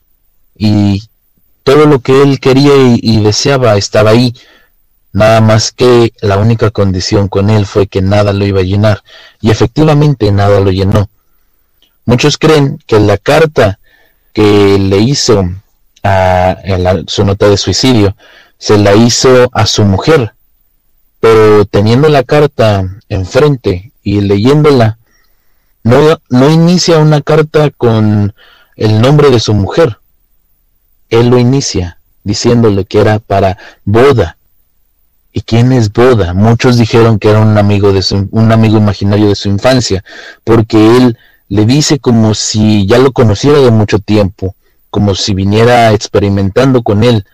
y 0.56 1.02
todo 1.64 1.86
lo 1.86 1.98
que 2.00 2.22
él 2.22 2.40
quería 2.40 2.72
y, 2.76 3.20
deseaba 3.22 3.76
estaba 3.76 4.10
ahí. 4.10 4.34
Nada 5.12 5.40
más 5.40 5.72
que 5.72 6.12
la 6.20 6.36
única 6.36 6.70
condición 6.70 7.28
con 7.28 7.50
él 7.50 7.66
fue 7.66 7.88
que 7.88 8.02
nada 8.02 8.32
lo 8.32 8.46
iba 8.46 8.60
a 8.60 8.64
llenar. 8.64 9.02
Y 9.40 9.50
efectivamente 9.50 10.30
nada 10.30 10.60
lo 10.60 10.70
llenó. 10.70 11.10
Muchos 12.04 12.38
creen 12.38 12.78
que 12.86 13.00
la 13.00 13.18
carta 13.18 13.80
que 14.32 14.78
le 14.78 14.98
hizo 14.98 15.44
a, 16.02 16.56
su 17.06 17.24
nota 17.24 17.48
de 17.48 17.56
suicidio 17.56 18.16
se 18.58 18.78
la 18.78 18.94
hizo 18.94 19.50
a 19.52 19.66
su 19.66 19.84
mujer. 19.84 20.32
Pero 21.20 21.64
teniendo 21.64 22.08
la 22.08 22.22
carta 22.22 22.84
enfrente 23.08 23.92
y 24.02 24.20
leyéndola, 24.20 24.98
no, 25.82 26.18
no 26.28 26.50
inicia 26.50 26.98
una 26.98 27.20
carta 27.20 27.70
con 27.70 28.34
el 28.78 29.02
nombre 29.02 29.30
de 29.30 29.40
su 29.40 29.52
mujer. 29.52 29.98
Él 31.10 31.28
lo 31.28 31.38
inicia 31.38 31.98
diciéndole 32.24 32.84
que 32.86 33.00
era 33.00 33.18
para 33.18 33.58
boda. 33.84 34.36
¿Y 35.32 35.42
quién 35.42 35.72
es 35.72 35.92
Boda? 35.92 36.32
Muchos 36.32 36.78
dijeron 36.78 37.18
que 37.18 37.28
era 37.28 37.40
un 37.40 37.56
amigo 37.58 37.92
de 37.92 38.02
su, 38.02 38.28
un 38.30 38.50
amigo 38.50 38.78
imaginario 38.78 39.28
de 39.28 39.36
su 39.36 39.48
infancia, 39.48 40.02
porque 40.42 40.96
él 40.96 41.18
le 41.48 41.64
dice 41.64 41.98
como 41.98 42.34
si 42.34 42.86
ya 42.86 42.98
lo 42.98 43.12
conociera 43.12 43.58
de 43.58 43.70
mucho 43.70 43.98
tiempo, 43.98 44.54
como 44.90 45.14
si 45.14 45.34
viniera 45.34 45.92
experimentando 45.92 46.82
con 46.82 47.04
él, 47.04 47.24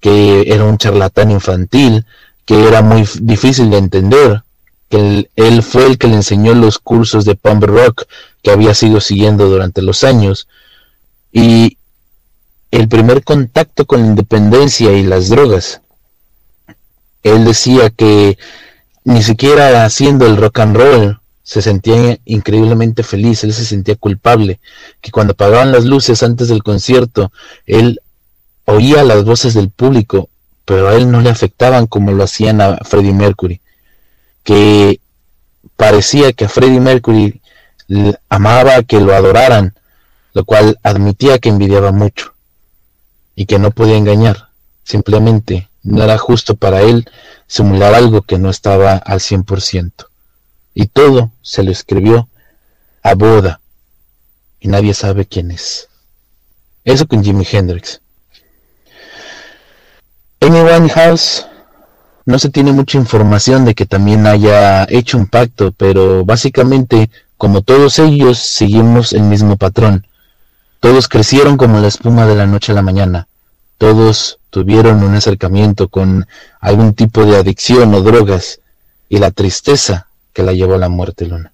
que 0.00 0.44
era 0.46 0.64
un 0.64 0.78
charlatán 0.78 1.30
infantil, 1.30 2.06
que 2.44 2.66
era 2.66 2.82
muy 2.82 3.06
difícil 3.20 3.68
de 3.70 3.78
entender, 3.78 4.42
que 4.88 5.28
él, 5.36 5.62
fue 5.62 5.86
el 5.86 5.98
que 5.98 6.08
le 6.08 6.14
enseñó 6.14 6.54
los 6.54 6.78
cursos 6.78 7.24
de 7.24 7.36
punk 7.36 7.64
rock 7.64 8.04
que 8.42 8.50
había 8.50 8.74
sido 8.74 9.00
siguiendo 9.00 9.48
durante 9.48 9.82
los 9.82 10.02
años, 10.02 10.48
y 11.32 11.76
el 12.70 12.88
primer 12.88 13.24
contacto 13.24 13.86
con 13.86 14.00
la 14.00 14.06
independencia 14.06 14.92
y 14.92 15.02
las 15.02 15.28
drogas. 15.28 15.80
Él 17.22 17.44
decía 17.44 17.90
que 17.90 18.38
ni 19.04 19.22
siquiera 19.22 19.84
haciendo 19.84 20.26
el 20.26 20.36
rock 20.36 20.60
and 20.60 20.76
roll 20.76 21.20
se 21.42 21.62
sentía 21.62 22.18
increíblemente 22.24 23.02
feliz, 23.02 23.42
él 23.42 23.52
se 23.52 23.64
sentía 23.64 23.96
culpable, 23.96 24.60
que 25.00 25.10
cuando 25.10 25.32
apagaban 25.32 25.72
las 25.72 25.84
luces 25.84 26.22
antes 26.22 26.48
del 26.48 26.62
concierto, 26.62 27.32
él 27.66 28.00
oía 28.66 29.02
las 29.02 29.24
voces 29.24 29.54
del 29.54 29.70
público, 29.70 30.28
pero 30.64 30.88
a 30.88 30.94
él 30.94 31.10
no 31.10 31.20
le 31.20 31.30
afectaban 31.30 31.88
como 31.88 32.12
lo 32.12 32.22
hacían 32.22 32.60
a 32.60 32.76
Freddie 32.78 33.12
Mercury, 33.12 33.60
que 34.44 35.00
parecía 35.76 36.32
que 36.32 36.44
a 36.44 36.48
Freddie 36.48 36.80
Mercury 36.80 37.40
amaba 38.28 38.82
que 38.84 39.00
lo 39.00 39.12
adoraran, 39.12 39.74
lo 40.32 40.44
cual 40.44 40.78
admitía 40.82 41.38
que 41.38 41.48
envidiaba 41.48 41.92
mucho 41.92 42.34
y 43.34 43.46
que 43.46 43.58
no 43.58 43.70
podía 43.70 43.96
engañar, 43.96 44.48
simplemente 44.84 45.68
no 45.82 46.02
era 46.02 46.18
justo 46.18 46.56
para 46.56 46.82
él 46.82 47.08
simular 47.46 47.94
algo 47.94 48.22
que 48.22 48.38
no 48.38 48.50
estaba 48.50 48.94
al 48.94 49.20
100% 49.20 50.06
y 50.74 50.86
todo 50.86 51.30
se 51.42 51.62
lo 51.62 51.70
escribió 51.70 52.28
a 53.02 53.14
boda 53.14 53.60
y 54.60 54.68
nadie 54.68 54.94
sabe 54.94 55.26
quién 55.26 55.50
es. 55.50 55.88
Eso 56.84 57.06
con 57.06 57.24
Jimi 57.24 57.46
Hendrix. 57.50 58.00
Amy 60.40 60.60
Winehouse 60.60 61.46
no 62.24 62.38
se 62.38 62.48
tiene 62.48 62.72
mucha 62.72 62.98
información 62.98 63.64
de 63.64 63.74
que 63.74 63.86
también 63.86 64.26
haya 64.26 64.86
hecho 64.88 65.18
un 65.18 65.26
pacto, 65.26 65.72
pero 65.72 66.24
básicamente, 66.24 67.10
como 67.36 67.62
todos 67.62 67.98
ellos, 67.98 68.38
seguimos 68.38 69.12
el 69.12 69.22
mismo 69.22 69.56
patrón. 69.56 70.06
Todos 70.80 71.08
crecieron 71.08 71.56
como 71.56 71.78
la 71.78 71.88
espuma 71.88 72.26
de 72.26 72.34
la 72.34 72.46
noche 72.46 72.72
a 72.72 72.74
la 72.74 72.82
mañana. 72.82 73.28
Todos 73.78 74.38
tuvieron 74.50 75.02
un 75.02 75.14
acercamiento 75.14 75.88
con 75.88 76.26
algún 76.60 76.94
tipo 76.94 77.24
de 77.24 77.36
adicción 77.36 77.94
o 77.94 78.02
drogas, 78.02 78.60
y 79.10 79.18
la 79.18 79.30
tristeza 79.32 80.06
que 80.32 80.42
la 80.42 80.52
llevó 80.52 80.74
a 80.74 80.78
la 80.78 80.88
muerte, 80.88 81.26
Luna? 81.26 81.52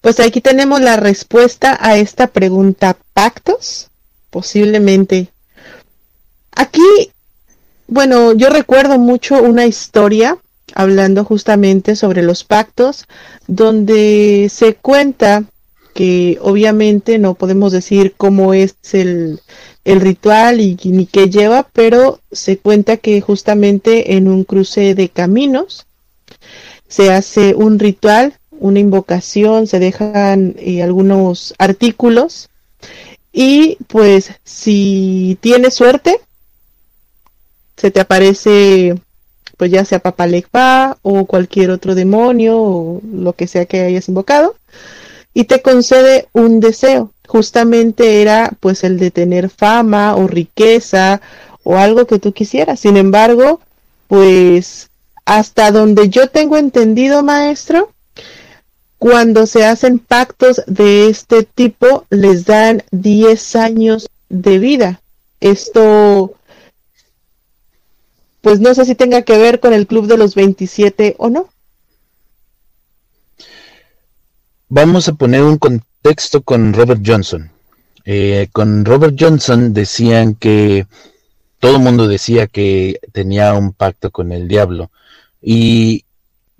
Pues 0.00 0.20
aquí 0.20 0.40
tenemos 0.40 0.80
la 0.80 0.96
respuesta 0.96 1.76
a 1.80 1.96
esta 1.96 2.28
pregunta. 2.28 2.96
¿Pactos? 3.14 3.88
Posiblemente. 4.30 5.32
Aquí, 6.52 7.12
bueno, 7.88 8.32
yo 8.34 8.50
recuerdo 8.50 8.98
mucho 8.98 9.42
una 9.42 9.66
historia 9.66 10.38
hablando 10.74 11.24
justamente 11.24 11.96
sobre 11.96 12.22
los 12.22 12.44
pactos, 12.44 13.06
donde 13.46 14.48
se 14.52 14.74
cuenta 14.74 15.44
que 15.98 16.38
obviamente 16.40 17.18
no 17.18 17.34
podemos 17.34 17.72
decir 17.72 18.14
cómo 18.16 18.54
es 18.54 18.76
el, 18.92 19.40
el 19.84 20.00
ritual 20.00 20.60
y 20.60 20.78
ni 20.84 21.06
qué 21.06 21.28
lleva, 21.28 21.68
pero 21.72 22.20
se 22.30 22.56
cuenta 22.56 22.98
que 22.98 23.20
justamente 23.20 24.14
en 24.14 24.28
un 24.28 24.44
cruce 24.44 24.94
de 24.94 25.08
caminos 25.08 25.88
se 26.86 27.10
hace 27.10 27.56
un 27.56 27.80
ritual, 27.80 28.38
una 28.52 28.78
invocación, 28.78 29.66
se 29.66 29.80
dejan 29.80 30.54
eh, 30.60 30.84
algunos 30.84 31.52
artículos 31.58 32.48
y 33.32 33.76
pues 33.88 34.30
si 34.44 35.36
tienes 35.40 35.74
suerte, 35.74 36.20
se 37.76 37.90
te 37.90 37.98
aparece 37.98 38.94
pues 39.56 39.72
ya 39.72 39.84
sea 39.84 39.98
Papalekpa 39.98 40.96
o 41.02 41.26
cualquier 41.26 41.70
otro 41.70 41.96
demonio 41.96 42.56
o 42.56 43.00
lo 43.02 43.32
que 43.32 43.48
sea 43.48 43.66
que 43.66 43.80
hayas 43.80 44.06
invocado 44.06 44.54
y 45.34 45.44
te 45.44 45.62
concede 45.62 46.28
un 46.32 46.60
deseo 46.60 47.12
justamente 47.28 48.22
era 48.22 48.50
pues 48.58 48.82
el 48.82 48.98
de 48.98 49.10
tener 49.10 49.50
fama 49.50 50.16
o 50.16 50.26
riqueza 50.26 51.20
o 51.62 51.76
algo 51.76 52.06
que 52.06 52.18
tú 52.18 52.32
quisieras. 52.32 52.80
Sin 52.80 52.96
embargo, 52.96 53.60
pues 54.08 54.88
hasta 55.26 55.70
donde 55.70 56.08
yo 56.08 56.28
tengo 56.28 56.56
entendido, 56.56 57.22
maestro, 57.22 57.92
cuando 58.98 59.46
se 59.46 59.66
hacen 59.66 59.98
pactos 59.98 60.62
de 60.66 61.08
este 61.08 61.44
tipo, 61.44 62.06
les 62.08 62.46
dan 62.46 62.82
10 62.90 63.56
años 63.56 64.08
de 64.30 64.58
vida. 64.58 65.02
Esto, 65.40 66.32
pues 68.40 68.58
no 68.58 68.74
sé 68.74 68.86
si 68.86 68.94
tenga 68.94 69.22
que 69.22 69.36
ver 69.36 69.60
con 69.60 69.74
el 69.74 69.86
club 69.86 70.06
de 70.06 70.16
los 70.16 70.34
27 70.34 71.14
o 71.18 71.28
no. 71.28 71.50
Vamos 74.70 75.08
a 75.08 75.14
poner 75.14 75.44
un 75.44 75.56
contexto 75.56 76.42
con 76.42 76.74
Robert 76.74 77.00
Johnson. 77.04 77.50
Eh, 78.04 78.48
con 78.52 78.84
Robert 78.84 79.16
Johnson 79.18 79.72
decían 79.72 80.34
que 80.34 80.86
todo 81.58 81.76
el 81.76 81.82
mundo 81.82 82.06
decía 82.06 82.46
que 82.48 83.00
tenía 83.12 83.54
un 83.54 83.72
pacto 83.72 84.10
con 84.10 84.30
el 84.30 84.46
diablo. 84.46 84.90
Y 85.40 86.04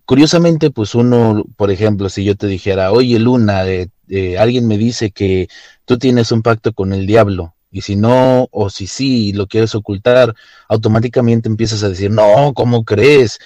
curiosamente, 0.06 0.70
pues 0.70 0.94
uno, 0.94 1.44
por 1.56 1.70
ejemplo, 1.70 2.08
si 2.08 2.24
yo 2.24 2.34
te 2.34 2.46
dijera, 2.46 2.92
oye 2.92 3.18
Luna, 3.18 3.68
eh, 3.68 3.88
eh, 4.08 4.38
alguien 4.38 4.66
me 4.66 4.78
dice 4.78 5.10
que 5.10 5.48
tú 5.84 5.98
tienes 5.98 6.32
un 6.32 6.40
pacto 6.40 6.72
con 6.72 6.94
el 6.94 7.06
diablo, 7.06 7.54
y 7.70 7.82
si 7.82 7.94
no, 7.94 8.48
o 8.50 8.70
si 8.70 8.86
sí, 8.86 9.34
lo 9.34 9.46
quieres 9.46 9.74
ocultar, 9.74 10.34
automáticamente 10.68 11.48
empiezas 11.50 11.82
a 11.82 11.90
decir, 11.90 12.10
no, 12.10 12.54
¿cómo 12.54 12.84
crees? 12.84 13.38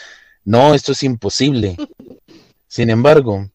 No, 0.44 0.72
esto 0.74 0.92
es 0.92 1.02
imposible. 1.02 1.76
Sin 2.68 2.90
embargo, 2.90 3.48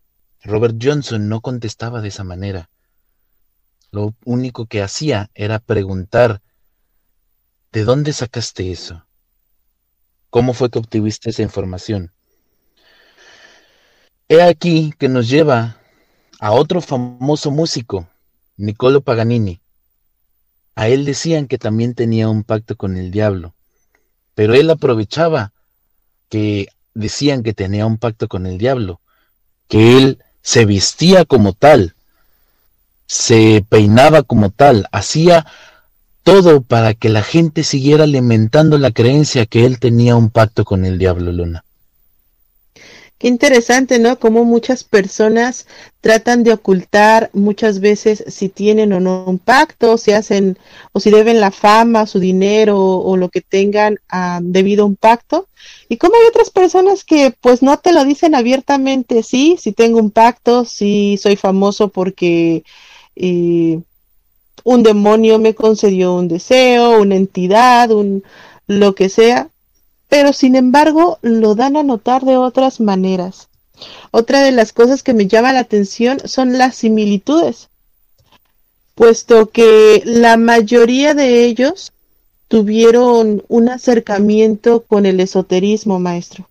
Robert 0.48 0.78
Johnson 0.82 1.28
no 1.28 1.42
contestaba 1.42 2.00
de 2.00 2.08
esa 2.08 2.24
manera. 2.24 2.70
Lo 3.92 4.16
único 4.24 4.66
que 4.66 4.82
hacía 4.82 5.30
era 5.36 5.60
preguntar, 5.60 6.42
¿de 7.74 7.84
dónde 7.84 8.14
sacaste 8.14 8.72
eso? 8.72 9.06
¿Cómo 10.30 10.54
fue 10.54 10.70
que 10.70 10.80
obtuviste 10.80 11.32
esa 11.32 11.42
información? 11.42 12.14
He 14.30 14.42
aquí 14.42 14.94
que 14.98 15.10
nos 15.10 15.28
lleva 15.28 15.82
a 16.40 16.54
otro 16.54 16.80
famoso 16.80 17.52
músico, 17.52 18.08
Niccolo 18.56 19.02
Paganini. 19.02 19.60
A 20.76 20.88
él 20.88 21.04
decían 21.04 21.48
que 21.48 21.58
también 21.58 21.94
tenía 21.94 22.30
un 22.30 22.46
pacto 22.46 22.78
con 22.78 22.96
el 22.96 23.12
diablo, 23.12 23.54
pero 24.34 24.54
él 24.54 24.70
aprovechaba 24.70 25.52
que 26.30 26.68
decían 26.94 27.44
que 27.44 27.54
tenía 27.54 27.86
un 27.86 27.98
pacto 27.98 28.30
con 28.30 28.46
el 28.46 28.58
diablo, 28.58 29.02
que 29.68 29.98
él 29.98 30.24
se 30.48 30.66
vestía 30.66 31.26
como 31.26 31.52
tal, 31.52 31.94
se 33.06 33.66
peinaba 33.68 34.24
como 34.24 34.50
tal, 34.50 34.88
hacía 34.94 35.46
todo 36.24 36.62
para 36.62 36.94
que 36.94 37.10
la 37.10 37.22
gente 37.22 37.66
siguiera 37.66 38.06
alimentando 38.06 38.78
la 38.78 38.92
creencia 38.92 39.46
que 39.46 39.66
él 39.66 39.78
tenía 39.78 40.16
un 40.16 40.30
pacto 40.30 40.64
con 40.64 40.86
el 40.86 40.98
diablo 40.98 41.34
Luna. 41.34 41.66
Qué 43.18 43.28
interesante, 43.28 43.98
¿no? 43.98 44.20
Como 44.20 44.46
muchas 44.46 44.84
personas 44.84 45.66
tratan 46.02 46.44
de 46.44 46.54
ocultar 46.54 47.32
muchas 47.34 47.80
veces 47.80 48.24
si 48.28 48.48
tienen 48.48 48.94
o 48.94 49.00
no 49.00 49.26
un 49.26 49.40
pacto, 49.40 49.98
si 49.98 50.12
hacen 50.12 50.60
o 50.94 51.00
si 51.00 51.10
deben 51.10 51.40
la 51.40 51.50
fama, 51.50 52.06
su 52.06 52.20
dinero 52.20 52.78
o, 52.80 53.18
lo 53.18 53.30
que 53.30 53.42
tengan 53.42 53.98
ah, 54.10 54.40
debido 54.44 54.84
a 54.84 54.88
un 54.88 54.96
pacto. 54.96 55.48
Y 55.90 55.98
como 55.98 56.16
hay 56.16 56.28
otras 56.28 56.52
personas 56.52 57.04
que 57.04 57.34
pues 57.42 57.64
no 57.64 57.78
te 57.78 57.92
lo 57.92 58.06
dicen 58.06 58.36
abiertamente, 58.36 59.24
sí, 59.24 59.58
si 59.60 59.72
tengo 59.72 59.98
un 60.00 60.12
pacto, 60.12 60.64
sí 60.64 61.18
soy 61.22 61.38
famoso 61.38 61.90
porque 61.90 62.64
eh, 63.16 63.80
un 64.64 64.84
demonio 64.84 65.40
me 65.40 65.56
concedió 65.56 66.14
un 66.14 66.28
deseo, 66.28 67.02
una 67.02 67.16
entidad, 67.16 67.92
un 67.92 68.24
lo 68.68 68.96
que 68.96 69.10
sea, 69.10 69.50
pero 70.10 70.34
sin 70.34 70.56
embargo 70.56 71.20
lo 71.22 71.56
dan 71.56 71.78
a 71.78 71.84
notar 71.84 72.24
de 72.24 72.38
otras 72.38 72.80
maneras. 72.80 73.50
Otra 74.12 74.42
de 74.42 74.52
las 74.52 74.74
cosas 74.74 75.04
que 75.04 75.14
me 75.14 75.28
llama 75.28 75.54
la 75.54 75.60
atención 75.60 76.20
son 76.26 76.58
las 76.58 76.76
similitudes, 76.76 77.70
puesto 78.96 79.50
que 79.50 80.02
la 80.06 80.38
mayoría 80.38 81.14
de 81.14 81.46
ellos 81.46 81.92
tuvieron 82.48 83.44
un 83.48 83.70
acercamiento 83.70 84.82
con 84.82 85.06
el 85.06 85.20
esoterismo, 85.20 86.00
maestro. 86.00 86.48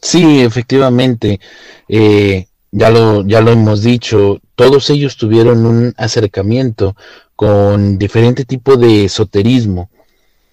Sí, 0.00 0.40
efectivamente, 0.40 1.40
eh, 1.88 2.46
ya, 2.72 2.90
lo, 2.90 3.26
ya 3.26 3.40
lo 3.40 3.52
hemos 3.52 3.82
dicho, 3.82 4.40
todos 4.54 4.90
ellos 4.90 5.16
tuvieron 5.16 5.64
un 5.64 5.94
acercamiento 5.96 6.96
con 7.36 7.98
diferente 7.98 8.44
tipo 8.44 8.76
de 8.76 9.06
esoterismo. 9.06 9.90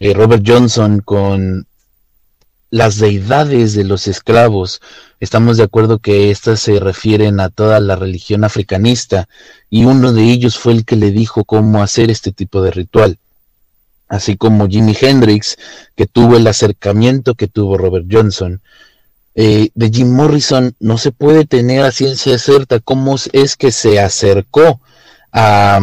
Eh, 0.04 0.16
Robert 0.16 0.44
Johnson 0.44 1.00
con 1.02 1.68
las 2.72 2.98
deidades 2.98 3.76
de 3.76 3.84
los 3.84 4.08
esclavos. 4.08 4.82
Estamos 5.20 5.58
de 5.58 5.64
acuerdo 5.64 6.00
que 6.00 6.32
estas 6.32 6.60
se 6.60 6.80
refieren 6.80 7.40
a 7.40 7.50
toda 7.50 7.80
la 7.80 7.96
religión 7.96 8.44
africanista 8.44 9.30
y 9.70 9.86
uno 9.86 10.12
de 10.12 10.24
ellos 10.24 10.58
fue 10.58 10.74
el 10.74 10.86
que 10.86 10.96
le 10.96 11.12
dijo 11.12 11.44
cómo 11.44 11.84
hacer 11.84 12.10
este 12.10 12.32
tipo 12.32 12.64
de 12.64 12.72
ritual. 12.72 13.20
Así 14.08 14.38
como 14.38 14.68
Jimi 14.68 14.98
Hendrix, 15.00 15.58
que 15.96 16.08
tuvo 16.08 16.36
el 16.36 16.48
acercamiento 16.48 17.36
que 17.36 17.48
tuvo 17.48 17.78
Robert 17.78 18.08
Johnson. 18.12 18.60
Eh, 19.36 19.70
de 19.76 19.90
Jim 19.92 20.12
Morrison 20.12 20.76
no 20.80 20.98
se 20.98 21.12
puede 21.12 21.46
tener 21.46 21.86
a 21.86 21.92
ciencia 21.92 22.40
cierta 22.40 22.80
cómo 22.80 23.18
es 23.34 23.56
que 23.56 23.72
se 23.72 24.00
acercó 24.00 24.82
a, 25.32 25.80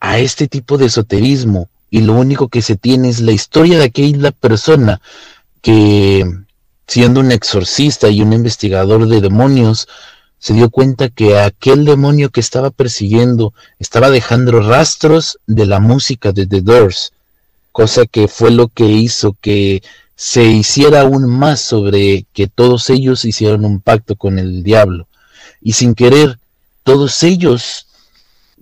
a 0.00 0.18
este 0.18 0.48
tipo 0.48 0.78
de 0.78 0.86
esoterismo 0.86 1.68
y 1.96 2.02
lo 2.02 2.12
único 2.12 2.48
que 2.48 2.60
se 2.60 2.76
tiene 2.76 3.08
es 3.08 3.20
la 3.20 3.32
historia 3.32 3.78
de 3.78 3.84
aquella 3.84 4.30
persona 4.30 5.00
que 5.62 6.30
siendo 6.86 7.20
un 7.20 7.32
exorcista 7.32 8.10
y 8.10 8.20
un 8.20 8.34
investigador 8.34 9.08
de 9.08 9.22
demonios, 9.22 9.88
se 10.38 10.52
dio 10.52 10.68
cuenta 10.68 11.08
que 11.08 11.38
aquel 11.38 11.86
demonio 11.86 12.28
que 12.28 12.40
estaba 12.40 12.68
persiguiendo 12.68 13.54
estaba 13.78 14.10
dejando 14.10 14.60
rastros 14.60 15.38
de 15.46 15.64
la 15.64 15.80
música 15.80 16.32
de 16.32 16.46
The 16.46 16.60
Doors, 16.60 17.14
cosa 17.72 18.04
que 18.04 18.28
fue 18.28 18.50
lo 18.50 18.68
que 18.68 18.84
hizo 18.84 19.34
que 19.40 19.82
se 20.16 20.44
hiciera 20.44 21.00
aún 21.00 21.26
más 21.26 21.62
sobre 21.62 22.26
que 22.34 22.46
todos 22.46 22.90
ellos 22.90 23.24
hicieron 23.24 23.64
un 23.64 23.80
pacto 23.80 24.16
con 24.16 24.38
el 24.38 24.62
diablo. 24.62 25.08
Y 25.62 25.72
sin 25.72 25.94
querer, 25.94 26.38
todos 26.82 27.22
ellos 27.22 27.86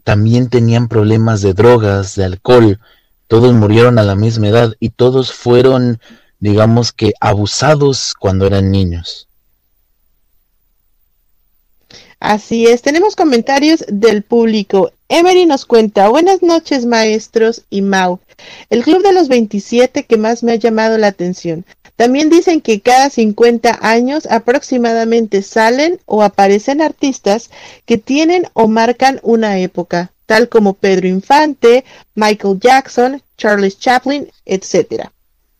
también 0.05 0.51
tenían 0.51 0.87
problemas 0.87 1.43
de 1.43 1.53
drogas, 1.53 2.15
de 2.15 2.27
alcohol, 2.27 2.79
todos 3.27 3.53
murieron 3.55 3.99
a 3.99 4.03
la 4.03 4.15
misma 4.15 4.49
edad 4.49 4.75
y 4.81 4.91
todos 4.91 5.33
fueron, 5.33 6.01
digamos 6.41 6.93
que, 6.93 7.13
abusados 7.21 8.15
cuando 8.19 8.47
eran 8.47 8.71
niños. 8.71 9.29
Así 12.21 12.67
es, 12.67 12.81
tenemos 12.81 13.17
comentarios 13.17 13.85
del 13.89 14.23
público. 14.23 14.93
Emery 15.09 15.45
nos 15.45 15.67
cuenta, 15.67 16.09
buenas 16.09 16.43
noches 16.43 16.87
maestros 16.87 17.65
y 17.69 17.83
Mau. 17.83 18.19
El 18.71 18.83
Club 18.83 19.03
de 19.03 19.13
los 19.13 19.29
27 19.29 20.05
que 20.05 20.17
más 20.17 20.43
me 20.43 20.53
ha 20.53 20.57
llamado 20.57 20.97
la 20.97 21.09
atención. 21.09 21.67
También 21.97 22.31
dicen 22.31 22.61
que 22.61 22.81
cada 22.81 23.11
50 23.11 23.79
años 23.83 24.27
aproximadamente 24.27 25.43
salen 25.43 26.01
o 26.07 26.23
aparecen 26.23 26.81
artistas 26.81 27.51
que 27.85 27.99
tienen 27.99 28.47
o 28.55 28.69
marcan 28.69 29.21
una 29.23 29.59
época 29.59 30.14
tal 30.27 30.49
como 30.49 30.75
Pedro 30.75 31.09
Infante, 31.09 31.85
Michael 32.15 32.59
Jackson, 32.61 33.23
Charles 33.37 33.79
Chaplin, 33.79 34.29
etc. 34.45 35.09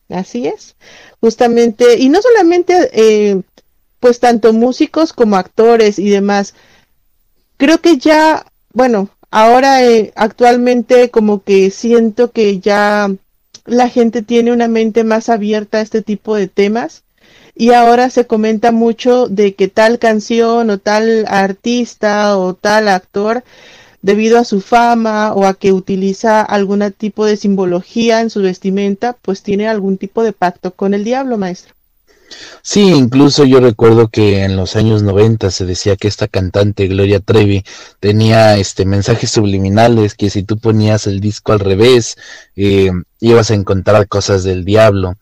Así 0.09 0.47
es, 0.47 0.75
justamente, 1.19 1.97
y 1.97 2.09
no 2.09 2.21
solamente, 2.21 2.89
eh, 2.93 3.41
pues 3.99 4.19
tanto 4.19 4.53
músicos 4.53 5.13
como 5.13 5.35
actores 5.35 5.97
y 5.99 6.09
demás. 6.09 6.53
Creo 7.57 7.79
que 7.79 7.97
ya, 7.97 8.45
bueno, 8.73 9.09
ahora 9.31 9.83
eh, 9.83 10.13
actualmente 10.15 11.09
como 11.09 11.43
que 11.43 11.71
siento 11.71 12.31
que 12.31 12.59
ya 12.59 13.11
la 13.65 13.89
gente 13.89 14.21
tiene 14.21 14.51
una 14.51 14.67
mente 14.67 15.03
más 15.03 15.29
abierta 15.29 15.79
a 15.79 15.81
este 15.81 16.01
tipo 16.01 16.35
de 16.35 16.47
temas 16.47 17.03
y 17.55 17.71
ahora 17.71 18.09
se 18.09 18.27
comenta 18.27 18.71
mucho 18.71 19.27
de 19.27 19.55
que 19.55 19.69
tal 19.69 19.97
canción 19.97 20.69
o 20.69 20.77
tal 20.77 21.25
artista 21.27 22.37
o 22.37 22.53
tal 22.53 22.89
actor 22.89 23.43
debido 24.05 24.37
a 24.37 24.43
su 24.43 24.61
fama 24.61 25.33
o 25.33 25.47
a 25.47 25.55
que 25.55 25.73
utiliza 25.73 26.43
algún 26.43 26.93
tipo 26.95 27.25
de 27.25 27.37
simbología 27.37 28.21
en 28.21 28.29
su 28.29 28.39
vestimenta, 28.43 29.17
pues 29.19 29.41
tiene 29.41 29.67
algún 29.67 29.97
tipo 29.97 30.21
de 30.21 30.31
pacto 30.31 30.69
con 30.69 30.93
el 30.93 31.03
diablo, 31.03 31.39
maestro. 31.39 31.73
Sí, 32.61 32.81
incluso 32.81 33.45
yo 33.45 33.59
recuerdo 33.59 34.09
que 34.09 34.43
en 34.43 34.57
los 34.57 34.75
años 34.75 35.01
90 35.01 35.49
se 35.49 35.65
decía 35.65 35.95
que 35.95 36.07
esta 36.07 36.27
cantante 36.27 36.87
Gloria 36.87 37.19
Trevi 37.19 37.63
tenía 37.99 38.57
este 38.57 38.85
mensajes 38.85 39.31
subliminales 39.31 40.13
que 40.13 40.29
si 40.29 40.43
tú 40.43 40.59
ponías 40.59 41.07
el 41.07 41.19
disco 41.19 41.53
al 41.53 41.59
revés 41.59 42.15
eh, 42.55 42.91
ibas 43.19 43.49
a 43.49 43.55
encontrar 43.55 44.07
cosas 44.07 44.43
del 44.43 44.65
diablo. 44.65 45.15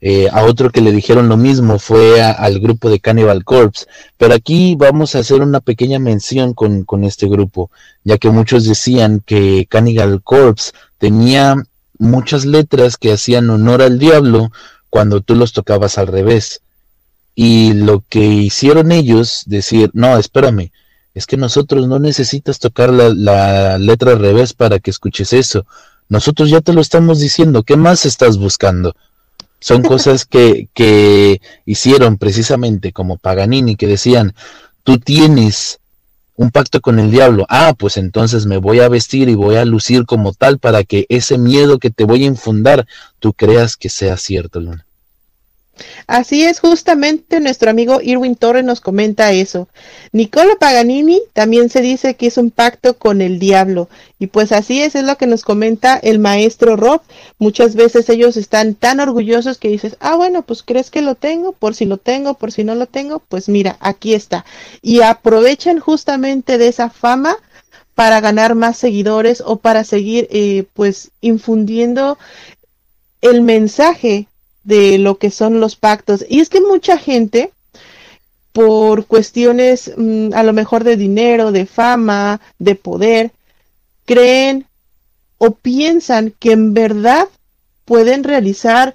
Eh, 0.00 0.28
a 0.30 0.44
otro 0.44 0.70
que 0.70 0.80
le 0.80 0.92
dijeron 0.92 1.28
lo 1.28 1.36
mismo 1.36 1.80
fue 1.80 2.22
al 2.22 2.60
grupo 2.60 2.88
de 2.88 3.00
Cannibal 3.00 3.44
Corpse. 3.44 3.86
Pero 4.16 4.34
aquí 4.34 4.76
vamos 4.76 5.14
a 5.14 5.20
hacer 5.20 5.40
una 5.40 5.60
pequeña 5.60 5.98
mención 5.98 6.54
con, 6.54 6.84
con 6.84 7.04
este 7.04 7.28
grupo, 7.28 7.70
ya 8.04 8.18
que 8.18 8.30
muchos 8.30 8.64
decían 8.64 9.22
que 9.24 9.66
Cannibal 9.68 10.22
Corpse 10.22 10.72
tenía 10.98 11.56
muchas 11.98 12.44
letras 12.44 12.96
que 12.96 13.12
hacían 13.12 13.50
honor 13.50 13.82
al 13.82 13.98
diablo 13.98 14.52
cuando 14.88 15.20
tú 15.20 15.34
los 15.34 15.52
tocabas 15.52 15.98
al 15.98 16.06
revés. 16.06 16.60
Y 17.34 17.72
lo 17.74 18.02
que 18.08 18.20
hicieron 18.24 18.92
ellos, 18.92 19.42
decir, 19.46 19.90
no, 19.94 20.16
espérame, 20.16 20.72
es 21.14 21.26
que 21.26 21.36
nosotros 21.36 21.88
no 21.88 21.98
necesitas 21.98 22.58
tocar 22.58 22.92
la, 22.92 23.10
la 23.10 23.78
letra 23.78 24.12
al 24.12 24.20
revés 24.20 24.52
para 24.54 24.78
que 24.78 24.90
escuches 24.90 25.32
eso. 25.32 25.66
Nosotros 26.08 26.50
ya 26.50 26.60
te 26.60 26.72
lo 26.72 26.80
estamos 26.80 27.20
diciendo, 27.20 27.64
¿qué 27.64 27.76
más 27.76 28.06
estás 28.06 28.38
buscando? 28.38 28.94
Son 29.60 29.82
cosas 29.82 30.24
que, 30.24 30.68
que 30.74 31.40
hicieron 31.66 32.16
precisamente 32.16 32.92
como 32.92 33.18
Paganini, 33.18 33.76
que 33.76 33.86
decían, 33.86 34.34
tú 34.84 34.98
tienes 34.98 35.80
un 36.38 36.50
pacto 36.52 36.80
con 36.80 37.00
el 37.00 37.10
diablo. 37.10 37.44
Ah, 37.48 37.74
pues 37.76 37.96
entonces 37.96 38.46
me 38.46 38.58
voy 38.58 38.80
a 38.80 38.88
vestir 38.88 39.28
y 39.28 39.34
voy 39.34 39.56
a 39.56 39.64
lucir 39.64 40.06
como 40.06 40.32
tal 40.32 40.58
para 40.58 40.84
que 40.84 41.04
ese 41.08 41.36
miedo 41.36 41.78
que 41.78 41.90
te 41.90 42.04
voy 42.04 42.22
a 42.22 42.28
infundar, 42.28 42.86
tú 43.18 43.32
creas 43.32 43.76
que 43.76 43.88
sea 43.88 44.16
cierto, 44.16 44.60
Luna. 44.60 44.86
Así 46.06 46.44
es, 46.44 46.60
justamente 46.60 47.40
nuestro 47.40 47.70
amigo 47.70 48.00
Irwin 48.02 48.36
Torres 48.36 48.64
nos 48.64 48.80
comenta 48.80 49.32
eso. 49.32 49.68
Nicola 50.12 50.56
Paganini 50.58 51.20
también 51.32 51.70
se 51.70 51.80
dice 51.80 52.14
que 52.14 52.26
es 52.26 52.36
un 52.38 52.50
pacto 52.50 52.98
con 52.98 53.20
el 53.20 53.38
diablo. 53.38 53.88
Y 54.18 54.28
pues 54.28 54.52
así 54.52 54.82
es, 54.82 54.94
es 54.94 55.04
lo 55.04 55.16
que 55.16 55.26
nos 55.26 55.42
comenta 55.42 55.96
el 55.96 56.18
maestro 56.18 56.76
Rob. 56.76 57.02
Muchas 57.38 57.74
veces 57.74 58.08
ellos 58.08 58.36
están 58.36 58.74
tan 58.74 59.00
orgullosos 59.00 59.58
que 59.58 59.68
dices, 59.68 59.96
ah, 60.00 60.16
bueno, 60.16 60.42
pues 60.42 60.62
crees 60.62 60.90
que 60.90 61.02
lo 61.02 61.14
tengo, 61.14 61.52
por 61.52 61.74
si 61.74 61.84
lo 61.84 61.98
tengo, 61.98 62.34
por 62.34 62.52
si 62.52 62.64
no 62.64 62.74
lo 62.74 62.86
tengo, 62.86 63.20
pues 63.20 63.48
mira, 63.48 63.76
aquí 63.80 64.14
está. 64.14 64.44
Y 64.82 65.02
aprovechan 65.02 65.78
justamente 65.78 66.58
de 66.58 66.68
esa 66.68 66.90
fama 66.90 67.36
para 67.94 68.20
ganar 68.20 68.54
más 68.54 68.76
seguidores 68.76 69.42
o 69.44 69.56
para 69.56 69.82
seguir 69.82 70.28
eh, 70.30 70.66
pues 70.74 71.10
infundiendo 71.20 72.16
el 73.20 73.42
mensaje 73.42 74.28
de 74.68 74.98
lo 74.98 75.16
que 75.16 75.30
son 75.30 75.60
los 75.60 75.76
pactos. 75.76 76.24
Y 76.28 76.40
es 76.40 76.50
que 76.50 76.60
mucha 76.60 76.98
gente, 76.98 77.52
por 78.52 79.06
cuestiones 79.06 79.92
mm, 79.96 80.34
a 80.34 80.42
lo 80.42 80.52
mejor 80.52 80.84
de 80.84 80.96
dinero, 80.96 81.52
de 81.52 81.64
fama, 81.64 82.42
de 82.58 82.74
poder, 82.74 83.32
creen 84.04 84.66
o 85.38 85.52
piensan 85.52 86.34
que 86.38 86.52
en 86.52 86.74
verdad 86.74 87.28
pueden 87.86 88.24
realizar 88.24 88.94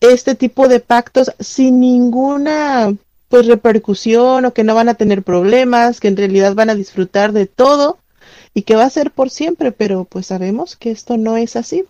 este 0.00 0.34
tipo 0.34 0.66
de 0.66 0.80
pactos 0.80 1.30
sin 1.38 1.78
ninguna 1.78 2.92
pues 3.28 3.46
repercusión 3.46 4.46
o 4.46 4.52
que 4.52 4.64
no 4.64 4.74
van 4.74 4.88
a 4.88 4.94
tener 4.94 5.22
problemas, 5.22 6.00
que 6.00 6.08
en 6.08 6.16
realidad 6.16 6.54
van 6.54 6.70
a 6.70 6.74
disfrutar 6.74 7.32
de 7.32 7.46
todo 7.46 7.98
y 8.52 8.62
que 8.62 8.74
va 8.74 8.84
a 8.84 8.90
ser 8.90 9.12
por 9.12 9.30
siempre, 9.30 9.70
pero 9.70 10.04
pues 10.04 10.26
sabemos 10.26 10.74
que 10.74 10.90
esto 10.90 11.16
no 11.16 11.36
es 11.36 11.54
así. 11.54 11.84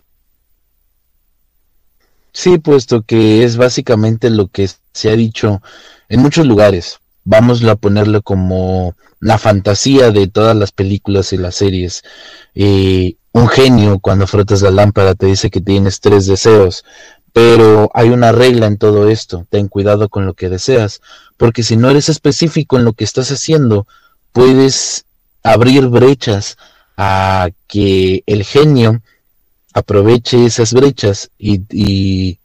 Sí, 2.31 2.57
puesto 2.57 3.01
que 3.01 3.43
es 3.43 3.57
básicamente 3.57 4.29
lo 4.29 4.47
que 4.47 4.69
se 4.93 5.09
ha 5.09 5.15
dicho 5.15 5.61
en 6.07 6.21
muchos 6.21 6.45
lugares. 6.45 6.99
Vamos 7.23 7.63
a 7.63 7.75
ponerlo 7.75 8.21
como 8.21 8.95
la 9.19 9.37
fantasía 9.37 10.11
de 10.11 10.27
todas 10.27 10.55
las 10.55 10.71
películas 10.71 11.33
y 11.33 11.37
las 11.37 11.55
series. 11.55 12.03
Eh, 12.55 13.15
un 13.31 13.47
genio 13.47 13.99
cuando 13.99 14.27
frotas 14.27 14.61
la 14.61 14.71
lámpara 14.71 15.15
te 15.15 15.27
dice 15.27 15.49
que 15.49 15.61
tienes 15.61 15.99
tres 15.99 16.25
deseos, 16.25 16.83
pero 17.33 17.91
hay 17.93 18.09
una 18.09 18.31
regla 18.31 18.67
en 18.67 18.77
todo 18.77 19.09
esto. 19.09 19.45
Ten 19.49 19.67
cuidado 19.67 20.09
con 20.09 20.25
lo 20.25 20.33
que 20.33 20.49
deseas, 20.49 21.01
porque 21.37 21.63
si 21.63 21.77
no 21.77 21.89
eres 21.89 22.09
específico 22.09 22.77
en 22.77 22.85
lo 22.85 22.93
que 22.93 23.03
estás 23.03 23.31
haciendo, 23.31 23.87
puedes 24.31 25.05
abrir 25.43 25.87
brechas 25.87 26.57
a 26.97 27.49
que 27.67 28.23
el 28.25 28.43
genio 28.43 29.01
aproveche 29.79 30.45
esas 30.45 30.73
brechas 30.73 31.31
y, 31.37 32.39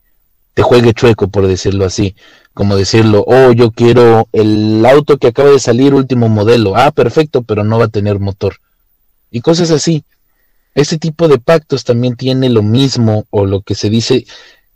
te 0.55 0.63
juegue 0.63 0.95
chueco, 0.95 1.29
por 1.29 1.47
decirlo 1.49 1.85
así. 1.85 2.15
Como 2.53 2.77
decirlo, 2.77 3.25
oh, 3.27 3.51
yo 3.51 3.73
quiero 3.73 4.29
el 4.33 4.87
auto 4.87 5.19
que 5.19 5.27
acaba 5.27 5.51
de 5.51 5.59
salir, 5.59 5.95
último 5.95 6.29
modelo. 6.29 6.77
Ah, 6.77 6.93
perfecto, 6.93 7.43
pero 7.43 7.65
no 7.65 7.79
va 7.79 7.87
a 7.87 7.89
tener 7.89 8.21
motor. 8.21 8.59
Y 9.33 9.41
cosas 9.41 9.73
así. 9.73 10.05
Ese 10.77 10.99
tipo 10.99 11.27
de 11.27 11.39
pactos 11.39 11.83
también 11.83 12.17
tiene 12.17 12.49
lo 12.51 12.63
mismo, 12.63 13.27
o 13.31 13.47
lo 13.47 13.63
que 13.63 13.75
se 13.75 13.91
dice 13.91 14.27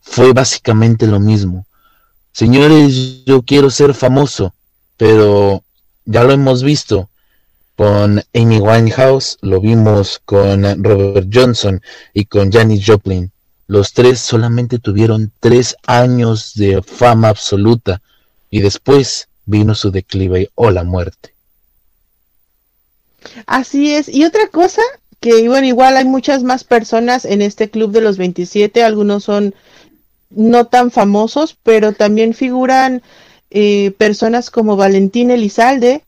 fue 0.00 0.32
básicamente 0.32 1.06
lo 1.06 1.20
mismo. 1.20 1.66
Señores, 2.32 3.24
yo 3.24 3.42
quiero 3.42 3.70
ser 3.70 3.94
famoso, 3.94 4.54
pero 4.96 5.62
ya 6.04 6.24
lo 6.24 6.32
hemos 6.32 6.62
visto. 6.62 7.08
Con 7.78 8.20
Amy 8.34 8.58
Winehouse, 8.58 9.38
lo 9.40 9.60
vimos 9.60 10.20
con 10.24 10.82
Robert 10.82 11.28
Johnson 11.32 11.80
y 12.12 12.24
con 12.24 12.50
Janis 12.50 12.84
Joplin. 12.84 13.30
Los 13.68 13.92
tres 13.92 14.18
solamente 14.18 14.80
tuvieron 14.80 15.30
tres 15.38 15.76
años 15.86 16.54
de 16.56 16.82
fama 16.82 17.28
absoluta 17.28 18.02
y 18.50 18.62
después 18.62 19.28
vino 19.46 19.76
su 19.76 19.92
declive 19.92 20.50
o 20.56 20.72
la 20.72 20.82
muerte. 20.82 21.34
Así 23.46 23.94
es. 23.94 24.08
Y 24.08 24.24
otra 24.24 24.48
cosa, 24.48 24.82
que 25.20 25.48
bueno, 25.48 25.68
igual 25.68 25.96
hay 25.96 26.04
muchas 26.04 26.42
más 26.42 26.64
personas 26.64 27.24
en 27.24 27.42
este 27.42 27.70
club 27.70 27.92
de 27.92 28.00
los 28.00 28.18
27, 28.18 28.82
algunos 28.82 29.22
son 29.22 29.54
no 30.30 30.66
tan 30.66 30.90
famosos, 30.90 31.56
pero 31.62 31.92
también 31.92 32.34
figuran 32.34 33.02
eh, 33.50 33.92
personas 33.98 34.50
como 34.50 34.76
Valentín 34.76 35.30
Elizalde, 35.30 36.02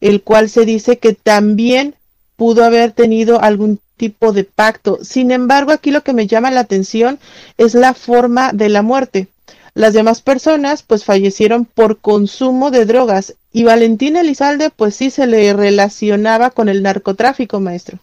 el 0.00 0.22
cual 0.22 0.48
se 0.48 0.64
dice 0.64 0.98
que 0.98 1.14
también 1.14 1.94
pudo 2.36 2.64
haber 2.64 2.92
tenido 2.92 3.40
algún 3.40 3.80
tipo 3.96 4.32
de 4.32 4.44
pacto. 4.44 4.98
Sin 5.02 5.30
embargo, 5.30 5.72
aquí 5.72 5.90
lo 5.90 6.02
que 6.02 6.12
me 6.12 6.26
llama 6.26 6.50
la 6.50 6.60
atención 6.60 7.18
es 7.58 7.74
la 7.74 7.94
forma 7.94 8.52
de 8.52 8.68
la 8.68 8.82
muerte. 8.82 9.28
Las 9.74 9.92
demás 9.92 10.22
personas 10.22 10.82
pues 10.82 11.04
fallecieron 11.04 11.64
por 11.64 11.98
consumo 11.98 12.70
de 12.70 12.84
drogas 12.84 13.34
y 13.52 13.64
Valentín 13.64 14.16
Elizalde 14.16 14.70
pues 14.70 14.94
sí 14.94 15.10
se 15.10 15.26
le 15.26 15.52
relacionaba 15.52 16.50
con 16.50 16.68
el 16.68 16.82
narcotráfico, 16.82 17.60
maestro. 17.60 17.98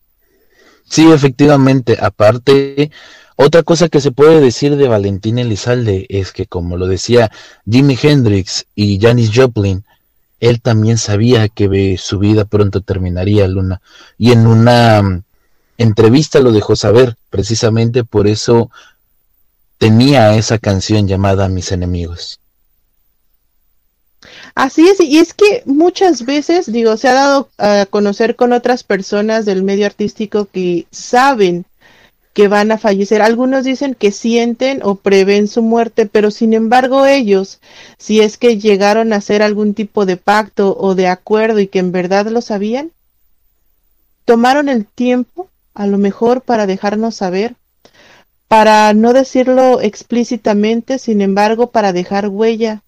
Sí, 0.88 1.12
efectivamente. 1.12 1.98
Aparte, 2.00 2.92
otra 3.36 3.64
cosa 3.64 3.90
que 3.90 4.02
se 4.02 4.12
puede 4.12 4.40
decir 4.40 4.76
de 4.78 4.88
Valentín 4.88 5.40
Elizalde 5.40 6.06
es 6.10 6.32
que, 6.32 6.46
como 6.46 6.78
lo 6.78 6.88
decía 6.88 7.32
Jimi 7.70 7.98
Hendrix 8.02 8.66
y 8.76 9.00
Janis 9.00 9.32
Joplin, 9.34 9.84
él 10.40 10.62
también 10.62 10.98
sabía 10.98 11.50
que 11.50 11.98
su 11.98 12.20
vida 12.20 12.46
pronto 12.46 12.82
terminaría, 12.82 13.48
Luna. 13.48 13.82
Y 14.18 14.32
en 14.32 14.48
una 14.48 15.02
mm, 15.02 15.24
entrevista 15.78 16.40
lo 16.40 16.52
dejó 16.52 16.76
saber, 16.76 17.16
precisamente 17.30 18.04
por 18.04 18.28
eso 18.28 18.70
tenía 19.78 20.36
esa 20.36 20.58
canción 20.58 21.08
llamada 21.08 21.50
Mis 21.50 21.72
enemigos. 21.72 22.40
Así 24.56 24.88
es, 24.88 25.02
y 25.02 25.18
es 25.18 25.34
que 25.34 25.64
muchas 25.66 26.26
veces, 26.26 26.72
digo, 26.72 26.96
se 26.96 27.10
ha 27.10 27.14
dado 27.14 27.50
a 27.58 27.86
conocer 27.86 28.36
con 28.36 28.54
otras 28.54 28.84
personas 28.84 29.46
del 29.46 29.64
medio 29.64 29.86
artístico 29.86 30.46
que 30.46 30.88
saben 30.92 31.66
que 32.36 32.50
van 32.50 32.70
a 32.74 32.78
fallecer. 32.78 33.22
Algunos 33.22 33.64
dicen 33.64 33.96
que 33.96 34.12
sienten 34.12 34.82
o 34.84 34.96
prevén 34.96 35.48
su 35.48 35.62
muerte, 35.62 36.06
pero 36.06 36.32
sin 36.32 36.54
embargo 36.54 37.06
ellos, 37.06 37.62
si 37.98 38.20
es 38.20 38.38
que 38.38 38.58
llegaron 38.58 39.14
a 39.14 39.16
hacer 39.16 39.42
algún 39.42 39.74
tipo 39.74 40.06
de 40.06 40.18
pacto 40.18 40.76
o 40.78 40.96
de 40.96 41.08
acuerdo 41.08 41.62
y 41.62 41.68
que 41.68 41.80
en 41.80 41.94
verdad 41.94 42.28
lo 42.28 42.42
sabían, 42.42 42.92
tomaron 44.26 44.68
el 44.68 44.86
tiempo, 44.86 45.50
a 45.74 45.88
lo 45.88 45.98
mejor 45.98 46.42
para 46.42 46.68
dejarnos 46.68 47.16
saber, 47.16 47.56
para 48.50 48.94
no 48.94 49.14
decirlo 49.14 49.80
explícitamente, 49.80 51.00
sin 51.00 51.22
embargo, 51.22 51.72
para 51.72 51.94
dejar 51.94 52.28
huella 52.28 52.84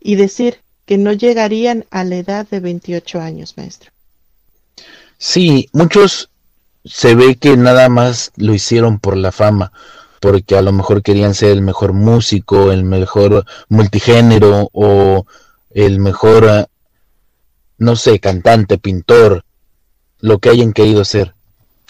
y 0.00 0.16
decir 0.16 0.58
que 0.84 0.98
no 0.98 1.12
llegarían 1.12 1.84
a 1.92 2.02
la 2.02 2.16
edad 2.16 2.48
de 2.48 2.58
28 2.58 3.20
años, 3.20 3.54
maestro. 3.56 3.92
Sí, 5.16 5.68
muchos 5.72 6.29
se 6.84 7.14
ve 7.14 7.36
que 7.36 7.56
nada 7.56 7.88
más 7.88 8.32
lo 8.36 8.54
hicieron 8.54 8.98
por 8.98 9.16
la 9.16 9.32
fama, 9.32 9.72
porque 10.20 10.56
a 10.56 10.62
lo 10.62 10.72
mejor 10.72 11.02
querían 11.02 11.34
ser 11.34 11.50
el 11.50 11.62
mejor 11.62 11.92
músico, 11.92 12.72
el 12.72 12.84
mejor 12.84 13.44
multigénero 13.68 14.68
o 14.72 15.26
el 15.70 15.98
mejor, 15.98 16.48
ah, 16.48 16.68
no 17.78 17.96
sé, 17.96 18.18
cantante, 18.18 18.78
pintor, 18.78 19.44
lo 20.20 20.38
que 20.38 20.50
hayan 20.50 20.72
querido 20.72 21.04
ser. 21.04 21.34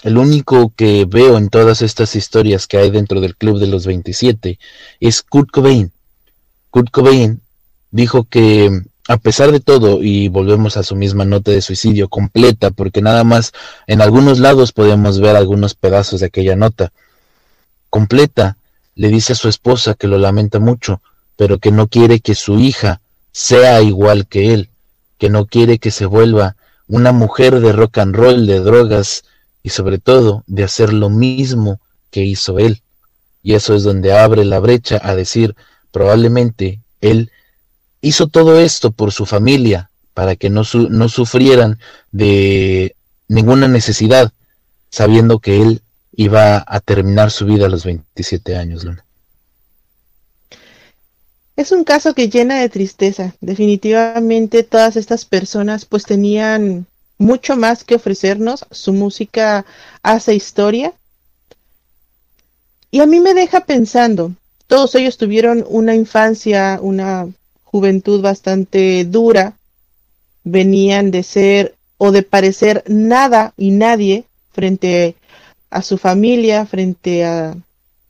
El 0.02 0.16
único 0.16 0.72
que 0.74 1.04
veo 1.04 1.36
en 1.36 1.50
todas 1.50 1.82
estas 1.82 2.16
historias 2.16 2.66
que 2.66 2.78
hay 2.78 2.90
dentro 2.90 3.20
del 3.20 3.36
Club 3.36 3.58
de 3.58 3.66
los 3.66 3.86
27 3.86 4.58
es 5.00 5.22
Kurt 5.22 5.50
Cobain. 5.50 5.92
Kurt 6.70 6.90
Cobain 6.90 7.42
dijo 7.90 8.24
que 8.24 8.70
a 9.10 9.16
pesar 9.16 9.50
de 9.50 9.58
todo, 9.58 10.04
y 10.04 10.28
volvemos 10.28 10.76
a 10.76 10.84
su 10.84 10.94
misma 10.94 11.24
nota 11.24 11.50
de 11.50 11.62
suicidio 11.62 12.08
completa, 12.08 12.70
porque 12.70 13.02
nada 13.02 13.24
más 13.24 13.50
en 13.88 14.02
algunos 14.02 14.38
lados 14.38 14.70
podemos 14.70 15.18
ver 15.18 15.34
algunos 15.34 15.74
pedazos 15.74 16.20
de 16.20 16.26
aquella 16.26 16.54
nota 16.54 16.92
completa, 17.88 18.56
le 18.94 19.08
dice 19.08 19.32
a 19.32 19.36
su 19.36 19.48
esposa 19.48 19.94
que 19.94 20.06
lo 20.06 20.16
lamenta 20.16 20.60
mucho, 20.60 21.02
pero 21.34 21.58
que 21.58 21.72
no 21.72 21.88
quiere 21.88 22.20
que 22.20 22.36
su 22.36 22.60
hija 22.60 23.00
sea 23.32 23.82
igual 23.82 24.28
que 24.28 24.54
él, 24.54 24.68
que 25.18 25.28
no 25.28 25.46
quiere 25.46 25.80
que 25.80 25.90
se 25.90 26.06
vuelva 26.06 26.54
una 26.86 27.10
mujer 27.10 27.58
de 27.58 27.72
rock 27.72 27.98
and 27.98 28.14
roll, 28.14 28.46
de 28.46 28.60
drogas 28.60 29.24
y 29.64 29.70
sobre 29.70 29.98
todo 29.98 30.44
de 30.46 30.62
hacer 30.62 30.92
lo 30.92 31.10
mismo 31.10 31.80
que 32.12 32.22
hizo 32.22 32.60
él. 32.60 32.80
Y 33.42 33.54
eso 33.54 33.74
es 33.74 33.82
donde 33.82 34.16
abre 34.16 34.44
la 34.44 34.60
brecha 34.60 35.00
a 35.02 35.16
decir, 35.16 35.56
probablemente 35.90 36.78
él 37.00 37.32
hizo 38.00 38.28
todo 38.28 38.60
esto 38.60 38.90
por 38.90 39.12
su 39.12 39.26
familia, 39.26 39.90
para 40.14 40.36
que 40.36 40.50
no, 40.50 40.62
no 40.90 41.08
sufrieran 41.08 41.78
de 42.12 42.96
ninguna 43.28 43.68
necesidad, 43.68 44.32
sabiendo 44.90 45.38
que 45.38 45.62
él 45.62 45.82
iba 46.12 46.64
a 46.66 46.80
terminar 46.80 47.30
su 47.30 47.46
vida 47.46 47.66
a 47.66 47.68
los 47.68 47.84
27 47.84 48.56
años, 48.56 48.84
Luna. 48.84 49.04
Es 51.56 51.72
un 51.72 51.84
caso 51.84 52.14
que 52.14 52.28
llena 52.30 52.58
de 52.60 52.70
tristeza. 52.70 53.34
Definitivamente 53.40 54.62
todas 54.62 54.96
estas 54.96 55.26
personas 55.26 55.84
pues 55.84 56.04
tenían 56.04 56.86
mucho 57.18 57.54
más 57.56 57.84
que 57.84 57.96
ofrecernos. 57.96 58.64
Su 58.70 58.94
música 58.94 59.66
hace 60.02 60.34
historia. 60.34 60.94
Y 62.90 63.00
a 63.00 63.06
mí 63.06 63.20
me 63.20 63.34
deja 63.34 63.60
pensando, 63.66 64.32
todos 64.66 64.94
ellos 64.94 65.18
tuvieron 65.18 65.64
una 65.68 65.94
infancia, 65.94 66.78
una 66.80 67.28
juventud 67.70 68.20
bastante 68.20 69.04
dura, 69.04 69.56
venían 70.42 71.12
de 71.12 71.22
ser 71.22 71.76
o 71.98 72.10
de 72.10 72.24
parecer 72.24 72.82
nada 72.88 73.54
y 73.56 73.70
nadie 73.70 74.24
frente 74.50 75.14
a 75.70 75.82
su 75.82 75.96
familia, 75.96 76.66
frente 76.66 77.24
a 77.24 77.56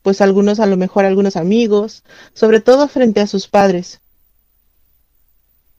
pues 0.03 0.23
algunos 0.23 0.61
a 0.61 0.67
lo 0.67 0.79
mejor 0.79 1.05
algunos 1.05 1.37
amigos, 1.37 2.05
sobre 2.33 2.61
todo 2.61 2.89
frente 2.89 3.21
a 3.21 3.27
sus 3.27 3.49
padres. 3.49 4.01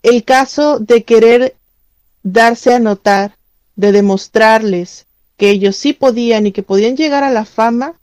El 0.04 0.24
caso 0.24 0.78
de 0.78 1.04
querer 1.04 1.56
darse 2.22 2.76
a 2.76 2.80
notar, 2.80 3.36
de 3.76 3.92
demostrarles 3.92 5.08
que 5.38 5.50
ellos 5.50 5.76
sí 5.76 5.94
podían 5.94 6.46
y 6.46 6.52
que 6.52 6.62
podían 6.62 6.96
llegar 6.96 7.24
a 7.24 7.32
la 7.32 7.46
fama, 7.46 7.96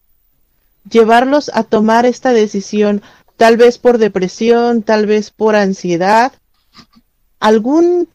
llevarlos 0.91 1.53
a 1.55 1.63
tomar 1.63 2.05
esta 2.05 2.33
decisión 2.33 3.01
tal 3.39 3.57
vez 3.57 3.79
por 3.79 3.99
depresión, 3.99 4.83
tal 4.83 5.07
vez 5.07 5.31
por 5.31 5.55
ansiedad. 5.55 6.33
Algún 7.39 8.09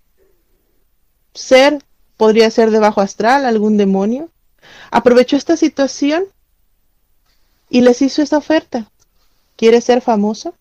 ser 1.33 1.81
podría 2.17 2.51
ser 2.51 2.71
de 2.71 2.79
bajo 2.79 2.99
astral, 2.99 3.45
algún 3.45 3.77
demonio. 3.77 4.29
Aprovechó 4.91 5.37
esta 5.37 5.55
situación 5.55 6.25
y 7.69 7.81
les 7.81 8.01
hizo 8.01 8.21
esta 8.21 8.37
oferta. 8.37 8.91
¿Quiere 9.55 9.79
ser 9.79 10.01
famoso? 10.01 10.55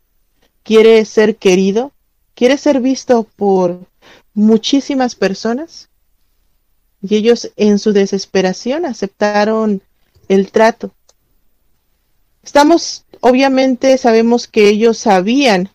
¿Quiere 0.63 1.05
ser 1.07 1.37
querido? 1.37 1.91
¿Quiere 2.37 2.57
ser 2.57 2.81
visto 2.81 3.25
por 3.25 3.81
muchísimas 4.33 5.17
personas? 5.17 5.89
Y 7.03 7.17
ellos 7.17 7.51
en 7.57 7.81
su 7.81 7.93
desesperación 7.93 8.87
aceptaron 8.87 9.83
el 10.29 10.53
trato. 10.53 10.93
Estamos 12.45 13.02
obviamente 13.23 13.97
sabemos 13.97 14.49
que 14.49 14.69
ellos 14.69 14.99
sabían 14.99 15.71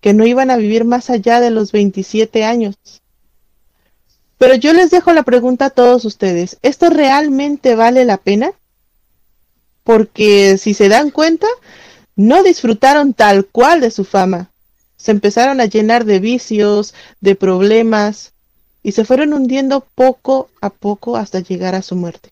que 0.00 0.12
no 0.12 0.26
iban 0.26 0.50
a 0.50 0.56
vivir 0.56 0.84
más 0.84 1.08
allá 1.08 1.40
de 1.40 1.50
los 1.50 1.72
27 1.72 2.44
años. 2.44 2.76
Pero 4.38 4.54
yo 4.54 4.72
les 4.72 4.90
dejo 4.90 5.12
la 5.12 5.22
pregunta 5.22 5.66
a 5.66 5.70
todos 5.70 6.04
ustedes, 6.04 6.58
¿esto 6.62 6.90
realmente 6.90 7.74
vale 7.74 8.04
la 8.04 8.16
pena? 8.16 8.52
Porque 9.84 10.58
si 10.58 10.74
se 10.74 10.88
dan 10.88 11.10
cuenta, 11.10 11.46
no 12.16 12.42
disfrutaron 12.42 13.14
tal 13.14 13.46
cual 13.46 13.80
de 13.80 13.90
su 13.90 14.04
fama. 14.04 14.50
Se 14.96 15.10
empezaron 15.10 15.60
a 15.60 15.66
llenar 15.66 16.04
de 16.04 16.18
vicios, 16.18 16.94
de 17.20 17.34
problemas, 17.34 18.32
y 18.82 18.92
se 18.92 19.04
fueron 19.04 19.32
hundiendo 19.32 19.86
poco 19.94 20.50
a 20.60 20.70
poco 20.70 21.16
hasta 21.16 21.40
llegar 21.40 21.74
a 21.74 21.82
su 21.82 21.94
muerte. 21.96 22.30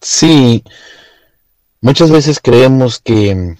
Sí, 0.00 0.64
Muchas 1.82 2.10
veces 2.10 2.40
creemos 2.42 2.98
que 2.98 3.56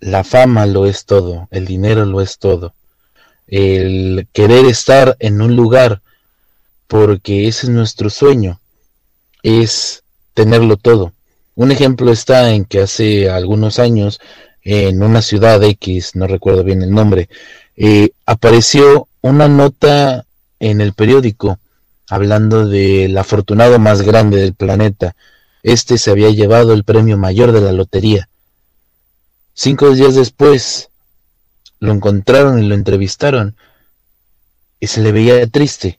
la 0.00 0.24
fama 0.24 0.64
lo 0.64 0.86
es 0.86 1.04
todo, 1.04 1.46
el 1.50 1.66
dinero 1.66 2.06
lo 2.06 2.22
es 2.22 2.38
todo, 2.38 2.72
el 3.48 4.28
querer 4.32 4.64
estar 4.64 5.14
en 5.18 5.42
un 5.42 5.56
lugar 5.56 6.00
porque 6.86 7.48
ese 7.48 7.66
es 7.66 7.70
nuestro 7.70 8.08
sueño, 8.08 8.60
es 9.42 10.04
tenerlo 10.32 10.78
todo. 10.78 11.12
Un 11.54 11.70
ejemplo 11.70 12.10
está 12.10 12.50
en 12.50 12.64
que 12.64 12.80
hace 12.80 13.28
algunos 13.28 13.78
años 13.78 14.20
en 14.62 15.02
una 15.02 15.20
ciudad 15.20 15.62
X, 15.62 16.16
no 16.16 16.26
recuerdo 16.26 16.64
bien 16.64 16.80
el 16.80 16.92
nombre, 16.92 17.28
eh, 17.76 18.08
apareció 18.24 19.06
una 19.20 19.48
nota 19.48 20.24
en 20.60 20.80
el 20.80 20.94
periódico 20.94 21.58
hablando 22.08 22.66
del 22.66 23.18
afortunado 23.18 23.78
más 23.78 24.00
grande 24.00 24.38
del 24.38 24.54
planeta. 24.54 25.14
Este 25.62 25.98
se 25.98 26.10
había 26.10 26.30
llevado 26.30 26.72
el 26.72 26.84
premio 26.84 27.18
mayor 27.18 27.52
de 27.52 27.60
la 27.60 27.72
lotería. 27.72 28.28
Cinco 29.54 29.90
días 29.90 30.14
después 30.14 30.88
lo 31.80 31.92
encontraron 31.92 32.62
y 32.62 32.66
lo 32.66 32.74
entrevistaron 32.74 33.56
y 34.78 34.86
se 34.86 35.02
le 35.02 35.12
veía 35.12 35.46
triste. 35.46 35.98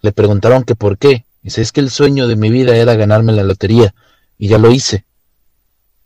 Le 0.00 0.12
preguntaron 0.12 0.64
que 0.64 0.74
por 0.74 0.96
qué. 0.96 1.24
Dice, 1.42 1.62
es 1.62 1.72
que 1.72 1.80
el 1.80 1.90
sueño 1.90 2.26
de 2.26 2.36
mi 2.36 2.50
vida 2.50 2.76
era 2.76 2.94
ganarme 2.94 3.32
la 3.32 3.42
lotería 3.42 3.94
y 4.38 4.48
ya 4.48 4.58
lo 4.58 4.70
hice. 4.70 5.04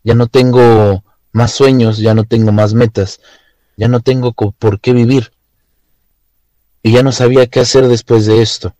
Ya 0.03 0.13
no 0.13 0.27
tengo 0.27 1.03
más 1.31 1.51
sueños, 1.53 1.97
ya 1.97 2.13
no 2.13 2.25
tengo 2.25 2.51
más 2.51 2.73
metas, 2.73 3.21
ya 3.77 3.87
no 3.87 4.01
tengo 4.01 4.33
por 4.33 4.79
qué 4.79 4.93
vivir. 4.93 5.31
Y 6.81 6.91
ya 6.91 7.03
no 7.03 7.13
sabía 7.13 7.47
qué 7.47 7.61
hacer 7.61 7.87
después 7.87 8.25
de 8.25 8.41
esto. 8.41 8.75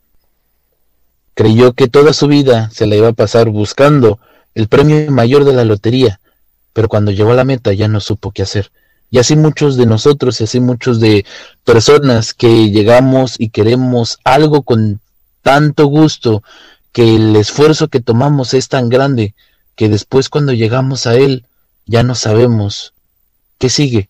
Creyó 1.34 1.74
que 1.74 1.88
toda 1.88 2.14
su 2.14 2.28
vida 2.28 2.70
se 2.72 2.86
la 2.86 2.96
iba 2.96 3.10
a 3.10 3.14
pasar 3.14 3.50
buscando 3.50 4.20
el 4.56 4.68
premio 4.68 5.10
mayor 5.12 5.46
de 5.46 5.54
la 5.54 5.66
lotería, 5.66 6.20
pero 6.74 6.88
cuando 6.88 7.12
llegó 7.12 7.32
a 7.32 7.36
la 7.36 7.44
meta 7.44 7.74
ya 7.74 7.88
no 7.88 8.00
supo 8.00 8.32
qué 8.32 8.44
hacer. 8.44 8.72
Y 9.10 9.20
así 9.20 9.36
muchos 9.36 9.78
de 9.78 9.86
nosotros, 9.86 10.42
y 10.42 10.46
así 10.46 10.60
muchos 10.60 11.00
de 11.00 11.26
personas 11.64 12.34
que 12.34 12.72
llegamos 12.72 13.36
y 13.40 13.50
queremos 13.50 14.18
algo 14.24 14.64
con 14.64 15.02
tanto 15.42 15.86
gusto, 15.86 16.44
que 16.92 17.16
el 17.16 17.36
esfuerzo 17.36 17.90
que 17.90 18.00
tomamos 18.00 18.54
es 18.54 18.70
tan 18.70 18.90
grande, 18.90 19.34
que 19.76 19.90
después 19.90 20.30
cuando 20.30 20.54
llegamos 20.54 21.08
a 21.08 21.16
él 21.16 21.46
ya 21.86 22.04
no 22.04 22.16
sabemos 22.16 22.94
qué 23.58 23.70
sigue, 23.70 24.10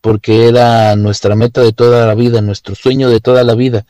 porque 0.00 0.48
era 0.48 0.96
nuestra 0.96 1.34
meta 1.36 1.60
de 1.60 1.72
toda 1.72 2.06
la 2.06 2.14
vida, 2.14 2.40
nuestro 2.40 2.74
sueño 2.74 3.08
de 3.08 3.20
toda 3.20 3.44
la 3.44 3.54
vida, 3.54 3.84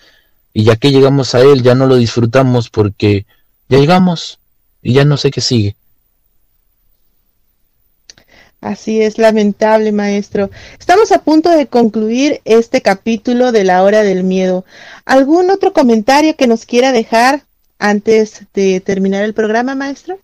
y 0.52 0.64
ya 0.64 0.76
que 0.76 0.90
llegamos 0.90 1.34
a 1.34 1.40
él 1.40 1.62
ya 1.62 1.74
no 1.74 1.86
lo 1.86 1.96
disfrutamos 1.96 2.70
porque 2.70 3.26
ya 3.68 3.78
llegamos 3.78 4.40
y 4.82 4.94
ya 4.94 5.04
no 5.04 5.16
sé 5.16 5.30
qué 5.30 5.40
sigue. 5.40 5.76
Así 8.60 9.00
es, 9.00 9.16
lamentable, 9.16 9.90
maestro. 9.90 10.50
Estamos 10.78 11.12
a 11.12 11.22
punto 11.22 11.48
de 11.50 11.66
concluir 11.66 12.42
este 12.44 12.82
capítulo 12.82 13.52
de 13.52 13.64
la 13.64 13.82
hora 13.82 14.02
del 14.02 14.22
miedo. 14.22 14.66
¿Algún 15.06 15.50
otro 15.50 15.72
comentario 15.72 16.36
que 16.36 16.46
nos 16.46 16.66
quiera 16.66 16.92
dejar 16.92 17.44
antes 17.78 18.42
de 18.52 18.80
terminar 18.80 19.24
el 19.24 19.32
programa, 19.32 19.74
maestro? 19.74 20.18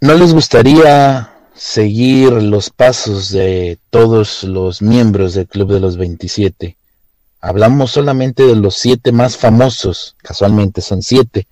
¿No 0.00 0.14
les 0.14 0.32
gustaría 0.32 1.32
seguir 1.56 2.30
los 2.30 2.70
pasos 2.70 3.30
de 3.30 3.78
todos 3.90 4.44
los 4.44 4.80
miembros 4.80 5.34
del 5.34 5.48
Club 5.48 5.72
de 5.72 5.80
los 5.80 5.96
27? 5.96 6.76
Hablamos 7.46 7.90
solamente 7.90 8.46
de 8.46 8.56
los 8.56 8.74
siete 8.74 9.12
más 9.12 9.36
famosos, 9.36 10.16
casualmente 10.22 10.80
son 10.80 11.02
siete, 11.02 11.46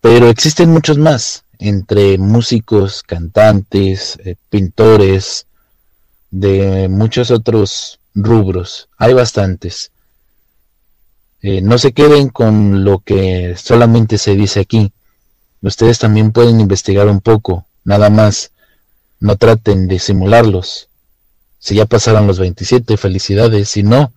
pero 0.00 0.28
existen 0.28 0.70
muchos 0.70 0.96
más 0.96 1.42
entre 1.58 2.18
músicos, 2.18 3.02
cantantes, 3.02 4.16
eh, 4.24 4.36
pintores, 4.48 5.48
de 6.30 6.88
muchos 6.88 7.32
otros 7.32 7.98
rubros. 8.14 8.88
Hay 8.96 9.12
bastantes. 9.12 9.90
Eh, 11.42 11.62
no 11.62 11.78
se 11.78 11.90
queden 11.90 12.28
con 12.28 12.84
lo 12.84 13.00
que 13.00 13.56
solamente 13.56 14.18
se 14.18 14.36
dice 14.36 14.60
aquí. 14.60 14.92
Ustedes 15.62 15.98
también 15.98 16.30
pueden 16.30 16.60
investigar 16.60 17.08
un 17.08 17.20
poco, 17.20 17.66
nada 17.82 18.08
más. 18.08 18.52
No 19.18 19.34
traten 19.34 19.88
de 19.88 19.98
simularlos. 19.98 20.90
Si 21.58 21.74
ya 21.74 21.86
pasaron 21.86 22.28
los 22.28 22.38
27, 22.38 22.96
felicidades. 22.96 23.68
Si 23.68 23.82
no, 23.82 24.12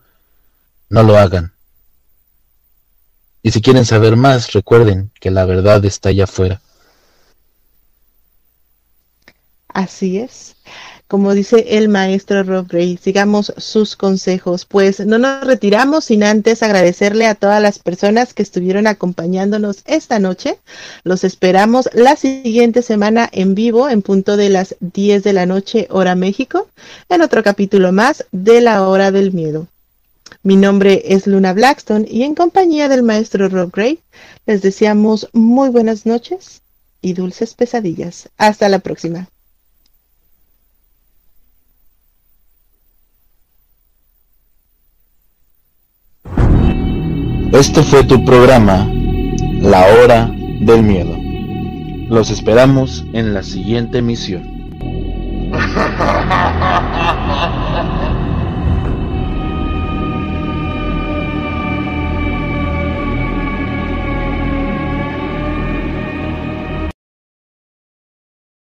no 0.90 1.04
lo 1.04 1.18
hagan. 1.18 1.54
Y 3.42 3.52
si 3.52 3.62
quieren 3.62 3.86
saber 3.86 4.16
más, 4.16 4.52
recuerden 4.52 5.12
que 5.20 5.32
la 5.32 5.46
verdad 5.46 5.84
está 5.86 6.10
allá 6.10 6.26
afuera. 6.26 6.62
Así 9.68 10.18
es. 10.18 10.56
Como 11.08 11.34
dice 11.34 11.78
el 11.78 11.90
maestro 11.90 12.44
Rob 12.44 12.68
Gray, 12.68 12.98
sigamos 13.02 13.52
sus 13.58 13.96
consejos. 13.96 14.66
Pues 14.66 15.00
no 15.00 15.18
nos 15.18 15.44
retiramos 15.44 16.06
sin 16.06 16.24
antes 16.24 16.62
agradecerle 16.62 17.26
a 17.26 17.34
todas 17.34 17.60
las 17.62 17.80
personas 17.80 18.36
que 18.36 18.44
estuvieron 18.44 18.86
acompañándonos 18.86 19.82
esta 19.86 20.20
noche. 20.20 20.60
Los 21.04 21.24
esperamos 21.24 21.90
la 21.94 22.16
siguiente 22.16 22.84
semana 22.84 23.28
en 23.32 23.56
vivo 23.56 23.90
en 23.90 24.04
punto 24.04 24.38
de 24.38 24.50
las 24.50 24.76
10 24.82 25.24
de 25.24 25.34
la 25.34 25.48
noche 25.48 25.88
hora 25.90 26.14
México 26.14 26.68
en 27.10 27.22
otro 27.22 27.42
capítulo 27.42 27.92
más 27.92 28.26
de 28.32 28.62
la 28.62 28.88
hora 28.88 29.12
del 29.12 29.32
miedo. 29.32 29.68
Mi 30.44 30.56
nombre 30.56 31.02
es 31.06 31.28
Luna 31.28 31.54
Blackstone 31.54 32.06
y 32.10 32.24
en 32.24 32.36
compañía 32.36 32.88
del 32.88 33.04
maestro 33.04 33.50
Rob 33.50 33.72
Gray 33.72 34.00
les 34.46 34.62
deseamos 34.62 35.30
muy 35.34 35.70
buenas 35.70 36.06
noches 36.06 36.62
y 37.02 37.14
dulces 37.14 37.54
pesadillas. 37.54 38.30
Hasta 38.38 38.70
la 38.70 38.80
próxima. 38.80 39.28
Este 47.52 47.82
fue 47.84 48.04
tu 48.04 48.24
programa, 48.24 48.88
La 49.60 49.88
Hora 49.88 50.32
del 50.62 50.84
Miedo. 50.84 51.18
Los 52.08 52.30
esperamos 52.30 53.04
en 53.14 53.34
la 53.34 53.44
siguiente 53.44 53.98
emisión. 53.98 54.44